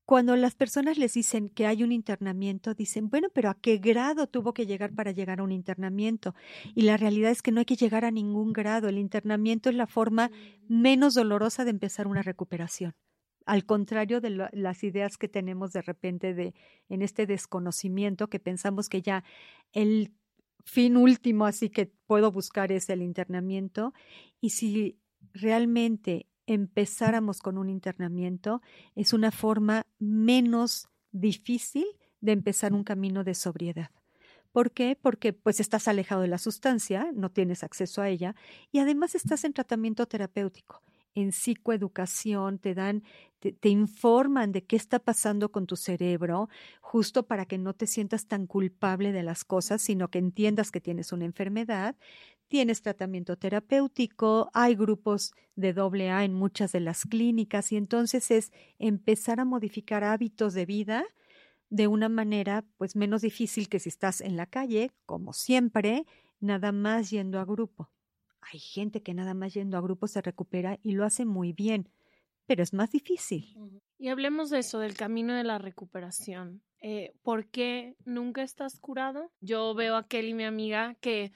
Cuando 0.06 0.36
las 0.36 0.54
personas 0.54 0.98
les 0.98 1.14
dicen 1.14 1.48
que 1.48 1.66
hay 1.66 1.82
un 1.82 1.90
internamiento, 1.90 2.74
dicen, 2.74 3.10
bueno, 3.10 3.26
pero 3.34 3.50
¿a 3.50 3.54
qué 3.54 3.78
grado 3.78 4.28
tuvo 4.28 4.54
que 4.54 4.64
llegar 4.64 4.94
para 4.94 5.10
llegar 5.10 5.40
a 5.40 5.42
un 5.42 5.50
internamiento? 5.50 6.32
Y 6.76 6.82
la 6.82 6.96
realidad 6.96 7.32
es 7.32 7.42
que 7.42 7.50
no 7.50 7.58
hay 7.58 7.64
que 7.64 7.74
llegar 7.74 8.04
a 8.04 8.12
ningún 8.12 8.52
grado. 8.52 8.88
El 8.88 8.98
internamiento 8.98 9.68
es 9.68 9.74
la 9.74 9.88
forma 9.88 10.30
menos 10.68 11.14
dolorosa 11.14 11.64
de 11.64 11.70
empezar 11.70 12.06
una 12.06 12.22
recuperación. 12.22 12.94
Al 13.46 13.66
contrario 13.66 14.20
de 14.20 14.30
las 14.52 14.84
ideas 14.84 15.18
que 15.18 15.28
tenemos 15.28 15.72
de 15.72 15.82
repente 15.82 16.34
de 16.34 16.54
en 16.88 17.02
este 17.02 17.26
desconocimiento 17.26 18.28
que 18.28 18.38
pensamos 18.38 18.88
que 18.88 19.02
ya 19.02 19.24
el 19.72 20.12
fin 20.64 20.96
último 20.96 21.46
así 21.46 21.68
que 21.68 21.86
puedo 22.06 22.30
buscar 22.30 22.70
es 22.70 22.88
el 22.90 23.02
internamiento 23.02 23.92
y 24.40 24.50
si 24.50 24.98
realmente 25.32 26.26
empezáramos 26.46 27.40
con 27.40 27.58
un 27.58 27.68
internamiento 27.68 28.62
es 28.94 29.12
una 29.12 29.30
forma 29.30 29.86
menos 29.98 30.88
difícil 31.12 31.86
de 32.20 32.32
empezar 32.32 32.72
un 32.72 32.84
camino 32.84 33.24
de 33.24 33.34
sobriedad. 33.34 33.90
¿Por 34.52 34.72
qué? 34.72 34.96
Porque 35.00 35.32
pues 35.32 35.60
estás 35.60 35.86
alejado 35.86 36.22
de 36.22 36.28
la 36.28 36.38
sustancia, 36.38 37.10
no 37.14 37.30
tienes 37.30 37.62
acceso 37.62 38.00
a 38.00 38.08
ella 38.08 38.34
y 38.72 38.78
además 38.78 39.14
estás 39.14 39.44
en 39.44 39.52
tratamiento 39.52 40.06
terapéutico 40.06 40.82
en 41.16 41.32
psicoeducación, 41.32 42.58
te 42.58 42.74
dan, 42.74 43.02
te, 43.40 43.52
te, 43.52 43.70
informan 43.70 44.52
de 44.52 44.64
qué 44.64 44.76
está 44.76 44.98
pasando 44.98 45.50
con 45.50 45.66
tu 45.66 45.74
cerebro, 45.74 46.48
justo 46.80 47.26
para 47.26 47.46
que 47.46 47.58
no 47.58 47.72
te 47.72 47.86
sientas 47.86 48.26
tan 48.26 48.46
culpable 48.46 49.12
de 49.12 49.22
las 49.22 49.42
cosas, 49.44 49.80
sino 49.80 50.08
que 50.08 50.18
entiendas 50.18 50.70
que 50.70 50.80
tienes 50.80 51.12
una 51.12 51.24
enfermedad. 51.24 51.96
Tienes 52.48 52.80
tratamiento 52.82 53.36
terapéutico, 53.36 54.50
hay 54.54 54.76
grupos 54.76 55.32
de 55.56 55.72
doble 55.72 56.10
A 56.10 56.24
en 56.24 56.32
muchas 56.32 56.70
de 56.72 56.80
las 56.80 57.02
clínicas 57.02 57.72
y 57.72 57.76
entonces 57.76 58.30
es 58.30 58.52
empezar 58.78 59.40
a 59.40 59.44
modificar 59.44 60.04
hábitos 60.04 60.54
de 60.54 60.64
vida 60.64 61.04
de 61.70 61.88
una 61.88 62.08
manera 62.08 62.64
pues 62.76 62.94
menos 62.94 63.22
difícil 63.22 63.68
que 63.68 63.80
si 63.80 63.88
estás 63.88 64.20
en 64.20 64.36
la 64.36 64.46
calle, 64.46 64.92
como 65.06 65.32
siempre, 65.32 66.06
nada 66.38 66.70
más 66.70 67.10
yendo 67.10 67.40
a 67.40 67.44
grupo. 67.44 67.90
Hay 68.40 68.60
gente 68.60 69.02
que 69.02 69.14
nada 69.14 69.34
más 69.34 69.54
yendo 69.54 69.76
a 69.76 69.80
grupo 69.80 70.06
se 70.06 70.22
recupera 70.22 70.78
y 70.82 70.92
lo 70.92 71.04
hace 71.04 71.24
muy 71.24 71.52
bien, 71.52 71.88
pero 72.46 72.62
es 72.62 72.72
más 72.72 72.92
difícil. 72.92 73.56
Y 73.98 74.08
hablemos 74.08 74.50
de 74.50 74.60
eso, 74.60 74.78
del 74.78 74.94
camino 74.94 75.34
de 75.34 75.42
la 75.42 75.58
recuperación. 75.58 76.62
Eh, 76.80 77.12
¿Por 77.22 77.48
qué 77.48 77.96
nunca 78.04 78.44
estás 78.44 78.78
curado? 78.78 79.32
Yo 79.40 79.74
veo 79.74 79.96
a 79.96 80.06
Kelly, 80.06 80.34
mi 80.34 80.44
amiga, 80.44 80.94
que 81.00 81.32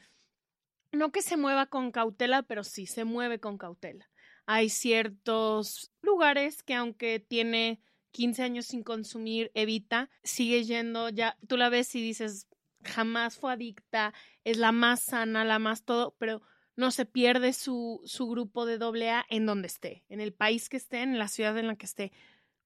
no 0.93 1.13
que 1.13 1.23
se 1.23 1.37
mueva 1.37 1.67
con 1.67 1.93
cautela, 1.93 2.43
pero 2.43 2.65
sí 2.65 2.87
se 2.87 3.05
mueve 3.05 3.41
con 3.41 3.59
cautela. 3.59 4.11
Hay 4.47 4.69
ciertos 4.69 5.93
lugares 6.03 6.63
que 6.63 6.75
aunque 6.75 7.21
tiene 7.21 7.81
15 8.11 8.43
años 8.43 8.67
sin 8.67 8.83
consumir, 8.83 9.51
evita, 9.55 10.11
sigue 10.23 10.65
yendo, 10.65 11.09
ya 11.09 11.37
tú 11.47 11.57
la 11.57 11.69
ves 11.69 11.95
y 11.95 12.03
dices, 12.03 12.49
jamás 12.85 13.37
fue 13.37 13.53
adicta, 13.53 14.13
es 14.45 14.57
la 14.57 14.73
más 14.73 15.01
sana, 15.03 15.45
la 15.45 15.59
más 15.59 15.85
todo, 15.85 16.17
pero 16.19 16.43
no 16.77 16.91
se 16.91 17.07
pierde 17.07 17.53
su, 17.53 18.01
su 18.05 18.27
grupo 18.29 18.67
de 18.67 18.79
doble 18.79 19.11
A 19.11 19.25
en 19.29 19.47
donde 19.47 19.69
esté, 19.69 20.05
en 20.09 20.21
el 20.21 20.33
país 20.33 20.69
que 20.69 20.77
esté, 20.77 21.03
en 21.03 21.19
la 21.19 21.29
ciudad 21.29 21.57
en 21.59 21.67
la 21.67 21.77
que 21.77 21.87
esté. 21.87 22.13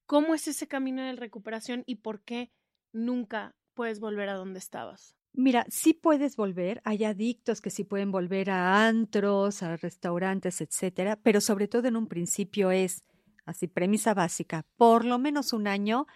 ¿Cómo 0.06 0.34
es 0.34 0.46
ese 0.48 0.68
camino 0.68 1.02
de 1.02 1.12
recuperación 1.16 1.82
y 1.86 1.96
por 1.96 2.22
qué 2.22 2.50
nunca 2.92 3.54
puedes 3.74 4.00
volver 4.00 4.28
a 4.28 4.34
donde 4.34 4.58
estabas? 4.58 5.16
Mira, 5.36 5.66
sí 5.68 5.94
puedes 5.94 6.36
volver, 6.36 6.80
hay 6.84 7.02
adictos 7.02 7.60
que 7.60 7.70
sí 7.70 7.82
pueden 7.82 8.12
volver 8.12 8.50
a 8.50 8.86
antros, 8.86 9.64
a 9.64 9.76
restaurantes, 9.76 10.60
etcétera, 10.60 11.18
pero 11.20 11.40
sobre 11.40 11.66
todo 11.66 11.88
en 11.88 11.96
un 11.96 12.06
principio 12.06 12.70
es, 12.70 13.02
así, 13.44 13.66
premisa 13.66 14.14
básica, 14.14 14.64
por 14.76 15.04
lo 15.04 15.18
menos 15.18 15.52
un 15.52 15.66
año, 15.66 16.06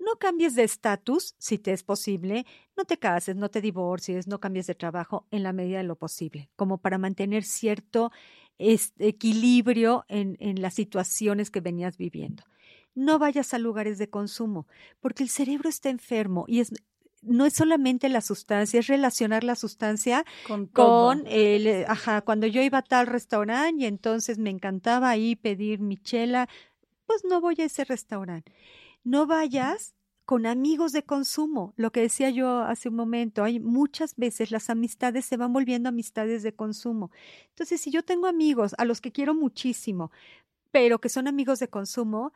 no 0.00 0.16
cambies 0.18 0.56
de 0.56 0.64
estatus 0.64 1.36
si 1.38 1.58
te 1.58 1.72
es 1.72 1.84
posible, 1.84 2.46
no 2.76 2.84
te 2.84 2.98
cases, 2.98 3.36
no 3.36 3.48
te 3.48 3.60
divorcies, 3.60 4.26
no 4.26 4.40
cambies 4.40 4.66
de 4.66 4.74
trabajo 4.74 5.28
en 5.30 5.44
la 5.44 5.52
medida 5.52 5.78
de 5.78 5.84
lo 5.84 5.94
posible, 5.94 6.50
como 6.56 6.78
para 6.78 6.98
mantener 6.98 7.44
cierto 7.44 8.10
equilibrio 8.58 10.04
en, 10.08 10.60
las 10.60 10.74
situaciones 10.74 11.50
que 11.52 11.60
venías 11.60 11.96
viviendo. 11.96 12.42
No 12.96 13.20
vayas 13.20 13.54
a 13.54 13.58
lugares 13.58 13.98
de 13.98 14.10
consumo, 14.10 14.66
porque 15.00 15.22
el 15.22 15.28
cerebro 15.28 15.68
está 15.68 15.90
enfermo 15.90 16.44
y 16.48 16.58
es, 16.60 16.72
no 17.26 17.46
es 17.46 17.54
solamente 17.54 18.08
la 18.08 18.20
sustancia, 18.20 18.80
es 18.80 18.86
relacionar 18.86 19.44
la 19.44 19.54
sustancia 19.54 20.24
con, 20.46 20.66
con 20.66 21.24
el, 21.26 21.84
ajá, 21.86 22.20
cuando 22.22 22.46
yo 22.46 22.62
iba 22.62 22.78
a 22.78 22.82
tal 22.82 23.06
restaurante 23.06 23.82
y 23.82 23.86
entonces 23.86 24.38
me 24.38 24.50
encantaba 24.50 25.10
ahí 25.10 25.36
pedir 25.36 25.80
mi 25.80 25.96
chela, 25.96 26.48
pues 27.06 27.24
no 27.24 27.40
voy 27.40 27.56
a 27.58 27.64
ese 27.64 27.84
restaurante. 27.84 28.52
No 29.02 29.26
vayas 29.26 29.94
con 30.24 30.46
amigos 30.46 30.92
de 30.92 31.02
consumo. 31.02 31.74
Lo 31.76 31.92
que 31.92 32.00
decía 32.00 32.30
yo 32.30 32.60
hace 32.60 32.88
un 32.88 32.96
momento, 32.96 33.44
hay 33.44 33.60
muchas 33.60 34.16
veces 34.16 34.50
las 34.50 34.70
amistades 34.70 35.26
se 35.26 35.36
van 35.36 35.52
volviendo 35.52 35.88
amistades 35.88 36.42
de 36.42 36.54
consumo. 36.54 37.10
Entonces, 37.50 37.80
si 37.80 37.90
yo 37.90 38.02
tengo 38.02 38.26
amigos 38.26 38.74
a 38.78 38.84
los 38.84 39.00
que 39.00 39.12
quiero 39.12 39.34
muchísimo, 39.34 40.10
pero 40.70 40.98
que 40.98 41.08
son 41.08 41.28
amigos 41.28 41.58
de 41.58 41.68
consumo, 41.68 42.32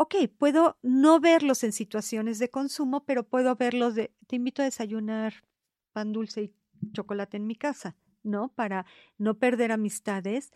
ok, 0.00 0.14
puedo 0.38 0.78
no 0.80 1.20
verlos 1.20 1.62
en 1.62 1.72
situaciones 1.72 2.38
de 2.38 2.48
consumo, 2.48 3.04
pero 3.04 3.22
puedo 3.22 3.54
verlos 3.54 3.94
de, 3.94 4.14
te 4.28 4.36
invito 4.36 4.62
a 4.62 4.64
desayunar 4.64 5.44
pan 5.92 6.14
dulce 6.14 6.42
y 6.42 6.54
chocolate 6.92 7.36
en 7.36 7.46
mi 7.46 7.54
casa, 7.54 7.98
¿no? 8.22 8.48
Para 8.54 8.86
no 9.18 9.34
perder 9.38 9.72
amistades 9.72 10.52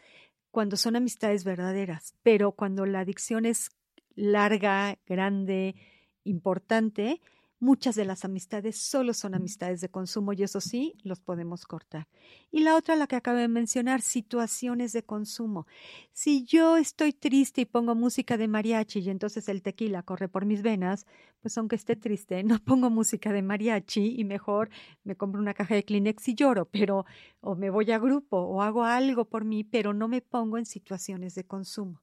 cuando 0.50 0.78
son 0.78 0.96
amistades 0.96 1.44
verdaderas, 1.44 2.14
pero 2.22 2.52
cuando 2.52 2.86
la 2.86 3.00
adicción 3.00 3.44
es 3.44 3.68
larga, 4.14 4.98
grande, 5.04 5.74
importante, 6.22 7.20
muchas 7.58 7.94
de 7.94 8.04
las 8.04 8.24
amistades 8.24 8.76
solo 8.76 9.14
son 9.14 9.34
amistades 9.34 9.80
de 9.80 9.88
consumo 9.88 10.32
y 10.32 10.42
eso 10.42 10.60
sí, 10.60 10.96
los 11.02 11.20
podemos 11.20 11.64
cortar. 11.64 12.08
Y 12.50 12.60
la 12.60 12.76
otra, 12.76 12.96
la 12.96 13.06
que 13.06 13.16
acabo 13.16 13.38
de 13.38 13.48
mencionar, 13.48 14.02
situaciones 14.02 14.92
de 14.92 15.02
consumo. 15.04 15.66
Si 16.12 16.44
yo 16.44 16.76
estoy 16.76 17.12
triste 17.12 17.62
y 17.62 17.64
pongo 17.64 17.94
música 17.94 18.36
de 18.36 18.48
mariachi 18.48 19.00
y 19.00 19.10
entonces 19.10 19.48
el 19.48 19.62
tequila 19.62 20.02
corre 20.02 20.28
por 20.28 20.44
mis 20.44 20.62
venas, 20.62 21.06
pues 21.40 21.56
aunque 21.58 21.76
esté 21.76 21.96
triste, 21.96 22.42
no 22.42 22.58
pongo 22.64 22.90
música 22.90 23.32
de 23.32 23.42
mariachi 23.42 24.14
y 24.18 24.24
mejor 24.24 24.70
me 25.02 25.16
compro 25.16 25.40
una 25.40 25.54
caja 25.54 25.74
de 25.74 25.84
Kleenex 25.84 26.28
y 26.28 26.34
lloro, 26.34 26.66
pero 26.66 27.06
o 27.40 27.54
me 27.54 27.70
voy 27.70 27.90
a 27.92 27.98
grupo 27.98 28.36
o 28.36 28.62
hago 28.62 28.84
algo 28.84 29.24
por 29.26 29.44
mí, 29.44 29.64
pero 29.64 29.94
no 29.94 30.08
me 30.08 30.20
pongo 30.20 30.58
en 30.58 30.66
situaciones 30.66 31.34
de 31.34 31.44
consumo. 31.44 32.02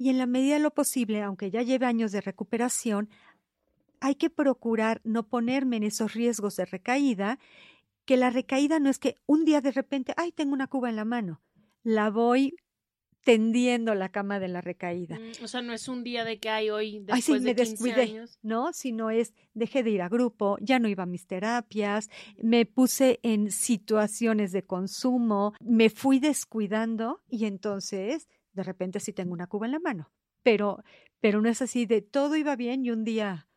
Y 0.00 0.10
en 0.10 0.18
la 0.18 0.26
medida 0.26 0.54
de 0.54 0.60
lo 0.60 0.70
posible, 0.70 1.22
aunque 1.22 1.50
ya 1.50 1.62
lleve 1.62 1.86
años 1.86 2.12
de 2.12 2.20
recuperación, 2.20 3.10
hay 4.00 4.14
que 4.14 4.30
procurar 4.30 5.00
no 5.04 5.28
ponerme 5.28 5.76
en 5.76 5.84
esos 5.84 6.14
riesgos 6.14 6.56
de 6.56 6.64
recaída, 6.66 7.38
que 8.04 8.16
la 8.16 8.30
recaída 8.30 8.80
no 8.80 8.88
es 8.90 8.98
que 8.98 9.16
un 9.26 9.44
día 9.44 9.60
de 9.60 9.72
repente, 9.72 10.14
ay, 10.16 10.32
tengo 10.32 10.52
una 10.52 10.66
cuba 10.66 10.88
en 10.88 10.96
la 10.96 11.04
mano, 11.04 11.42
la 11.82 12.10
voy 12.10 12.54
tendiendo 13.24 13.94
la 13.94 14.08
cama 14.10 14.40
de 14.40 14.48
la 14.48 14.60
recaída. 14.60 15.18
Mm, 15.18 15.44
o 15.44 15.48
sea, 15.48 15.60
no 15.60 15.72
es 15.72 15.88
un 15.88 16.02
día 16.02 16.24
de 16.24 16.38
que 16.38 16.48
hay 16.48 16.70
hoy 16.70 17.00
después 17.00 17.16
ay, 17.16 17.22
sí, 17.22 17.32
de 17.32 17.40
me 17.40 17.54
15 17.54 17.70
descuidé, 17.70 18.02
años. 18.02 18.38
¿no? 18.42 18.72
Sino 18.72 19.10
es 19.10 19.34
dejé 19.52 19.82
de 19.82 19.90
ir 19.90 20.02
a 20.02 20.08
grupo, 20.08 20.56
ya 20.60 20.78
no 20.78 20.88
iba 20.88 21.02
a 21.02 21.06
mis 21.06 21.26
terapias, 21.26 22.08
me 22.42 22.64
puse 22.64 23.20
en 23.22 23.50
situaciones 23.50 24.52
de 24.52 24.64
consumo, 24.64 25.52
me 25.60 25.90
fui 25.90 26.20
descuidando 26.20 27.22
y 27.28 27.44
entonces 27.44 28.28
de 28.52 28.62
repente 28.62 29.00
sí 29.00 29.12
tengo 29.12 29.32
una 29.32 29.46
cuba 29.46 29.66
en 29.66 29.72
la 29.72 29.80
mano. 29.80 30.10
Pero 30.42 30.82
pero 31.20 31.42
no 31.42 31.48
es 31.48 31.60
así 31.60 31.84
de 31.84 32.00
todo 32.00 32.36
iba 32.36 32.54
bien 32.56 32.84
y 32.84 32.90
un 32.90 33.04
día 33.04 33.47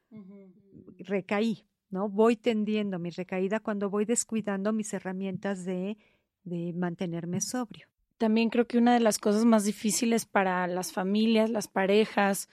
recaí, 0.99 1.65
¿no? 1.89 2.09
Voy 2.09 2.35
tendiendo 2.35 2.99
mi 2.99 3.09
recaída 3.09 3.59
cuando 3.59 3.89
voy 3.89 4.05
descuidando 4.05 4.73
mis 4.73 4.93
herramientas 4.93 5.65
de, 5.65 5.97
de 6.43 6.73
mantenerme 6.73 7.41
sobrio. 7.41 7.87
También 8.17 8.49
creo 8.49 8.67
que 8.67 8.77
una 8.77 8.93
de 8.93 8.99
las 8.99 9.17
cosas 9.17 9.45
más 9.45 9.63
difíciles 9.65 10.25
para 10.25 10.67
las 10.67 10.91
familias, 10.91 11.49
las 11.49 11.67
parejas 11.67 12.49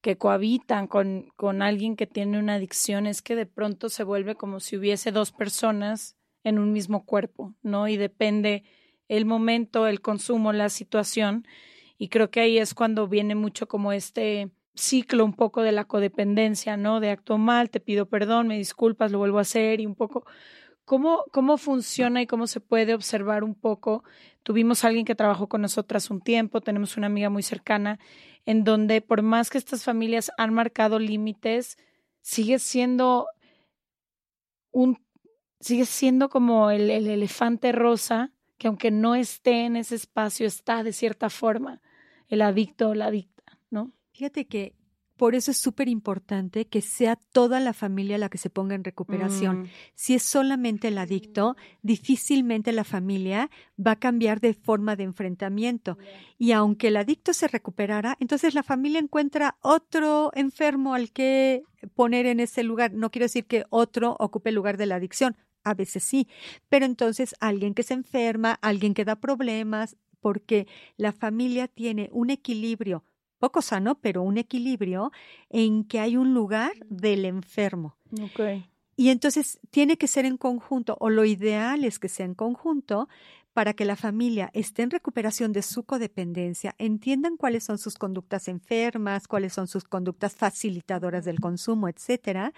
que 0.00 0.16
cohabitan 0.16 0.86
con, 0.86 1.32
con 1.36 1.60
alguien 1.60 1.96
que 1.96 2.06
tiene 2.06 2.38
una 2.38 2.54
adicción 2.54 3.06
es 3.06 3.20
que 3.20 3.34
de 3.34 3.46
pronto 3.46 3.88
se 3.88 4.04
vuelve 4.04 4.36
como 4.36 4.60
si 4.60 4.76
hubiese 4.76 5.10
dos 5.10 5.32
personas 5.32 6.16
en 6.44 6.58
un 6.58 6.72
mismo 6.72 7.04
cuerpo, 7.04 7.54
¿no? 7.62 7.88
Y 7.88 7.96
depende 7.96 8.62
el 9.08 9.24
momento, 9.24 9.86
el 9.88 10.00
consumo, 10.00 10.52
la 10.52 10.68
situación. 10.68 11.46
Y 11.98 12.08
creo 12.08 12.30
que 12.30 12.40
ahí 12.40 12.58
es 12.58 12.74
cuando 12.74 13.08
viene 13.08 13.34
mucho 13.34 13.66
como 13.66 13.92
este 13.92 14.50
ciclo 14.78 15.24
un 15.24 15.34
poco 15.34 15.62
de 15.62 15.72
la 15.72 15.84
codependencia, 15.84 16.76
¿no? 16.76 17.00
De 17.00 17.10
acto 17.10 17.38
mal, 17.38 17.70
te 17.70 17.80
pido 17.80 18.06
perdón, 18.06 18.48
me 18.48 18.56
disculpas, 18.56 19.12
lo 19.12 19.18
vuelvo 19.18 19.38
a 19.38 19.42
hacer 19.42 19.80
y 19.80 19.86
un 19.86 19.94
poco 19.94 20.24
cómo, 20.84 21.24
cómo 21.32 21.58
funciona 21.58 22.22
y 22.22 22.26
cómo 22.26 22.46
se 22.46 22.60
puede 22.60 22.94
observar 22.94 23.44
un 23.44 23.54
poco. 23.54 24.04
Tuvimos 24.42 24.84
a 24.84 24.88
alguien 24.88 25.04
que 25.04 25.14
trabajó 25.14 25.48
con 25.48 25.60
nosotras 25.62 26.10
un 26.10 26.20
tiempo, 26.20 26.60
tenemos 26.60 26.96
una 26.96 27.08
amiga 27.08 27.30
muy 27.30 27.42
cercana, 27.42 27.98
en 28.46 28.64
donde 28.64 29.02
por 29.02 29.22
más 29.22 29.50
que 29.50 29.58
estas 29.58 29.84
familias 29.84 30.30
han 30.38 30.54
marcado 30.54 30.98
límites, 30.98 31.76
sigue 32.22 32.58
siendo 32.58 33.26
un 34.70 34.98
sigue 35.60 35.86
siendo 35.86 36.28
como 36.28 36.70
el, 36.70 36.90
el 36.90 37.08
elefante 37.08 37.72
rosa 37.72 38.32
que 38.58 38.68
aunque 38.68 38.90
no 38.90 39.14
esté 39.14 39.64
en 39.64 39.76
ese 39.76 39.94
espacio, 39.94 40.46
está 40.46 40.82
de 40.82 40.92
cierta 40.92 41.30
forma 41.30 41.80
el 42.28 42.42
adicto 42.42 42.94
la. 42.94 43.10
Fíjate 44.18 44.48
que 44.48 44.74
por 45.16 45.36
eso 45.36 45.52
es 45.52 45.58
súper 45.58 45.88
importante 45.88 46.66
que 46.66 46.80
sea 46.80 47.14
toda 47.14 47.60
la 47.60 47.72
familia 47.72 48.18
la 48.18 48.28
que 48.28 48.36
se 48.36 48.50
ponga 48.50 48.74
en 48.74 48.82
recuperación. 48.82 49.60
Mm. 49.60 49.66
Si 49.94 50.14
es 50.14 50.24
solamente 50.24 50.88
el 50.88 50.98
adicto, 50.98 51.54
difícilmente 51.82 52.72
la 52.72 52.82
familia 52.82 53.48
va 53.78 53.92
a 53.92 53.98
cambiar 54.00 54.40
de 54.40 54.54
forma 54.54 54.96
de 54.96 55.04
enfrentamiento. 55.04 55.98
Y 56.36 56.50
aunque 56.50 56.88
el 56.88 56.96
adicto 56.96 57.32
se 57.32 57.46
recuperara, 57.46 58.16
entonces 58.18 58.54
la 58.54 58.64
familia 58.64 58.98
encuentra 58.98 59.56
otro 59.60 60.32
enfermo 60.34 60.94
al 60.94 61.12
que 61.12 61.62
poner 61.94 62.26
en 62.26 62.40
ese 62.40 62.64
lugar. 62.64 62.92
No 62.92 63.12
quiero 63.12 63.26
decir 63.26 63.46
que 63.46 63.66
otro 63.70 64.16
ocupe 64.18 64.48
el 64.48 64.56
lugar 64.56 64.78
de 64.78 64.86
la 64.86 64.96
adicción, 64.96 65.36
a 65.62 65.74
veces 65.74 66.02
sí, 66.02 66.26
pero 66.68 66.86
entonces 66.86 67.36
alguien 67.38 67.72
que 67.72 67.84
se 67.84 67.94
enferma, 67.94 68.58
alguien 68.62 68.94
que 68.94 69.04
da 69.04 69.14
problemas, 69.14 69.96
porque 70.18 70.66
la 70.96 71.12
familia 71.12 71.68
tiene 71.68 72.08
un 72.10 72.30
equilibrio 72.30 73.04
poco 73.38 73.62
sano, 73.62 73.96
pero 74.00 74.22
un 74.22 74.38
equilibrio 74.38 75.12
en 75.50 75.84
que 75.84 76.00
hay 76.00 76.16
un 76.16 76.34
lugar 76.34 76.72
del 76.88 77.24
enfermo. 77.24 77.96
Y 78.96 79.10
entonces 79.10 79.60
tiene 79.70 79.96
que 79.96 80.08
ser 80.08 80.24
en 80.24 80.36
conjunto, 80.36 80.96
o 80.98 81.08
lo 81.08 81.24
ideal 81.24 81.84
es 81.84 82.00
que 82.00 82.08
sea 82.08 82.26
en 82.26 82.34
conjunto, 82.34 83.08
para 83.58 83.74
que 83.74 83.84
la 83.84 83.96
familia 83.96 84.50
esté 84.54 84.82
en 84.82 84.92
recuperación 84.92 85.52
de 85.52 85.62
su 85.62 85.82
codependencia, 85.82 86.76
entiendan 86.78 87.36
cuáles 87.36 87.64
son 87.64 87.76
sus 87.76 87.96
conductas 87.96 88.46
enfermas, 88.46 89.26
cuáles 89.26 89.52
son 89.52 89.66
sus 89.66 89.82
conductas 89.82 90.36
facilitadoras 90.36 91.24
del 91.24 91.40
consumo, 91.40 91.88
etcétera, 91.88 92.52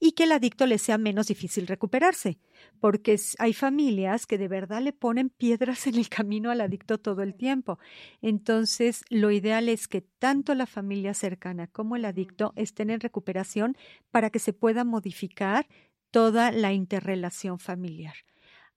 y 0.00 0.12
que 0.12 0.24
el 0.24 0.32
adicto 0.32 0.64
le 0.64 0.78
sea 0.78 0.96
menos 0.96 1.26
difícil 1.26 1.66
recuperarse, 1.66 2.38
porque 2.80 3.20
hay 3.38 3.52
familias 3.52 4.24
que 4.24 4.38
de 4.38 4.48
verdad 4.48 4.80
le 4.80 4.94
ponen 4.94 5.28
piedras 5.28 5.86
en 5.86 5.96
el 5.96 6.08
camino 6.08 6.50
al 6.50 6.62
adicto 6.62 6.96
todo 6.96 7.20
el 7.20 7.34
tiempo. 7.34 7.78
Entonces, 8.22 9.04
lo 9.10 9.30
ideal 9.30 9.68
es 9.68 9.86
que 9.86 10.00
tanto 10.00 10.54
la 10.54 10.64
familia 10.64 11.12
cercana 11.12 11.66
como 11.66 11.94
el 11.94 12.06
adicto 12.06 12.54
estén 12.56 12.88
en 12.88 13.00
recuperación 13.00 13.76
para 14.10 14.30
que 14.30 14.38
se 14.38 14.54
pueda 14.54 14.84
modificar 14.84 15.66
toda 16.10 16.52
la 16.52 16.72
interrelación 16.72 17.58
familiar. 17.58 18.14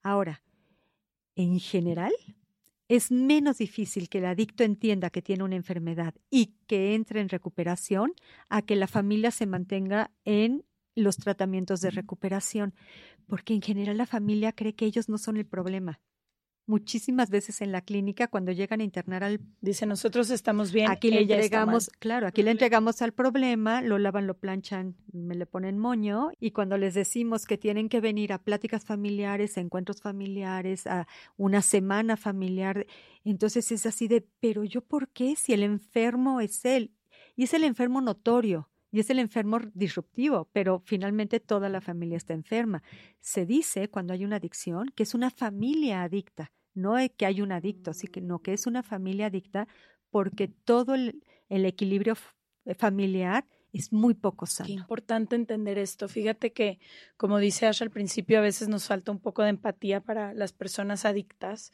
Ahora, 0.03 0.41
en 1.35 1.59
general, 1.59 2.11
es 2.87 3.11
menos 3.11 3.59
difícil 3.59 4.09
que 4.09 4.17
el 4.17 4.25
adicto 4.25 4.63
entienda 4.63 5.09
que 5.09 5.21
tiene 5.21 5.43
una 5.43 5.55
enfermedad 5.55 6.13
y 6.29 6.55
que 6.67 6.93
entre 6.93 7.21
en 7.21 7.29
recuperación 7.29 8.13
a 8.49 8.61
que 8.61 8.75
la 8.75 8.87
familia 8.87 9.31
se 9.31 9.45
mantenga 9.45 10.11
en 10.25 10.65
los 10.93 11.15
tratamientos 11.15 11.79
de 11.79 11.91
recuperación, 11.91 12.73
porque 13.27 13.53
en 13.53 13.61
general 13.61 13.97
la 13.97 14.05
familia 14.05 14.51
cree 14.51 14.75
que 14.75 14.85
ellos 14.85 15.07
no 15.07 15.17
son 15.17 15.37
el 15.37 15.45
problema 15.45 16.01
muchísimas 16.71 17.29
veces 17.29 17.59
en 17.59 17.73
la 17.73 17.81
clínica 17.81 18.29
cuando 18.29 18.53
llegan 18.53 18.79
a 18.79 18.85
internar 18.85 19.25
al 19.25 19.41
dice 19.59 19.85
nosotros 19.85 20.29
estamos 20.29 20.71
bien 20.71 20.89
aquí 20.89 21.11
le 21.11 21.23
entregamos 21.23 21.91
claro 21.99 22.27
aquí 22.27 22.43
le 22.43 22.51
entregamos 22.51 23.01
al 23.01 23.11
problema 23.11 23.81
lo 23.81 23.97
lavan 23.97 24.25
lo 24.25 24.37
planchan 24.37 24.95
me 25.11 25.35
le 25.35 25.45
ponen 25.45 25.77
moño 25.77 26.29
y 26.39 26.51
cuando 26.51 26.77
les 26.77 26.93
decimos 26.93 27.45
que 27.45 27.57
tienen 27.57 27.89
que 27.89 27.99
venir 27.99 28.31
a 28.31 28.37
pláticas 28.41 28.85
familiares 28.85 29.57
a 29.57 29.61
encuentros 29.61 30.01
familiares 30.01 30.87
a 30.87 31.07
una 31.35 31.61
semana 31.61 32.15
familiar 32.15 32.87
entonces 33.25 33.69
es 33.73 33.85
así 33.85 34.07
de 34.07 34.25
pero 34.39 34.63
yo 34.63 34.79
por 34.79 35.09
qué 35.09 35.35
si 35.35 35.51
el 35.51 35.63
enfermo 35.63 36.39
es 36.39 36.63
él 36.63 36.93
y 37.35 37.43
es 37.43 37.53
el 37.53 37.65
enfermo 37.65 37.99
notorio 37.99 38.69
y 38.93 38.99
es 38.99 39.09
el 39.09 39.19
enfermo 39.19 39.59
disruptivo, 39.73 40.49
pero 40.51 40.81
finalmente 40.85 41.39
toda 41.39 41.69
la 41.69 41.79
familia 41.79 42.17
está 42.17 42.33
enferma. 42.33 42.83
Se 43.21 43.45
dice 43.45 43.89
cuando 43.89 44.13
hay 44.13 44.25
una 44.25 44.35
adicción 44.35 44.91
que 44.93 45.03
es 45.03 45.13
una 45.13 45.29
familia 45.29 46.03
adicta, 46.03 46.51
no 46.73 46.97
es 46.97 47.11
que 47.11 47.25
hay 47.25 47.41
un 47.41 47.51
adicto, 47.51 47.93
sino 47.93 48.39
que 48.39 48.53
es 48.53 48.67
una 48.67 48.83
familia 48.83 49.27
adicta 49.27 49.67
porque 50.09 50.47
todo 50.47 50.95
el, 50.95 51.23
equilibrio 51.49 52.15
eh, 52.65 52.75
familiar 52.75 53.45
es 53.73 53.93
muy 53.93 54.13
poco 54.13 54.45
sano. 54.45 54.67
Qué 54.67 54.73
importante 54.73 55.35
entender 55.35 55.77
esto. 55.77 56.07
Fíjate 56.07 56.51
que, 56.51 56.79
como 57.17 57.39
dice 57.39 57.67
Ash 57.67 57.81
al 57.81 57.91
principio, 57.91 58.37
a 58.37 58.41
veces 58.41 58.67
nos 58.67 58.87
falta 58.87 59.11
un 59.11 59.19
poco 59.19 59.43
de 59.43 59.49
empatía 59.49 60.01
para 60.01 60.33
las 60.33 60.53
personas 60.53 61.05
adictas. 61.05 61.71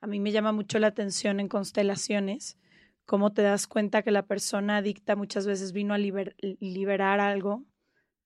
A 0.00 0.06
mí 0.06 0.20
me 0.20 0.32
llama 0.32 0.52
mucho 0.52 0.78
la 0.78 0.88
atención 0.88 1.40
en 1.40 1.48
constelaciones 1.48 2.58
cómo 3.06 3.32
te 3.32 3.42
das 3.42 3.66
cuenta 3.66 4.02
que 4.02 4.10
la 4.10 4.26
persona 4.26 4.78
adicta 4.78 5.16
muchas 5.16 5.46
veces 5.46 5.72
vino 5.72 5.94
a 5.94 5.98
liberar 5.98 7.20
algo 7.20 7.64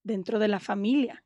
dentro 0.03 0.39
de 0.39 0.49
la 0.49 0.61
familia. 0.61 1.25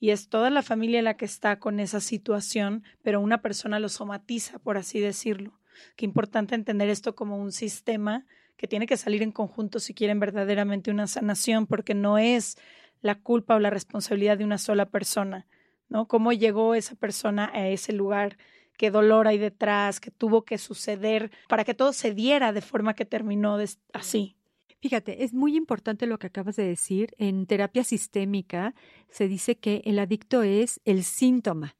Y 0.00 0.10
es 0.10 0.28
toda 0.28 0.50
la 0.50 0.62
familia 0.62 1.02
la 1.02 1.16
que 1.16 1.26
está 1.26 1.58
con 1.58 1.78
esa 1.78 2.00
situación, 2.00 2.82
pero 3.02 3.20
una 3.20 3.42
persona 3.42 3.78
lo 3.78 3.88
somatiza, 3.88 4.58
por 4.58 4.78
así 4.78 4.98
decirlo. 4.98 5.60
Qué 5.96 6.06
importante 6.06 6.54
entender 6.54 6.88
esto 6.88 7.14
como 7.14 7.36
un 7.36 7.52
sistema 7.52 8.26
que 8.56 8.66
tiene 8.66 8.86
que 8.86 8.96
salir 8.96 9.22
en 9.22 9.30
conjunto 9.30 9.78
si 9.78 9.94
quieren 9.94 10.18
verdaderamente 10.18 10.90
una 10.90 11.06
sanación, 11.06 11.66
porque 11.66 11.94
no 11.94 12.18
es 12.18 12.58
la 13.02 13.14
culpa 13.20 13.54
o 13.54 13.60
la 13.60 13.70
responsabilidad 13.70 14.38
de 14.38 14.44
una 14.44 14.58
sola 14.58 14.86
persona, 14.86 15.46
¿no? 15.88 16.08
Cómo 16.08 16.32
llegó 16.32 16.74
esa 16.74 16.94
persona 16.94 17.50
a 17.54 17.68
ese 17.68 17.92
lugar 17.92 18.36
qué 18.80 18.90
dolor 18.90 19.28
hay 19.28 19.36
detrás, 19.36 20.00
qué 20.00 20.10
tuvo 20.10 20.46
que 20.46 20.56
suceder 20.56 21.30
para 21.50 21.64
que 21.64 21.74
todo 21.74 21.92
se 21.92 22.14
diera 22.14 22.54
de 22.54 22.62
forma 22.62 22.94
que 22.94 23.04
terminó 23.04 23.58
así. 23.92 24.38
Fíjate, 24.80 25.24
es 25.24 25.34
muy 25.34 25.56
importante 25.56 26.06
lo 26.06 26.18
que 26.18 26.28
acabas 26.28 26.56
de 26.56 26.64
decir. 26.64 27.14
En 27.18 27.46
terapia 27.46 27.84
sistémica 27.84 28.74
se 29.10 29.28
dice 29.28 29.58
que 29.58 29.82
el 29.84 29.98
adicto 29.98 30.42
es 30.42 30.80
el 30.86 31.04
síntoma, 31.04 31.76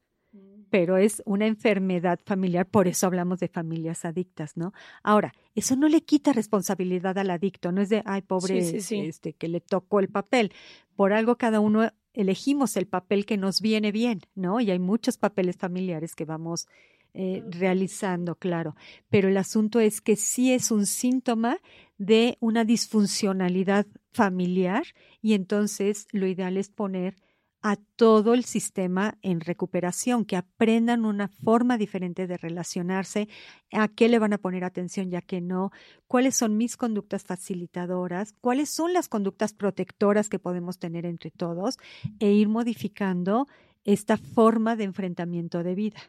pero 0.69 0.97
es 0.97 1.23
una 1.25 1.47
enfermedad 1.47 2.19
familiar, 2.25 2.67
por 2.67 2.87
eso 2.87 3.07
hablamos 3.07 3.39
de 3.39 3.49
familias 3.49 4.05
adictas, 4.05 4.55
¿no? 4.55 4.71
Ahora, 5.03 5.33
eso 5.55 5.75
no 5.75 5.89
le 5.89 6.01
quita 6.01 6.31
responsabilidad 6.31 7.17
al 7.17 7.31
adicto, 7.31 7.71
no 7.71 7.81
es 7.81 7.89
de, 7.89 8.03
ay, 8.05 8.21
pobre, 8.21 8.59
este, 8.59 9.33
que 9.33 9.47
le 9.47 9.61
tocó 9.61 9.99
el 9.99 10.07
papel. 10.07 10.53
Por 10.95 11.11
algo 11.11 11.37
cada 11.37 11.59
uno 11.59 11.89
elegimos 12.13 12.77
el 12.77 12.87
papel 12.87 13.25
que 13.25 13.37
nos 13.37 13.61
viene 13.61 13.91
bien, 13.91 14.21
¿no? 14.35 14.61
Y 14.61 14.69
hay 14.71 14.79
muchos 14.79 15.17
papeles 15.17 15.57
familiares 15.57 16.15
que 16.15 16.25
vamos 16.25 16.67
eh, 17.13 17.43
realizando, 17.49 18.35
claro. 18.35 18.75
Pero 19.09 19.27
el 19.27 19.37
asunto 19.37 19.79
es 19.79 20.01
que 20.01 20.15
sí 20.15 20.53
es 20.53 20.71
un 20.71 20.85
síntoma 20.85 21.57
de 21.97 22.37
una 22.39 22.63
disfuncionalidad 22.63 23.85
familiar 24.11 24.83
y 25.21 25.33
entonces 25.33 26.07
lo 26.11 26.27
ideal 26.27 26.57
es 26.57 26.69
poner 26.69 27.15
a 27.61 27.75
todo 27.95 28.33
el 28.33 28.43
sistema 28.43 29.17
en 29.21 29.39
recuperación, 29.39 30.25
que 30.25 30.35
aprendan 30.35 31.05
una 31.05 31.27
forma 31.27 31.77
diferente 31.77 32.25
de 32.25 32.37
relacionarse, 32.37 33.27
a 33.71 33.87
qué 33.87 34.09
le 34.09 34.17
van 34.17 34.33
a 34.33 34.39
poner 34.39 34.63
atención 34.63 35.11
ya 35.11 35.21
que 35.21 35.41
no, 35.41 35.71
cuáles 36.07 36.35
son 36.35 36.57
mis 36.57 36.75
conductas 36.75 37.23
facilitadoras, 37.23 38.33
cuáles 38.41 38.69
son 38.69 38.93
las 38.93 39.07
conductas 39.07 39.53
protectoras 39.53 40.27
que 40.27 40.39
podemos 40.39 40.79
tener 40.79 41.05
entre 41.05 41.29
todos 41.29 41.77
e 42.19 42.31
ir 42.31 42.49
modificando 42.49 43.47
esta 43.83 44.17
forma 44.17 44.75
de 44.75 44.85
enfrentamiento 44.85 45.61
de 45.63 45.75
vida. 45.75 45.99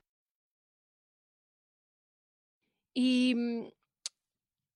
Y 2.94 3.34
mm, 3.36 3.68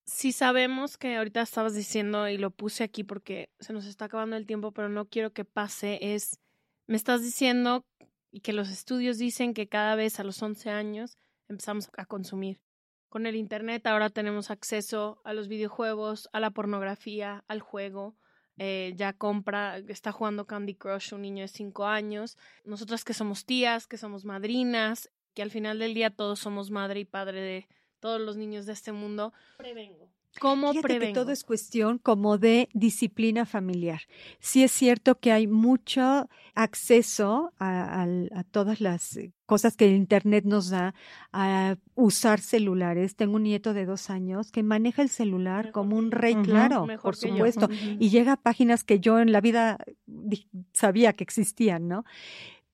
si 0.06 0.32
sabemos 0.32 0.96
que 0.98 1.16
ahorita 1.16 1.42
estabas 1.42 1.74
diciendo 1.74 2.28
y 2.28 2.38
lo 2.38 2.50
puse 2.50 2.84
aquí 2.84 3.04
porque 3.04 3.50
se 3.58 3.72
nos 3.72 3.86
está 3.86 4.06
acabando 4.06 4.36
el 4.36 4.46
tiempo, 4.46 4.72
pero 4.72 4.88
no 4.88 5.08
quiero 5.08 5.32
que 5.32 5.44
pase, 5.44 5.98
es 6.00 6.38
me 6.86 6.96
estás 6.96 7.22
diciendo 7.22 7.84
y 8.30 8.40
que 8.40 8.52
los 8.52 8.70
estudios 8.70 9.18
dicen 9.18 9.54
que 9.54 9.68
cada 9.68 9.96
vez 9.96 10.20
a 10.20 10.24
los 10.24 10.40
11 10.40 10.70
años 10.70 11.18
empezamos 11.48 11.90
a 11.96 12.06
consumir. 12.06 12.60
Con 13.08 13.26
el 13.26 13.36
Internet 13.36 13.86
ahora 13.86 14.10
tenemos 14.10 14.50
acceso 14.50 15.20
a 15.24 15.32
los 15.32 15.48
videojuegos, 15.48 16.28
a 16.32 16.40
la 16.40 16.50
pornografía, 16.50 17.44
al 17.48 17.60
juego. 17.60 18.16
Eh, 18.58 18.94
ya 18.96 19.12
compra, 19.12 19.78
está 19.88 20.12
jugando 20.12 20.46
Candy 20.46 20.74
Crush 20.74 21.14
un 21.14 21.22
niño 21.22 21.42
de 21.42 21.48
5 21.48 21.86
años. 21.86 22.36
Nosotras 22.64 23.04
que 23.04 23.14
somos 23.14 23.44
tías, 23.44 23.86
que 23.86 23.98
somos 23.98 24.24
madrinas, 24.24 25.10
que 25.34 25.42
al 25.42 25.50
final 25.50 25.78
del 25.78 25.94
día 25.94 26.10
todos 26.10 26.40
somos 26.40 26.70
madre 26.70 27.00
y 27.00 27.04
padre 27.04 27.40
de 27.40 27.68
todos 28.06 28.20
los 28.20 28.36
niños 28.36 28.66
de 28.66 28.72
este 28.72 28.92
mundo, 28.92 29.32
prevengo. 29.56 30.08
¿Cómo 30.38 30.70
Fíjate 30.72 30.86
prevengo? 30.88 31.06
que 31.14 31.18
todo 31.20 31.32
es 31.32 31.42
cuestión 31.44 31.98
como 31.98 32.36
de 32.38 32.68
disciplina 32.74 33.46
familiar. 33.46 34.02
Sí 34.38 34.62
es 34.62 34.70
cierto 34.70 35.18
que 35.18 35.32
hay 35.32 35.46
mucho 35.46 36.28
acceso 36.54 37.52
a, 37.58 38.02
a, 38.02 38.06
a, 38.40 38.44
todas 38.44 38.80
las 38.82 39.18
cosas 39.46 39.76
que 39.76 39.86
el 39.86 39.94
Internet 39.96 40.44
nos 40.44 40.68
da, 40.68 40.94
a 41.32 41.76
usar 41.94 42.38
celulares. 42.40 43.16
Tengo 43.16 43.36
un 43.36 43.44
nieto 43.44 43.72
de 43.72 43.86
dos 43.86 44.10
años 44.10 44.52
que 44.52 44.62
maneja 44.62 45.00
el 45.02 45.08
celular 45.08 45.64
Mejor 45.66 45.72
como 45.72 45.96
un 45.96 46.10
yo. 46.10 46.18
rey, 46.18 46.34
claro, 46.42 46.86
por 47.02 47.16
supuesto. 47.16 47.68
Y 47.98 48.10
llega 48.10 48.32
a 48.34 48.36
páginas 48.42 48.84
que 48.84 49.00
yo 49.00 49.18
en 49.18 49.32
la 49.32 49.40
vida 49.40 49.78
di- 50.04 50.48
sabía 50.74 51.14
que 51.14 51.24
existían, 51.24 51.88
¿no? 51.88 52.04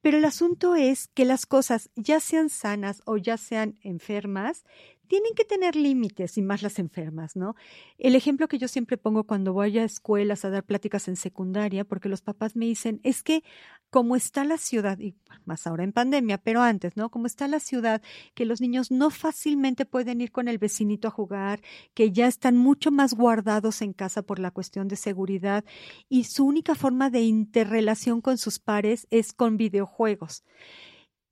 Pero 0.05 0.19
el 0.19 0.25
asunto 0.25 0.75
es 0.75 1.07
que 1.15 1.25
las 1.25 1.47
cosas, 1.47 1.89
ya 1.95 2.19
sean 2.19 2.49
sanas 2.51 3.03
o 3.07 3.19
ya 3.19 3.37
sean 3.37 3.79
enfermas, 3.83 4.65
tienen 5.09 5.35
que 5.35 5.45
tener 5.45 5.77
límites 5.77 6.39
y 6.39 6.43
más 6.43 6.63
las 6.63 6.79
enfermas, 6.79 7.37
¿no? 7.37 7.55
El 7.99 8.15
ejemplo 8.15 8.49
que 8.49 8.59
yo 8.59 8.69
siempre 8.69 8.97
pongo 8.97 9.25
cuando 9.25 9.53
voy 9.53 9.79
a 9.79 9.85
escuelas 9.85 10.45
a 10.45 10.51
dar 10.51 10.65
pláticas 10.65 11.09
en 11.09 11.17
secundaria, 11.17 11.85
porque 11.85 12.09
los 12.09 12.23
papás 12.23 12.57
me 12.57 12.67
dicen, 12.67 13.01
es 13.03 13.23
que 13.23 13.43
como 13.91 14.17
está 14.17 14.45
la 14.45 14.57
ciudad, 14.57 14.99
y 14.99 15.15
más 15.45 15.67
ahora 15.67 15.85
en 15.85 15.93
pandemia, 15.93 16.39
pero 16.39 16.63
antes, 16.63 16.97
¿no? 16.97 17.11
Como 17.11 17.27
está 17.27 17.47
la 17.47 17.61
ciudad, 17.61 18.01
que 18.35 18.47
los 18.47 18.61
niños 18.61 18.91
no 18.91 19.11
fácilmente 19.11 19.85
pueden 19.85 20.21
ir 20.23 20.33
con 20.33 20.49
el 20.49 20.57
vecinito 20.57 21.09
a 21.09 21.11
jugar, 21.11 21.61
que 21.93 22.11
ya 22.11 22.27
están 22.27 22.57
mucho 22.57 22.91
más 22.91 23.13
guardados 23.13 23.83
en 23.83 23.93
casa 23.93 24.23
por 24.23 24.39
la 24.39 24.51
cuestión 24.51 24.89
de 24.89 24.97
seguridad 24.97 25.65
y 26.09 26.25
su 26.25 26.47
única 26.47 26.75
forma 26.75 27.11
de 27.11 27.21
interrelación 27.21 28.23
con 28.23 28.39
sus 28.39 28.59
pares 28.59 29.07
es 29.11 29.33
con 29.33 29.59
videojuegos. 29.59 30.45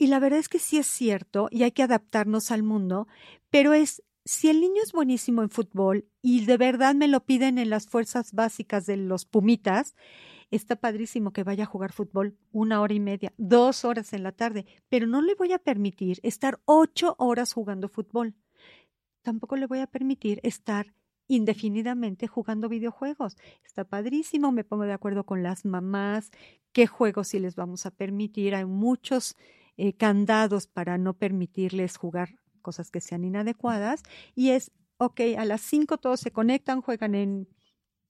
Y 0.01 0.07
la 0.07 0.19
verdad 0.19 0.39
es 0.39 0.49
que 0.49 0.59
sí 0.59 0.79
es 0.79 0.87
cierto 0.87 1.49
y 1.51 1.63
hay 1.63 1.73
que 1.73 1.83
adaptarnos 1.83 2.51
al 2.53 2.63
mundo, 2.63 3.07
pero 3.51 3.75
es 3.75 4.03
si 4.25 4.49
el 4.49 4.63
niño 4.63 4.81
es 4.83 4.93
buenísimo 4.93 5.43
en 5.43 5.51
fútbol 5.51 6.09
y 6.23 6.47
de 6.47 6.57
verdad 6.57 6.95
me 6.95 7.07
lo 7.07 7.27
piden 7.27 7.59
en 7.59 7.69
las 7.69 7.87
fuerzas 7.87 8.33
básicas 8.33 8.87
de 8.87 8.97
los 8.97 9.27
Pumitas, 9.27 9.95
está 10.51 10.77
padrísimo 10.77 11.35
que 11.35 11.45
vaya 11.45 11.65
a 11.65 11.67
jugar 11.67 11.93
fútbol 11.93 12.39
una 12.51 12.81
hora 12.81 12.95
y 12.95 12.99
media, 12.99 13.35
dos 13.37 13.85
horas 13.85 14.15
en 14.15 14.23
la 14.23 14.33
tarde, 14.33 14.65
pero 14.89 15.07
no 15.07 15.21
le 15.21 15.35
voy 15.35 15.53
a 15.53 15.59
permitir 15.59 16.19
estar 16.23 16.61
ocho 16.65 17.15
horas 17.19 17.53
jugando 17.53 17.91
fútbol. 17.91 18.35
Tampoco 19.21 19.57
le 19.57 19.67
voy 19.67 19.81
a 19.81 19.87
permitir 19.87 20.41
estar 20.45 20.95
indefinidamente 21.29 22.27
jugando 22.27 22.71
videojuegos. 22.71 23.37
Está 23.67 23.85
padrísimo, 23.85 24.51
me 24.51 24.65
pongo 24.65 24.85
de 24.85 24.95
acuerdo 24.95 25.25
con 25.25 25.43
las 25.43 25.67
mamás, 25.67 26.31
qué 26.73 26.87
juegos 26.87 27.29
sí 27.29 27.39
les 27.39 27.55
vamos 27.55 27.85
a 27.85 27.91
permitir. 27.91 28.55
Hay 28.55 28.65
muchos 28.65 29.37
eh, 29.77 29.95
candados 29.95 30.67
para 30.67 30.99
no 30.99 31.15
permitirles 31.15 31.97
jugar 31.97 32.31
cosas 32.63 32.91
que 32.91 33.01
sean 33.01 33.25
inadecuadas 33.25 34.03
y 34.35 34.51
es, 34.51 34.73
ok, 34.99 35.21
a 35.39 35.45
las 35.45 35.61
cinco 35.63 35.99
todos 35.99 36.21
se 36.21 36.31
conectan, 36.31 36.83
juegan 36.83 37.15
en... 37.15 37.49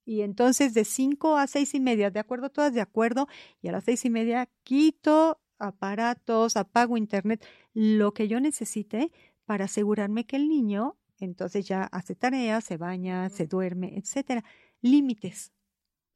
Y 0.05 0.23
entonces 0.23 0.75
de 0.75 0.85
cinco 0.85 1.37
a 1.37 1.47
seis 1.47 1.75
y 1.75 1.81
media, 1.81 2.11
de 2.11 2.19
acuerdo, 2.19 2.51
todas 2.51 2.75
de 2.75 2.81
acuerdo, 2.81 3.29
y 3.63 3.69
a 3.69 3.73
las 3.73 3.85
seis 3.85 4.05
y 4.05 4.11
media 4.11 4.49
quito 4.65 5.41
aparatos, 5.59 6.57
apago 6.57 6.97
internet, 6.97 7.45
lo 7.75 8.13
que 8.13 8.27
yo 8.27 8.41
necesite 8.41 9.13
para 9.45 9.67
asegurarme 9.67 10.27
que 10.27 10.37
el 10.37 10.49
niño 10.49 10.97
entonces 11.21 11.67
ya 11.67 11.85
hace 11.85 12.15
tareas, 12.15 12.65
se 12.65 12.77
baña, 12.77 13.29
se 13.29 13.47
duerme, 13.47 13.97
etcétera. 13.97 14.45
Límites. 14.81 15.53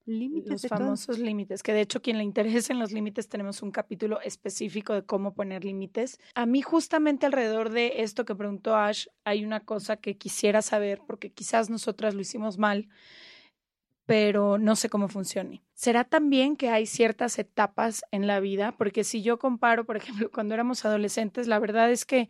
Límites 0.07 0.51
Los 0.51 0.63
todo. 0.63 0.79
famosos 0.79 1.19
límites, 1.19 1.63
que 1.63 1.73
de 1.73 1.81
hecho 1.81 2.03
quien 2.03 2.19
le 2.19 2.25
interese 2.25 2.73
en 2.73 2.79
los 2.79 2.93
límites 2.93 3.29
tenemos 3.29 3.63
un 3.63 3.71
capítulo 3.71 4.21
específico 4.21 4.93
de 4.93 5.05
cómo 5.05 5.35
poner 5.35 5.65
límites. 5.65 6.19
A 6.35 6.45
mí 6.45 6.61
justamente 6.61 7.25
alrededor 7.25 7.71
de 7.71 8.03
esto 8.03 8.25
que 8.25 8.35
preguntó 8.35 8.77
Ash 8.77 9.07
hay 9.25 9.45
una 9.45 9.61
cosa 9.61 9.97
que 9.97 10.19
quisiera 10.19 10.61
saber 10.61 11.01
porque 11.07 11.33
quizás 11.33 11.71
nosotras 11.71 12.15
lo 12.15 12.21
hicimos 12.21 12.59
mal, 12.59 12.89
pero 14.05 14.59
no 14.59 14.77
sé 14.77 14.91
cómo 14.91 15.09
funcione. 15.09 15.63
¿Será 15.73 16.05
también 16.05 16.57
que 16.57 16.69
hay 16.69 16.85
ciertas 16.85 17.39
etapas 17.39 18.05
en 18.11 18.27
la 18.27 18.41
vida? 18.41 18.73
Porque 18.77 19.05
si 19.05 19.23
yo 19.23 19.39
comparo, 19.39 19.87
por 19.87 19.97
ejemplo, 19.97 20.31
cuando 20.31 20.53
éramos 20.53 20.85
adolescentes, 20.85 21.47
la 21.47 21.59
verdad 21.59 21.91
es 21.91 22.05
que 22.05 22.29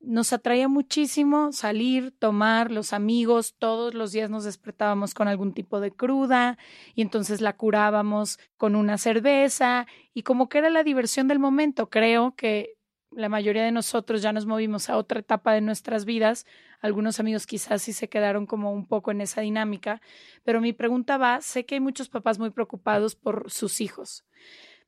nos 0.00 0.32
atraía 0.32 0.68
muchísimo 0.68 1.52
salir, 1.52 2.12
tomar, 2.18 2.70
los 2.70 2.92
amigos, 2.92 3.54
todos 3.58 3.94
los 3.94 4.12
días 4.12 4.30
nos 4.30 4.44
despertábamos 4.44 5.12
con 5.12 5.28
algún 5.28 5.52
tipo 5.52 5.80
de 5.80 5.90
cruda 5.90 6.56
y 6.94 7.02
entonces 7.02 7.40
la 7.40 7.56
curábamos 7.56 8.38
con 8.56 8.74
una 8.74 8.96
cerveza 8.96 9.86
y 10.14 10.22
como 10.22 10.48
que 10.48 10.58
era 10.58 10.70
la 10.70 10.84
diversión 10.84 11.28
del 11.28 11.38
momento. 11.38 11.90
Creo 11.90 12.34
que 12.34 12.76
la 13.10 13.28
mayoría 13.28 13.64
de 13.64 13.72
nosotros 13.72 14.22
ya 14.22 14.32
nos 14.32 14.46
movimos 14.46 14.88
a 14.88 14.96
otra 14.96 15.20
etapa 15.20 15.52
de 15.52 15.60
nuestras 15.60 16.04
vidas. 16.04 16.46
Algunos 16.80 17.20
amigos 17.20 17.46
quizás 17.46 17.82
sí 17.82 17.92
se 17.92 18.08
quedaron 18.08 18.46
como 18.46 18.72
un 18.72 18.86
poco 18.86 19.10
en 19.10 19.20
esa 19.20 19.42
dinámica, 19.42 20.00
pero 20.44 20.60
mi 20.60 20.72
pregunta 20.72 21.18
va, 21.18 21.40
sé 21.42 21.66
que 21.66 21.74
hay 21.74 21.80
muchos 21.80 22.08
papás 22.08 22.38
muy 22.38 22.50
preocupados 22.50 23.16
por 23.16 23.50
sus 23.50 23.80
hijos 23.80 24.24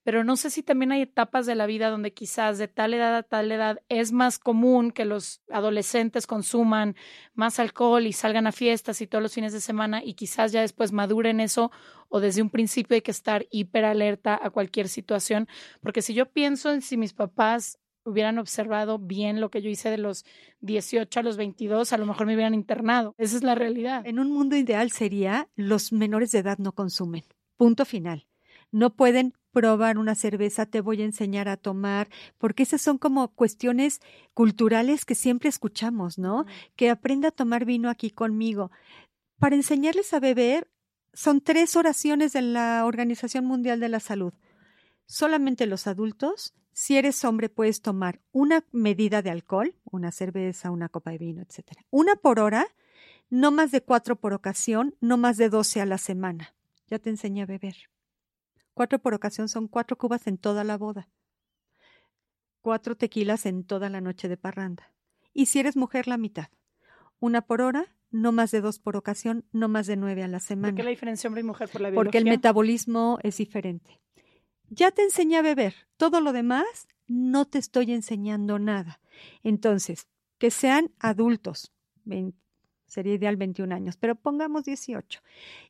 pero 0.02 0.24
no 0.24 0.36
sé 0.36 0.50
si 0.50 0.62
también 0.62 0.92
hay 0.92 1.02
etapas 1.02 1.46
de 1.46 1.54
la 1.54 1.66
vida 1.66 1.90
donde 1.90 2.12
quizás 2.12 2.58
de 2.58 2.68
tal 2.68 2.94
edad 2.94 3.16
a 3.16 3.22
tal 3.22 3.52
edad 3.52 3.80
es 3.88 4.12
más 4.12 4.38
común 4.38 4.90
que 4.92 5.04
los 5.04 5.42
adolescentes 5.50 6.26
consuman 6.26 6.96
más 7.34 7.58
alcohol 7.58 8.06
y 8.06 8.12
salgan 8.12 8.46
a 8.46 8.52
fiestas 8.52 9.00
y 9.00 9.06
todos 9.06 9.22
los 9.22 9.34
fines 9.34 9.52
de 9.52 9.60
semana 9.60 10.02
y 10.04 10.14
quizás 10.14 10.52
ya 10.52 10.62
después 10.62 10.92
maduren 10.92 11.40
eso 11.40 11.70
o 12.08 12.20
desde 12.20 12.42
un 12.42 12.50
principio 12.50 12.94
hay 12.96 13.02
que 13.02 13.10
estar 13.10 13.46
hiper 13.50 13.84
alerta 13.84 14.38
a 14.42 14.50
cualquier 14.50 14.88
situación, 14.88 15.48
porque 15.80 16.02
si 16.02 16.12
yo 16.12 16.26
pienso 16.26 16.72
en 16.72 16.82
si 16.82 16.96
mis 16.96 17.12
papás 17.12 17.78
hubieran 18.04 18.38
observado 18.38 18.98
bien 18.98 19.40
lo 19.40 19.50
que 19.50 19.62
yo 19.62 19.70
hice 19.70 19.90
de 19.90 19.98
los 19.98 20.24
18 20.60 21.20
a 21.20 21.22
los 21.22 21.36
22, 21.36 21.92
a 21.92 21.98
lo 21.98 22.06
mejor 22.06 22.26
me 22.26 22.34
hubieran 22.34 22.54
internado. 22.54 23.14
Esa 23.18 23.36
es 23.36 23.42
la 23.42 23.54
realidad. 23.54 24.06
En 24.06 24.18
un 24.18 24.32
mundo 24.32 24.56
ideal 24.56 24.90
sería 24.90 25.48
los 25.54 25.92
menores 25.92 26.30
de 26.32 26.40
edad 26.40 26.58
no 26.58 26.72
consumen. 26.72 27.24
Punto 27.56 27.84
final. 27.84 28.26
No 28.72 28.90
pueden 28.90 29.34
probar 29.52 29.98
una 29.98 30.14
cerveza, 30.14 30.66
te 30.66 30.80
voy 30.80 31.02
a 31.02 31.04
enseñar 31.04 31.48
a 31.48 31.56
tomar, 31.56 32.08
porque 32.38 32.62
esas 32.62 32.80
son 32.80 32.98
como 32.98 33.28
cuestiones 33.28 34.00
culturales 34.34 35.04
que 35.04 35.14
siempre 35.14 35.48
escuchamos, 35.48 36.18
¿no? 36.18 36.46
Que 36.76 36.90
aprenda 36.90 37.28
a 37.28 37.32
tomar 37.32 37.64
vino 37.64 37.90
aquí 37.90 38.10
conmigo. 38.10 38.70
Para 39.38 39.56
enseñarles 39.56 40.12
a 40.12 40.20
beber 40.20 40.70
son 41.12 41.40
tres 41.40 41.76
oraciones 41.76 42.32
de 42.32 42.42
la 42.42 42.84
Organización 42.86 43.44
Mundial 43.44 43.80
de 43.80 43.88
la 43.88 44.00
Salud. 44.00 44.32
Solamente 45.06 45.66
los 45.66 45.86
adultos, 45.86 46.54
si 46.72 46.96
eres 46.96 47.24
hombre, 47.24 47.48
puedes 47.48 47.82
tomar 47.82 48.20
una 48.32 48.64
medida 48.70 49.22
de 49.22 49.30
alcohol, 49.30 49.74
una 49.84 50.12
cerveza, 50.12 50.70
una 50.70 50.88
copa 50.88 51.10
de 51.10 51.18
vino, 51.18 51.42
etcétera. 51.42 51.84
Una 51.90 52.14
por 52.14 52.38
hora, 52.38 52.66
no 53.28 53.50
más 53.50 53.72
de 53.72 53.82
cuatro 53.82 54.16
por 54.16 54.32
ocasión, 54.32 54.94
no 55.00 55.16
más 55.16 55.36
de 55.36 55.48
doce 55.48 55.80
a 55.80 55.86
la 55.86 55.98
semana. 55.98 56.54
Ya 56.86 56.98
te 56.98 57.10
enseñé 57.10 57.42
a 57.42 57.46
beber. 57.46 57.76
Cuatro 58.80 58.98
por 58.98 59.12
ocasión 59.12 59.50
son 59.50 59.68
cuatro 59.68 59.98
cubas 59.98 60.26
en 60.26 60.38
toda 60.38 60.64
la 60.64 60.78
boda. 60.78 61.10
Cuatro 62.62 62.96
tequilas 62.96 63.44
en 63.44 63.62
toda 63.62 63.90
la 63.90 64.00
noche 64.00 64.26
de 64.26 64.38
parranda. 64.38 64.94
Y 65.34 65.46
si 65.46 65.58
eres 65.60 65.76
mujer, 65.76 66.08
la 66.08 66.16
mitad. 66.16 66.48
Una 67.18 67.42
por 67.42 67.60
hora, 67.60 67.94
no 68.10 68.32
más 68.32 68.52
de 68.52 68.62
dos 68.62 68.78
por 68.78 68.96
ocasión, 68.96 69.44
no 69.52 69.68
más 69.68 69.86
de 69.86 69.96
nueve 69.96 70.22
a 70.22 70.28
la 70.28 70.38
¿Por 70.38 70.46
semana. 70.46 70.74
qué 70.74 70.82
la 70.82 70.88
diferencia 70.88 71.28
hombre 71.28 71.42
y 71.42 71.44
mujer 71.44 71.68
por 71.68 71.82
la 71.82 71.92
Porque 71.92 72.16
el 72.16 72.24
biología? 72.24 72.38
metabolismo 72.38 73.18
es 73.22 73.36
diferente. 73.36 74.00
Ya 74.70 74.90
te 74.92 75.02
enseñé 75.02 75.36
a 75.36 75.42
beber. 75.42 75.74
Todo 75.98 76.22
lo 76.22 76.32
demás, 76.32 76.88
no 77.06 77.44
te 77.44 77.58
estoy 77.58 77.92
enseñando 77.92 78.58
nada. 78.58 79.02
Entonces, 79.42 80.08
que 80.38 80.50
sean 80.50 80.90
adultos. 80.98 81.74
Sería 82.90 83.14
ideal 83.14 83.36
21 83.36 83.74
años, 83.74 83.96
pero 83.96 84.14
pongamos 84.14 84.64
18. 84.64 85.20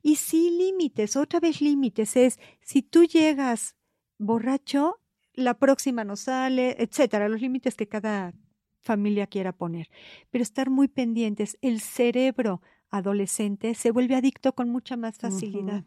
Y 0.03 0.17
sí 0.17 0.51
límites, 0.51 1.17
otra 1.17 1.41
vez 1.41 1.61
límites, 1.61 2.17
es 2.17 2.41
si 2.61 2.83
tú 2.83 3.05
llegas 3.05 3.77
borracho, 4.19 5.01
la 5.35 5.55
próxima 5.55 6.05
no 6.05 6.17
sale, 6.17 6.77
etcétera, 6.79 7.29
los 7.29 7.41
límites 7.41 7.77
que 7.77 7.89
cada 7.89 8.35
familia 8.81 9.27
quiera 9.27 9.53
poner. 9.53 9.89
Pero 10.31 10.43
estar 10.43 10.71
muy 10.71 10.89
pendientes, 10.89 11.59
el 11.61 11.81
cerebro 11.81 12.63
adolescente 12.91 13.75
se 13.75 13.91
vuelve 13.91 14.17
adicto 14.17 14.55
con 14.55 14.69
mucha 14.69 14.97
más 14.97 15.19
facilidad. 15.19 15.85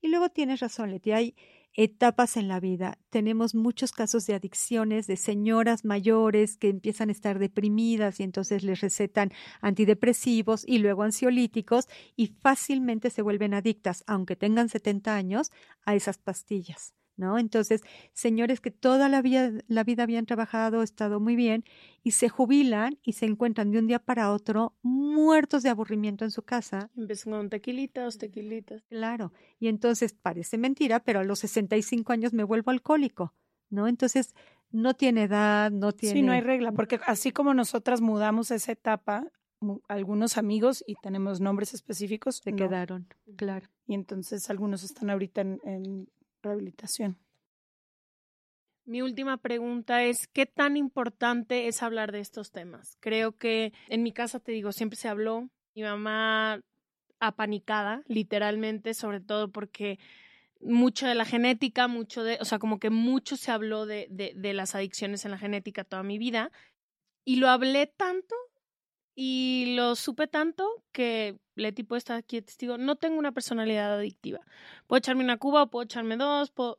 Y 0.00 0.08
luego 0.08 0.28
tienes 0.28 0.60
razón, 0.60 0.90
Leti, 0.90 1.12
hay 1.12 1.34
etapas 1.74 2.36
en 2.36 2.48
la 2.48 2.60
vida. 2.60 2.98
Tenemos 3.10 3.54
muchos 3.54 3.92
casos 3.92 4.26
de 4.26 4.34
adicciones 4.34 5.06
de 5.06 5.16
señoras 5.16 5.84
mayores 5.84 6.56
que 6.56 6.68
empiezan 6.68 7.08
a 7.08 7.12
estar 7.12 7.38
deprimidas 7.38 8.20
y 8.20 8.22
entonces 8.22 8.62
les 8.62 8.80
recetan 8.80 9.32
antidepresivos 9.60 10.64
y 10.66 10.78
luego 10.78 11.02
ansiolíticos 11.02 11.88
y 12.16 12.28
fácilmente 12.28 13.10
se 13.10 13.22
vuelven 13.22 13.54
adictas, 13.54 14.04
aunque 14.06 14.36
tengan 14.36 14.68
70 14.68 15.14
años, 15.14 15.50
a 15.84 15.94
esas 15.94 16.18
pastillas. 16.18 16.94
¿No? 17.16 17.38
Entonces, 17.38 17.82
señores 18.12 18.60
que 18.60 18.72
toda 18.72 19.08
la 19.08 19.22
vida, 19.22 19.52
la 19.68 19.84
vida 19.84 20.02
habían 20.02 20.26
trabajado, 20.26 20.82
estado 20.82 21.20
muy 21.20 21.36
bien, 21.36 21.64
y 22.02 22.10
se 22.10 22.28
jubilan 22.28 22.98
y 23.04 23.12
se 23.12 23.26
encuentran 23.26 23.70
de 23.70 23.78
un 23.78 23.86
día 23.86 24.00
para 24.00 24.32
otro 24.32 24.74
muertos 24.82 25.62
de 25.62 25.68
aburrimiento 25.68 26.24
en 26.24 26.32
su 26.32 26.42
casa 26.42 26.90
Empiezan 26.96 27.32
con 27.32 27.50
tequilitas, 27.50 28.18
tequilitas. 28.18 28.82
Claro, 28.88 29.32
y 29.60 29.68
entonces 29.68 30.12
parece 30.12 30.58
mentira, 30.58 31.00
pero 31.00 31.20
a 31.20 31.24
los 31.24 31.38
65 31.40 32.12
años 32.12 32.32
me 32.32 32.44
vuelvo 32.44 32.70
alcohólico, 32.70 33.32
¿no? 33.70 33.86
Entonces, 33.86 34.34
no 34.70 34.94
tiene 34.94 35.24
edad, 35.24 35.70
no 35.70 35.92
tiene... 35.92 36.14
Sí, 36.14 36.22
no 36.22 36.32
hay 36.32 36.40
regla, 36.40 36.72
porque 36.72 37.00
así 37.06 37.30
como 37.30 37.54
nosotras 37.54 38.00
mudamos 38.00 38.50
esa 38.50 38.72
etapa, 38.72 39.30
algunos 39.88 40.36
amigos, 40.36 40.84
y 40.86 40.96
tenemos 40.96 41.40
nombres 41.40 41.74
específicos, 41.74 42.40
se 42.42 42.52
quedaron, 42.54 43.06
claro. 43.36 43.68
Y 43.86 43.94
entonces 43.94 44.50
algunos 44.50 44.82
están 44.82 45.10
ahorita 45.10 45.42
en 45.42 46.08
rehabilitación. 46.44 47.18
Mi 48.86 49.00
última 49.00 49.38
pregunta 49.38 50.04
es, 50.04 50.28
¿qué 50.28 50.44
tan 50.44 50.76
importante 50.76 51.68
es 51.68 51.82
hablar 51.82 52.12
de 52.12 52.20
estos 52.20 52.52
temas? 52.52 52.98
Creo 53.00 53.32
que 53.32 53.72
en 53.88 54.02
mi 54.02 54.12
casa, 54.12 54.40
te 54.40 54.52
digo, 54.52 54.72
siempre 54.72 54.98
se 54.98 55.08
habló. 55.08 55.48
Mi 55.74 55.82
mamá 55.82 56.60
apanicada, 57.18 58.02
literalmente, 58.06 58.92
sobre 58.92 59.20
todo 59.20 59.50
porque 59.50 59.98
mucho 60.60 61.06
de 61.06 61.14
la 61.14 61.24
genética, 61.24 61.88
mucho 61.88 62.22
de, 62.24 62.36
o 62.40 62.44
sea, 62.44 62.58
como 62.58 62.78
que 62.78 62.90
mucho 62.90 63.36
se 63.36 63.50
habló 63.50 63.86
de, 63.86 64.06
de, 64.10 64.34
de 64.36 64.52
las 64.52 64.74
adicciones 64.74 65.24
en 65.24 65.30
la 65.30 65.38
genética 65.38 65.84
toda 65.84 66.02
mi 66.02 66.18
vida. 66.18 66.52
Y 67.24 67.36
lo 67.36 67.48
hablé 67.48 67.86
tanto 67.86 68.34
y 69.14 69.74
lo 69.76 69.94
supe 69.96 70.26
tanto 70.26 70.68
que 70.92 71.38
Leti 71.54 71.84
puede 71.84 71.98
estar 71.98 72.16
aquí 72.16 72.40
testigo. 72.42 72.78
No 72.78 72.96
tengo 72.96 73.18
una 73.18 73.32
personalidad 73.32 73.94
adictiva. 73.94 74.40
Puedo 74.86 74.98
echarme 74.98 75.24
una 75.24 75.38
cuba 75.38 75.62
o 75.62 75.70
puedo 75.70 75.84
echarme 75.84 76.16
dos, 76.16 76.50
puedo 76.50 76.78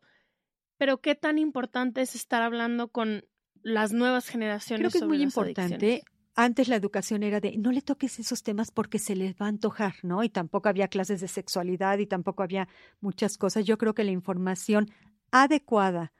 pero 0.78 1.00
qué 1.00 1.16
tan 1.16 1.38
importante 1.38 2.02
es 2.02 2.16
estar 2.16 2.42
hablando 2.42 2.90
con 2.90 3.24
las 3.62 3.94
nuevas 3.94 4.28
generaciones. 4.28 4.82
Creo 4.82 4.92
que 4.92 4.98
es 4.98 5.08
muy 5.08 5.22
importante. 5.22 6.04
Antes 6.38 6.68
la 6.68 6.76
educación 6.76 7.24
era 7.24 7.40
de 7.40 7.58
no 7.58 7.72
le 7.72 7.82
toques 7.82 8.20
esos 8.20 8.44
temas 8.44 8.70
porque 8.70 9.00
se 9.00 9.16
les 9.16 9.36
va 9.36 9.46
a 9.46 9.50
antojar, 9.50 9.96
¿no? 10.04 10.22
Y 10.22 10.30
tampoco 10.30 10.68
había 10.68 10.90
clases 10.90 11.22
de 11.22 11.30
sexualidad 11.30 11.98
y 12.00 12.08
tampoco 12.08 12.44
había 12.44 12.68
muchas 13.00 13.38
cosas. 13.38 13.64
Yo 13.64 13.78
creo 13.78 13.94
que 13.94 14.04
la 14.04 14.12
información 14.12 14.92
adecuada 15.32 16.12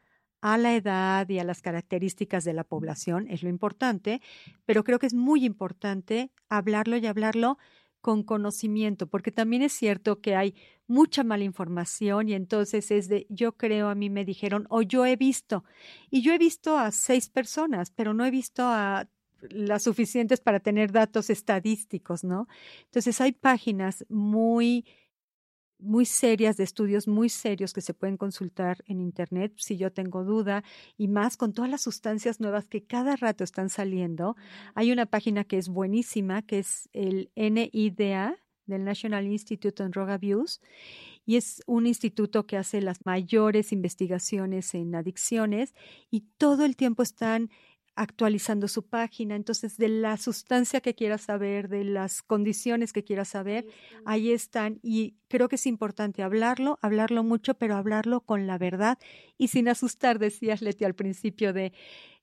a 0.46 0.60
la 0.60 0.76
edad 0.76 1.28
y 1.28 1.40
a 1.40 1.44
las 1.44 1.64
características 1.64 2.44
de 2.44 2.54
la 2.54 2.64
población 2.64 3.26
es 3.32 3.42
lo 3.42 3.50
importante, 3.50 4.22
pero 4.64 4.84
creo 4.84 5.00
que 5.00 5.08
es 5.08 5.16
muy 5.16 5.44
importante 5.44 6.30
hablarlo 6.50 6.98
y 6.98 7.08
hablarlo 7.08 7.58
con 8.00 8.22
conocimiento, 8.22 9.08
porque 9.08 9.32
también 9.32 9.64
es 9.64 9.74
cierto 9.74 10.22
que 10.22 10.36
hay 10.36 10.54
mucha 10.86 11.24
mala 11.24 11.46
información 11.46 12.30
y 12.30 12.36
entonces 12.36 12.92
es 12.92 13.08
de 13.08 13.26
yo 13.28 13.54
creo, 13.54 13.90
a 13.90 13.96
mí 13.96 14.12
me 14.12 14.24
dijeron 14.24 14.68
o 14.70 14.84
yo 14.84 15.08
he 15.08 15.16
visto. 15.16 15.64
Y 16.12 16.22
yo 16.22 16.32
he 16.32 16.38
visto 16.38 16.78
a 16.78 16.92
seis 16.92 17.28
personas, 17.28 17.90
pero 17.90 18.14
no 18.14 18.24
he 18.24 18.30
visto 18.30 18.66
a 18.68 19.08
las 19.50 19.82
suficientes 19.82 20.42
para 20.42 20.60
tener 20.60 20.92
datos 20.92 21.32
estadísticos, 21.32 22.24
¿no? 22.24 22.48
Entonces 22.84 23.20
hay 23.20 23.32
páginas 23.32 24.06
muy 24.10 24.86
muy 25.80 26.06
serias, 26.06 26.58
de 26.58 26.64
estudios 26.64 27.08
muy 27.08 27.30
serios 27.30 27.74
que 27.74 27.82
se 27.82 27.94
pueden 27.94 28.18
consultar 28.18 28.84
en 28.88 29.02
Internet 29.02 29.54
si 29.58 29.78
yo 29.78 29.92
tengo 29.92 30.24
duda 30.24 30.64
y 30.98 31.08
más 31.08 31.38
con 31.38 31.54
todas 31.54 31.70
las 31.70 31.82
sustancias 31.82 32.40
nuevas 32.40 32.68
que 32.68 32.84
cada 32.84 33.16
rato 33.16 33.44
están 33.44 33.70
saliendo. 33.70 34.36
Hay 34.74 34.92
una 34.92 35.06
página 35.06 35.44
que 35.44 35.58
es 35.58 35.70
buenísima, 35.70 36.42
que 36.42 36.60
es 36.60 36.90
el 36.94 37.32
NIDA, 37.36 38.38
del 38.66 38.84
National 38.84 39.26
Institute 39.28 39.82
on 39.84 39.92
Drug 39.92 40.10
Abuse, 40.10 40.60
y 41.26 41.38
es 41.38 41.62
un 41.66 41.88
instituto 41.88 42.46
que 42.46 42.58
hace 42.58 42.82
las 42.82 43.00
mayores 43.06 43.72
investigaciones 43.72 44.74
en 44.76 44.94
adicciones 44.96 45.74
y 46.12 46.22
todo 46.38 46.66
el 46.66 46.76
tiempo 46.76 47.04
están 47.04 47.50
actualizando 47.96 48.68
su 48.68 48.88
página. 48.88 49.36
Entonces, 49.36 49.78
de 49.78 49.90
la 49.90 50.18
sustancia 50.18 50.82
que 50.82 50.96
quieras 50.96 51.22
saber, 51.22 51.70
de 51.70 51.84
las 51.84 52.22
condiciones 52.22 52.94
que 52.94 53.04
quieras 53.04 53.30
saber, 53.30 53.66
ahí 54.06 54.32
están. 54.32 54.80
Y 54.84 55.16
creo 55.28 55.50
que 55.50 55.56
es 55.56 55.66
importante 55.66 56.22
hablarlo, 56.22 56.78
hablarlo 56.82 57.24
mucho, 57.24 57.54
pero 57.56 57.76
hablarlo 57.76 58.22
con 58.22 58.48
la 58.48 58.58
verdad 58.58 58.98
y 59.38 59.48
sin 59.50 59.68
asustar, 59.68 60.20
decías 60.20 60.62
Leti 60.62 60.86
al 60.86 60.96
principio 60.96 61.54
de 61.54 61.74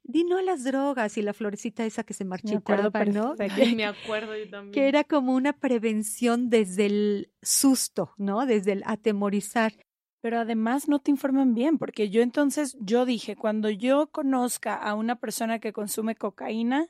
di 0.05 0.25
no 0.25 0.39
a 0.39 0.43
las 0.43 0.65
drogas 0.65 1.17
y 1.17 1.23
la 1.23 1.33
florecita 1.33 1.85
esa 1.85 2.03
que 2.03 2.15
se 2.15 2.25
marchitaba, 2.25 3.05
¿no? 3.05 3.35
Me 3.77 3.85
acuerdo 3.85 4.37
yo 4.37 4.49
también. 4.49 4.73
Que 4.73 4.89
era 4.89 5.05
como 5.05 5.35
una 5.35 5.53
prevención 5.53 6.51
desde 6.51 6.87
el 6.87 7.31
susto, 7.41 8.13
¿no? 8.17 8.45
Desde 8.47 8.73
el 8.73 8.83
atemorizar 8.87 9.75
pero 10.23 10.39
además 10.39 10.89
no 10.89 11.01
te 11.01 11.11
informan 11.11 11.53
bien, 11.53 11.79
porque 11.79 12.09
yo 12.09 12.23
entonces, 12.23 12.77
yo 12.81 13.05
dije, 13.05 13.35
cuando 13.35 13.69
yo 13.71 14.07
conozca 14.07 14.77
a 14.77 14.95
una 14.95 15.17
persona 15.17 15.59
que 15.59 15.73
consume 15.73 16.15
cocaína, 16.15 16.87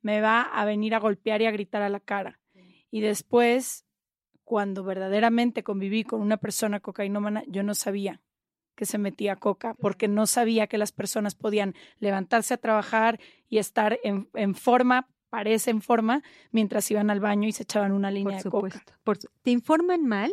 me 0.00 0.20
va 0.20 0.42
a 0.42 0.64
venir 0.64 0.94
a 0.94 1.00
golpear 1.00 1.42
y 1.42 1.46
a 1.46 1.50
gritar 1.50 1.82
a 1.82 1.88
la 1.88 1.98
cara. 1.98 2.38
Y 2.92 3.00
después, 3.00 3.84
cuando 4.44 4.84
verdaderamente 4.84 5.64
conviví 5.64 6.04
con 6.04 6.20
una 6.20 6.36
persona 6.36 6.78
cocainómana, 6.78 7.42
yo 7.48 7.64
no 7.64 7.74
sabía 7.74 8.22
que 8.76 8.86
se 8.86 8.96
metía 8.96 9.34
coca, 9.34 9.74
porque 9.74 10.06
no 10.06 10.28
sabía 10.28 10.68
que 10.68 10.78
las 10.78 10.92
personas 10.92 11.34
podían 11.34 11.74
levantarse 11.98 12.54
a 12.54 12.58
trabajar 12.58 13.18
y 13.48 13.58
estar 13.58 13.98
en, 14.04 14.28
en 14.34 14.54
forma 14.54 15.08
parece 15.28 15.70
en 15.70 15.82
forma 15.82 16.22
mientras 16.50 16.90
iban 16.90 17.10
al 17.10 17.20
baño 17.20 17.48
y 17.48 17.52
se 17.52 17.62
echaban 17.62 17.92
una 17.92 18.10
línea 18.10 18.38
de 18.42 18.50
coca. 18.50 18.82
Por, 19.04 19.18
te 19.18 19.50
informan 19.50 20.06
mal 20.06 20.32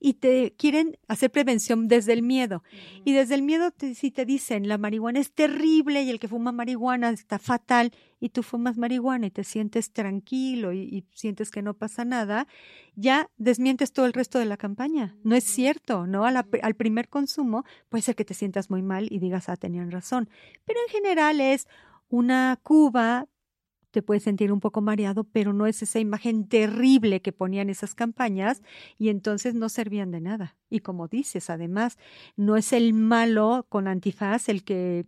y 0.00 0.14
te 0.14 0.54
quieren 0.56 0.96
hacer 1.08 1.30
prevención 1.30 1.88
desde 1.88 2.12
el 2.12 2.22
miedo. 2.22 2.62
Y 3.04 3.12
desde 3.12 3.34
el 3.34 3.42
miedo, 3.42 3.72
si 3.94 4.10
te 4.10 4.24
dicen 4.24 4.68
la 4.68 4.78
marihuana 4.78 5.20
es 5.20 5.32
terrible 5.32 6.02
y 6.02 6.10
el 6.10 6.18
que 6.18 6.28
fuma 6.28 6.52
marihuana 6.52 7.10
está 7.10 7.38
fatal 7.38 7.92
y 8.20 8.30
tú 8.30 8.42
fumas 8.42 8.78
marihuana 8.78 9.26
y 9.26 9.30
te 9.30 9.44
sientes 9.44 9.92
tranquilo 9.92 10.72
y, 10.72 11.04
sientes 11.12 11.50
que 11.50 11.62
no 11.62 11.74
pasa 11.74 12.04
nada, 12.04 12.46
ya 12.94 13.28
desmientes 13.36 13.92
todo 13.92 14.06
el 14.06 14.12
resto 14.12 14.38
de 14.38 14.46
la 14.46 14.56
campaña. 14.56 15.16
No 15.22 15.34
es 15.34 15.44
cierto, 15.44 16.06
¿no? 16.06 16.24
al 16.24 16.74
primer 16.74 17.08
consumo 17.08 17.64
puede 17.88 18.02
ser 18.02 18.14
que 18.14 18.24
te 18.24 18.34
sientas 18.34 18.70
muy 18.70 18.82
mal 18.82 19.08
y 19.10 19.18
digas, 19.18 19.48
ah, 19.48 19.56
tenían 19.56 19.90
razón. 19.90 20.28
Pero 20.64 20.80
en 20.86 20.92
general 20.92 21.40
es 21.40 21.66
una 22.08 22.58
cuba 22.62 23.26
te 23.96 24.02
puedes 24.02 24.24
sentir 24.24 24.52
un 24.52 24.60
poco 24.60 24.82
mareado, 24.82 25.24
pero 25.24 25.54
no 25.54 25.66
es 25.66 25.80
esa 25.80 25.98
imagen 25.98 26.46
terrible 26.48 27.22
que 27.22 27.32
ponían 27.32 27.70
esas 27.70 27.94
campañas 27.94 28.60
y 28.98 29.08
entonces 29.08 29.54
no 29.54 29.70
servían 29.70 30.10
de 30.10 30.20
nada. 30.20 30.54
Y 30.68 30.80
como 30.80 31.08
dices, 31.08 31.48
además, 31.48 31.96
no 32.36 32.58
es 32.58 32.74
el 32.74 32.92
malo 32.92 33.64
con 33.70 33.88
antifaz 33.88 34.50
el 34.50 34.64
que 34.64 35.06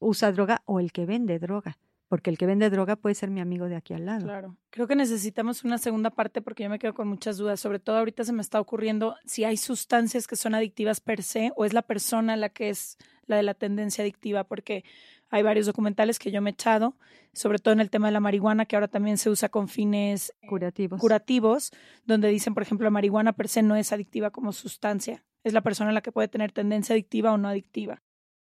usa 0.00 0.32
droga 0.32 0.62
o 0.64 0.80
el 0.80 0.90
que 0.90 1.06
vende 1.06 1.38
droga 1.38 1.78
porque 2.08 2.30
el 2.30 2.38
que 2.38 2.46
vende 2.46 2.70
droga 2.70 2.94
puede 2.94 3.14
ser 3.14 3.30
mi 3.30 3.40
amigo 3.40 3.68
de 3.68 3.74
aquí 3.74 3.92
al 3.92 4.06
lado. 4.06 4.24
Claro. 4.24 4.56
Creo 4.70 4.86
que 4.86 4.94
necesitamos 4.94 5.64
una 5.64 5.78
segunda 5.78 6.10
parte 6.10 6.42
porque 6.42 6.62
yo 6.62 6.70
me 6.70 6.78
quedo 6.78 6.94
con 6.94 7.08
muchas 7.08 7.38
dudas. 7.38 7.58
Sobre 7.58 7.80
todo 7.80 7.96
ahorita 7.96 8.22
se 8.22 8.32
me 8.32 8.42
está 8.42 8.60
ocurriendo 8.60 9.16
si 9.24 9.42
hay 9.42 9.56
sustancias 9.56 10.28
que 10.28 10.36
son 10.36 10.54
adictivas 10.54 11.00
per 11.00 11.24
se 11.24 11.52
o 11.56 11.64
es 11.64 11.72
la 11.72 11.82
persona 11.82 12.36
la 12.36 12.50
que 12.50 12.68
es 12.68 12.98
la 13.26 13.36
de 13.36 13.42
la 13.42 13.54
tendencia 13.54 14.02
adictiva, 14.02 14.44
porque 14.44 14.84
hay 15.30 15.42
varios 15.42 15.66
documentales 15.66 16.18
que 16.18 16.30
yo 16.30 16.40
me 16.40 16.50
he 16.50 16.52
echado, 16.52 16.96
sobre 17.32 17.58
todo 17.58 17.74
en 17.74 17.80
el 17.80 17.90
tema 17.90 18.08
de 18.08 18.12
la 18.12 18.20
marihuana, 18.20 18.66
que 18.66 18.76
ahora 18.76 18.88
también 18.88 19.18
se 19.18 19.30
usa 19.30 19.48
con 19.48 19.68
fines 19.68 20.32
curativos, 20.48 21.00
curativos 21.00 21.72
donde 22.04 22.28
dicen, 22.28 22.54
por 22.54 22.62
ejemplo, 22.62 22.84
la 22.84 22.90
marihuana 22.90 23.32
per 23.32 23.48
se 23.48 23.62
no 23.62 23.76
es 23.76 23.92
adictiva 23.92 24.30
como 24.30 24.52
sustancia. 24.52 25.24
Es 25.42 25.52
la 25.52 25.60
persona 25.60 25.92
la 25.92 26.00
que 26.00 26.12
puede 26.12 26.28
tener 26.28 26.52
tendencia 26.52 26.94
adictiva 26.94 27.32
o 27.32 27.38
no 27.38 27.48
adictiva. 27.48 28.02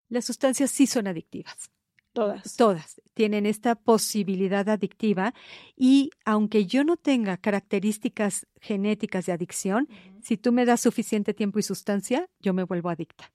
Las 0.08 0.26
sustancias 0.26 0.70
sí 0.70 0.86
son 0.86 1.06
adictivas. 1.06 1.70
Todas. 2.12 2.54
Todas 2.54 3.00
tienen 3.14 3.44
esta 3.44 3.74
posibilidad 3.74 4.68
adictiva 4.68 5.34
y 5.76 6.10
aunque 6.24 6.64
yo 6.66 6.84
no 6.84 6.96
tenga 6.96 7.36
características 7.38 8.46
genéticas 8.60 9.26
de 9.26 9.32
adicción, 9.32 9.88
si 10.22 10.36
tú 10.36 10.52
me 10.52 10.64
das 10.64 10.80
suficiente 10.80 11.34
tiempo 11.34 11.58
y 11.58 11.64
sustancia, 11.64 12.28
yo 12.38 12.54
me 12.54 12.62
vuelvo 12.62 12.90
adicta. 12.90 13.32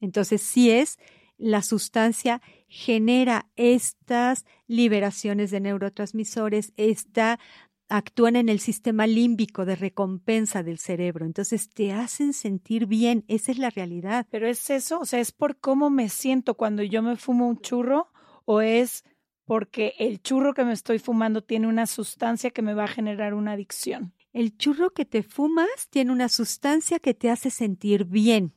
Entonces, 0.00 0.42
sí 0.42 0.70
es 0.70 0.98
la 1.40 1.62
sustancia 1.62 2.40
genera 2.68 3.48
estas 3.56 4.44
liberaciones 4.66 5.50
de 5.50 5.60
neurotransmisores, 5.60 6.72
esta 6.76 7.40
actúan 7.88 8.36
en 8.36 8.48
el 8.48 8.60
sistema 8.60 9.06
límbico 9.06 9.64
de 9.64 9.74
recompensa 9.74 10.62
del 10.62 10.78
cerebro, 10.78 11.26
entonces 11.26 11.68
te 11.70 11.92
hacen 11.92 12.32
sentir 12.32 12.86
bien, 12.86 13.24
esa 13.26 13.50
es 13.50 13.58
la 13.58 13.70
realidad. 13.70 14.26
Pero 14.30 14.46
es 14.46 14.70
eso, 14.70 15.00
o 15.00 15.04
sea, 15.04 15.18
es 15.18 15.32
por 15.32 15.58
cómo 15.58 15.90
me 15.90 16.08
siento 16.08 16.54
cuando 16.54 16.84
yo 16.84 17.02
me 17.02 17.16
fumo 17.16 17.48
un 17.48 17.60
churro 17.60 18.08
o 18.44 18.60
es 18.60 19.04
porque 19.44 19.94
el 19.98 20.22
churro 20.22 20.54
que 20.54 20.64
me 20.64 20.72
estoy 20.72 21.00
fumando 21.00 21.42
tiene 21.42 21.66
una 21.66 21.86
sustancia 21.86 22.50
que 22.50 22.62
me 22.62 22.74
va 22.74 22.84
a 22.84 22.88
generar 22.88 23.34
una 23.34 23.52
adicción. 23.52 24.14
El 24.32 24.56
churro 24.56 24.90
que 24.90 25.04
te 25.04 25.24
fumas 25.24 25.88
tiene 25.90 26.12
una 26.12 26.28
sustancia 26.28 27.00
que 27.00 27.14
te 27.14 27.30
hace 27.30 27.50
sentir 27.50 28.04
bien. 28.04 28.54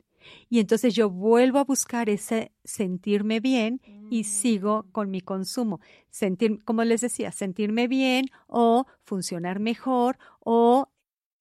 Y 0.50 0.60
entonces 0.60 0.94
yo 0.94 1.10
vuelvo 1.10 1.60
a 1.60 1.64
buscar 1.64 2.10
ese 2.10 2.52
sentirme 2.64 3.40
bien 3.40 3.82
y 4.10 4.22
mm. 4.22 4.24
sigo 4.24 4.86
con 4.92 5.12
mi 5.12 5.22
consumo. 5.22 5.80
Sentir, 6.10 6.64
como 6.64 6.84
les 6.84 7.02
decía, 7.02 7.32
sentirme 7.32 7.88
bien 7.88 8.26
o 8.48 8.86
funcionar 9.04 9.60
mejor 9.60 10.18
o 10.40 10.90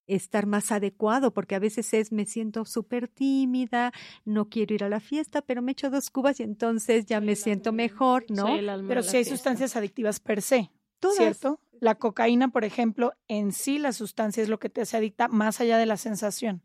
estar 0.06 0.46
más 0.46 0.72
adecuado, 0.72 1.32
porque 1.32 1.54
a 1.54 1.58
veces 1.58 1.92
es 1.94 2.12
me 2.12 2.26
siento 2.26 2.64
súper 2.64 3.08
tímida, 3.08 3.92
no 4.24 4.48
quiero 4.48 4.74
ir 4.74 4.84
a 4.84 4.88
la 4.88 5.00
fiesta, 5.00 5.42
pero 5.42 5.62
me 5.62 5.72
echo 5.72 5.90
dos 5.90 6.10
cubas 6.10 6.40
y 6.40 6.42
entonces 6.42 7.06
ya 7.06 7.20
me 7.20 7.36
siento 7.36 7.72
mejor, 7.72 8.24
¿no? 8.28 8.46
Pero 8.88 9.02
si 9.02 9.18
hay 9.18 9.24
sustancias 9.24 9.76
adictivas 9.76 10.20
per 10.20 10.42
se, 10.42 10.70
¿cierto? 11.16 11.60
La 11.80 11.96
cocaína, 11.96 12.48
por 12.48 12.64
ejemplo, 12.64 13.12
en 13.26 13.52
sí 13.52 13.78
la 13.78 13.92
sustancia 13.92 14.42
es 14.42 14.48
lo 14.48 14.58
que 14.58 14.68
te 14.68 14.82
hace 14.82 14.96
adicta 14.96 15.28
más 15.28 15.60
allá 15.60 15.78
de 15.78 15.86
la 15.86 15.96
sensación 15.96 16.62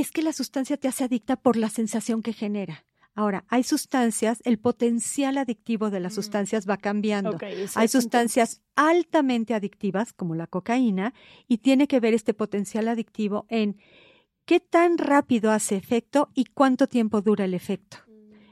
es 0.00 0.10
que 0.10 0.22
la 0.22 0.32
sustancia 0.32 0.76
te 0.76 0.88
hace 0.88 1.04
adicta 1.04 1.36
por 1.36 1.56
la 1.56 1.68
sensación 1.70 2.22
que 2.22 2.32
genera. 2.32 2.84
Ahora, 3.14 3.44
hay 3.48 3.64
sustancias, 3.64 4.40
el 4.44 4.58
potencial 4.58 5.38
adictivo 5.38 5.90
de 5.90 5.98
las 5.98 6.12
Mm. 6.12 6.14
sustancias 6.14 6.68
va 6.68 6.76
cambiando. 6.76 7.36
Hay 7.74 7.88
sustancias 7.88 8.62
altamente 8.76 9.54
adictivas, 9.54 10.12
como 10.12 10.36
la 10.36 10.46
cocaína, 10.46 11.14
y 11.48 11.58
tiene 11.58 11.88
que 11.88 11.98
ver 11.98 12.14
este 12.14 12.32
potencial 12.32 12.86
adictivo 12.86 13.44
en 13.48 13.76
qué 14.44 14.60
tan 14.60 14.98
rápido 14.98 15.50
hace 15.50 15.74
efecto 15.74 16.30
y 16.32 16.44
cuánto 16.44 16.86
tiempo 16.86 17.20
dura 17.20 17.44
el 17.44 17.54
efecto. 17.54 17.96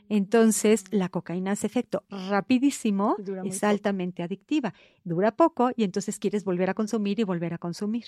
Entonces, 0.09 0.85
la 0.91 1.09
cocaína 1.09 1.53
hace 1.53 1.67
efecto 1.69 2.05
rapidísimo, 2.09 3.17
es 3.45 3.61
poco. 3.61 3.67
altamente 3.67 4.23
adictiva. 4.23 4.75
Dura 5.05 5.31
poco 5.37 5.71
y 5.77 5.85
entonces 5.85 6.19
quieres 6.19 6.45
volver 6.45 6.71
a 6.71 6.75
consumir 6.75 7.19
y 7.21 7.25
volver 7.25 7.55
a 7.55 7.59
consumir. 7.59 8.07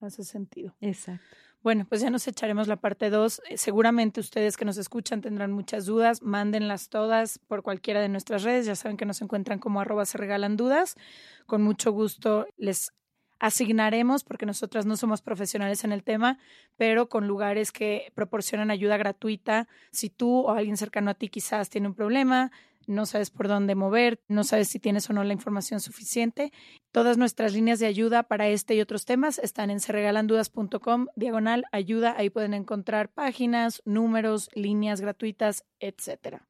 Hace 0.00 0.24
sentido. 0.24 0.74
Exacto. 0.80 1.24
Bueno, 1.62 1.84
pues 1.86 2.00
ya 2.00 2.08
nos 2.08 2.26
echaremos 2.26 2.68
la 2.68 2.76
parte 2.76 3.10
2. 3.10 3.42
Seguramente 3.56 4.20
ustedes 4.20 4.56
que 4.56 4.64
nos 4.64 4.78
escuchan 4.78 5.20
tendrán 5.20 5.52
muchas 5.52 5.84
dudas. 5.84 6.22
Mándenlas 6.22 6.88
todas 6.88 7.38
por 7.38 7.62
cualquiera 7.62 8.00
de 8.00 8.08
nuestras 8.08 8.44
redes. 8.44 8.64
Ya 8.64 8.74
saben 8.74 8.96
que 8.96 9.04
nos 9.04 9.20
encuentran 9.20 9.58
como 9.58 9.78
arroba 9.80 10.06
se 10.06 10.16
regalan 10.16 10.56
dudas. 10.56 10.96
Con 11.44 11.60
mucho 11.60 11.92
gusto 11.92 12.46
les 12.56 12.92
asignaremos, 13.40 14.24
porque 14.24 14.46
nosotras 14.46 14.86
no 14.86 14.96
somos 14.96 15.20
profesionales 15.22 15.84
en 15.84 15.92
el 15.92 16.02
tema, 16.02 16.38
pero 16.76 17.08
con 17.08 17.26
lugares 17.26 17.72
que 17.72 18.10
proporcionan 18.14 18.70
ayuda 18.70 18.96
gratuita. 18.96 19.68
Si 19.92 20.08
tú 20.08 20.40
o 20.40 20.50
alguien 20.50 20.78
cercano 20.78 21.10
a 21.10 21.14
ti 21.14 21.28
quizás 21.28 21.68
tiene 21.68 21.88
un 21.88 21.94
problema, 21.94 22.52
no 22.90 23.06
sabes 23.06 23.30
por 23.30 23.48
dónde 23.48 23.74
mover, 23.74 24.20
no 24.28 24.44
sabes 24.44 24.68
si 24.68 24.78
tienes 24.78 25.08
o 25.08 25.12
no 25.12 25.24
la 25.24 25.32
información 25.32 25.80
suficiente, 25.80 26.52
Todas 26.92 27.16
nuestras 27.18 27.52
líneas 27.52 27.78
de 27.78 27.86
ayuda 27.86 28.24
para 28.24 28.48
este 28.48 28.74
y 28.74 28.80
otros 28.80 29.04
temas 29.04 29.38
están 29.38 29.70
en 29.70 29.78
serregalandudas.com, 29.78 31.06
diagonal 31.14 31.64
ayuda. 31.70 32.14
Ahí 32.18 32.30
pueden 32.30 32.52
encontrar 32.52 33.12
páginas, 33.12 33.80
números, 33.84 34.48
líneas 34.54 35.00
gratuitas, 35.00 35.64
etcétera. 35.78 36.48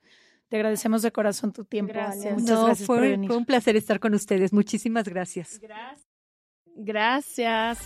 Te 0.48 0.56
agradecemos 0.56 1.02
de 1.02 1.12
corazón 1.12 1.52
tu 1.52 1.64
tiempo. 1.66 1.92
Gracias. 1.92 2.40
Muchas 2.40 2.48
No, 2.58 2.64
gracias 2.64 2.86
por 2.86 2.98
fue, 2.98 3.10
venir. 3.10 3.28
fue 3.28 3.36
un 3.36 3.44
placer 3.44 3.76
estar 3.76 4.00
con 4.00 4.14
ustedes. 4.14 4.54
Muchísimas 4.54 5.06
gracias. 5.06 5.58
Gracias. 5.60 6.08
Gracias. 6.74 7.78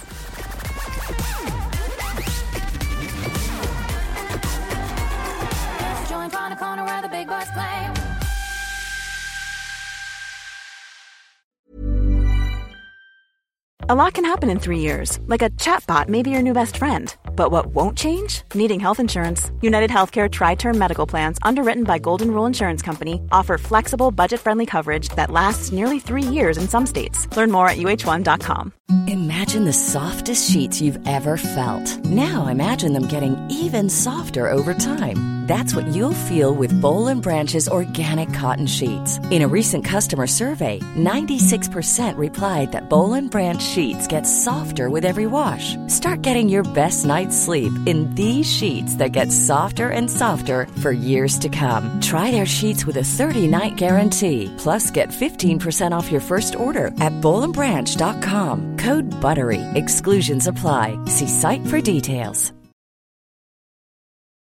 A 13.82 13.94
lot 13.94 14.14
can 14.14 14.24
happen 14.24 14.48
in 14.48 14.60
three 14.60 14.78
years, 14.78 15.18
like 15.26 15.42
a 15.42 15.50
chatbot 15.50 16.08
may 16.08 16.22
be 16.22 16.30
your 16.30 16.42
new 16.42 16.52
best 16.54 16.76
friend. 16.76 17.14
But 17.36 17.50
what 17.50 17.66
won't 17.66 17.98
change? 17.98 18.42
Needing 18.54 18.80
health 18.80 19.00
insurance. 19.00 19.50
United 19.60 19.90
Healthcare 19.90 20.30
Tri 20.30 20.54
Term 20.54 20.78
Medical 20.78 21.06
Plans, 21.06 21.38
underwritten 21.42 21.84
by 21.84 21.98
Golden 21.98 22.30
Rule 22.30 22.46
Insurance 22.46 22.82
Company, 22.82 23.20
offer 23.30 23.58
flexible, 23.58 24.10
budget 24.10 24.40
friendly 24.40 24.64
coverage 24.64 25.08
that 25.10 25.30
lasts 25.30 25.72
nearly 25.72 25.98
three 25.98 26.22
years 26.22 26.56
in 26.56 26.68
some 26.68 26.86
states. 26.86 27.26
Learn 27.36 27.50
more 27.50 27.68
at 27.68 27.76
uh1.com. 27.76 28.72
Imagine 29.08 29.64
the 29.64 29.72
softest 29.72 30.50
sheets 30.50 30.80
you've 30.80 30.98
ever 31.06 31.36
felt. 31.36 32.04
Now 32.04 32.46
imagine 32.46 32.92
them 32.92 33.06
getting 33.08 33.36
even 33.50 33.90
softer 33.90 34.50
over 34.50 34.72
time. 34.72 35.44
That's 35.46 35.74
what 35.74 35.86
you'll 35.88 36.24
feel 36.30 36.54
with 36.54 36.80
Bowl 36.80 37.08
and 37.08 37.20
Branch's 37.20 37.68
organic 37.68 38.32
cotton 38.32 38.66
sheets. 38.66 39.18
In 39.30 39.42
a 39.42 39.48
recent 39.48 39.84
customer 39.84 40.26
survey, 40.26 40.80
96% 40.96 42.16
replied 42.16 42.72
that 42.72 42.88
Bowl 42.88 43.12
and 43.12 43.30
Branch 43.30 43.62
sheets 43.74 44.06
get 44.06 44.22
softer 44.22 44.88
with 44.88 45.04
every 45.04 45.26
wash. 45.26 45.76
Start 45.88 46.22
getting 46.22 46.48
your 46.48 46.64
best 46.74 47.04
night's 47.04 47.36
sleep 47.36 47.72
in 47.84 48.14
these 48.14 48.50
sheets 48.50 48.94
that 48.96 49.12
get 49.12 49.30
softer 49.30 49.90
and 49.90 50.10
softer 50.10 50.66
for 50.80 50.92
years 50.92 51.38
to 51.40 51.50
come. 51.50 52.00
Try 52.00 52.30
their 52.30 52.46
sheets 52.46 52.86
with 52.86 52.96
a 52.96 53.08
30-night 53.18 53.76
guarantee. 53.76 54.50
Plus, 54.56 54.90
get 54.90 55.10
15% 55.10 55.92
off 55.92 56.10
your 56.10 56.22
first 56.22 56.56
order 56.56 56.86
at 57.06 57.12
bowlandbranch.com. 57.20 58.78
Code 58.78 59.04
BUTTERY. 59.20 59.60
Exclusions 59.74 60.46
apply. 60.46 60.98
See 61.04 61.28
site 61.28 61.66
for 61.66 61.82
details. 61.82 62.53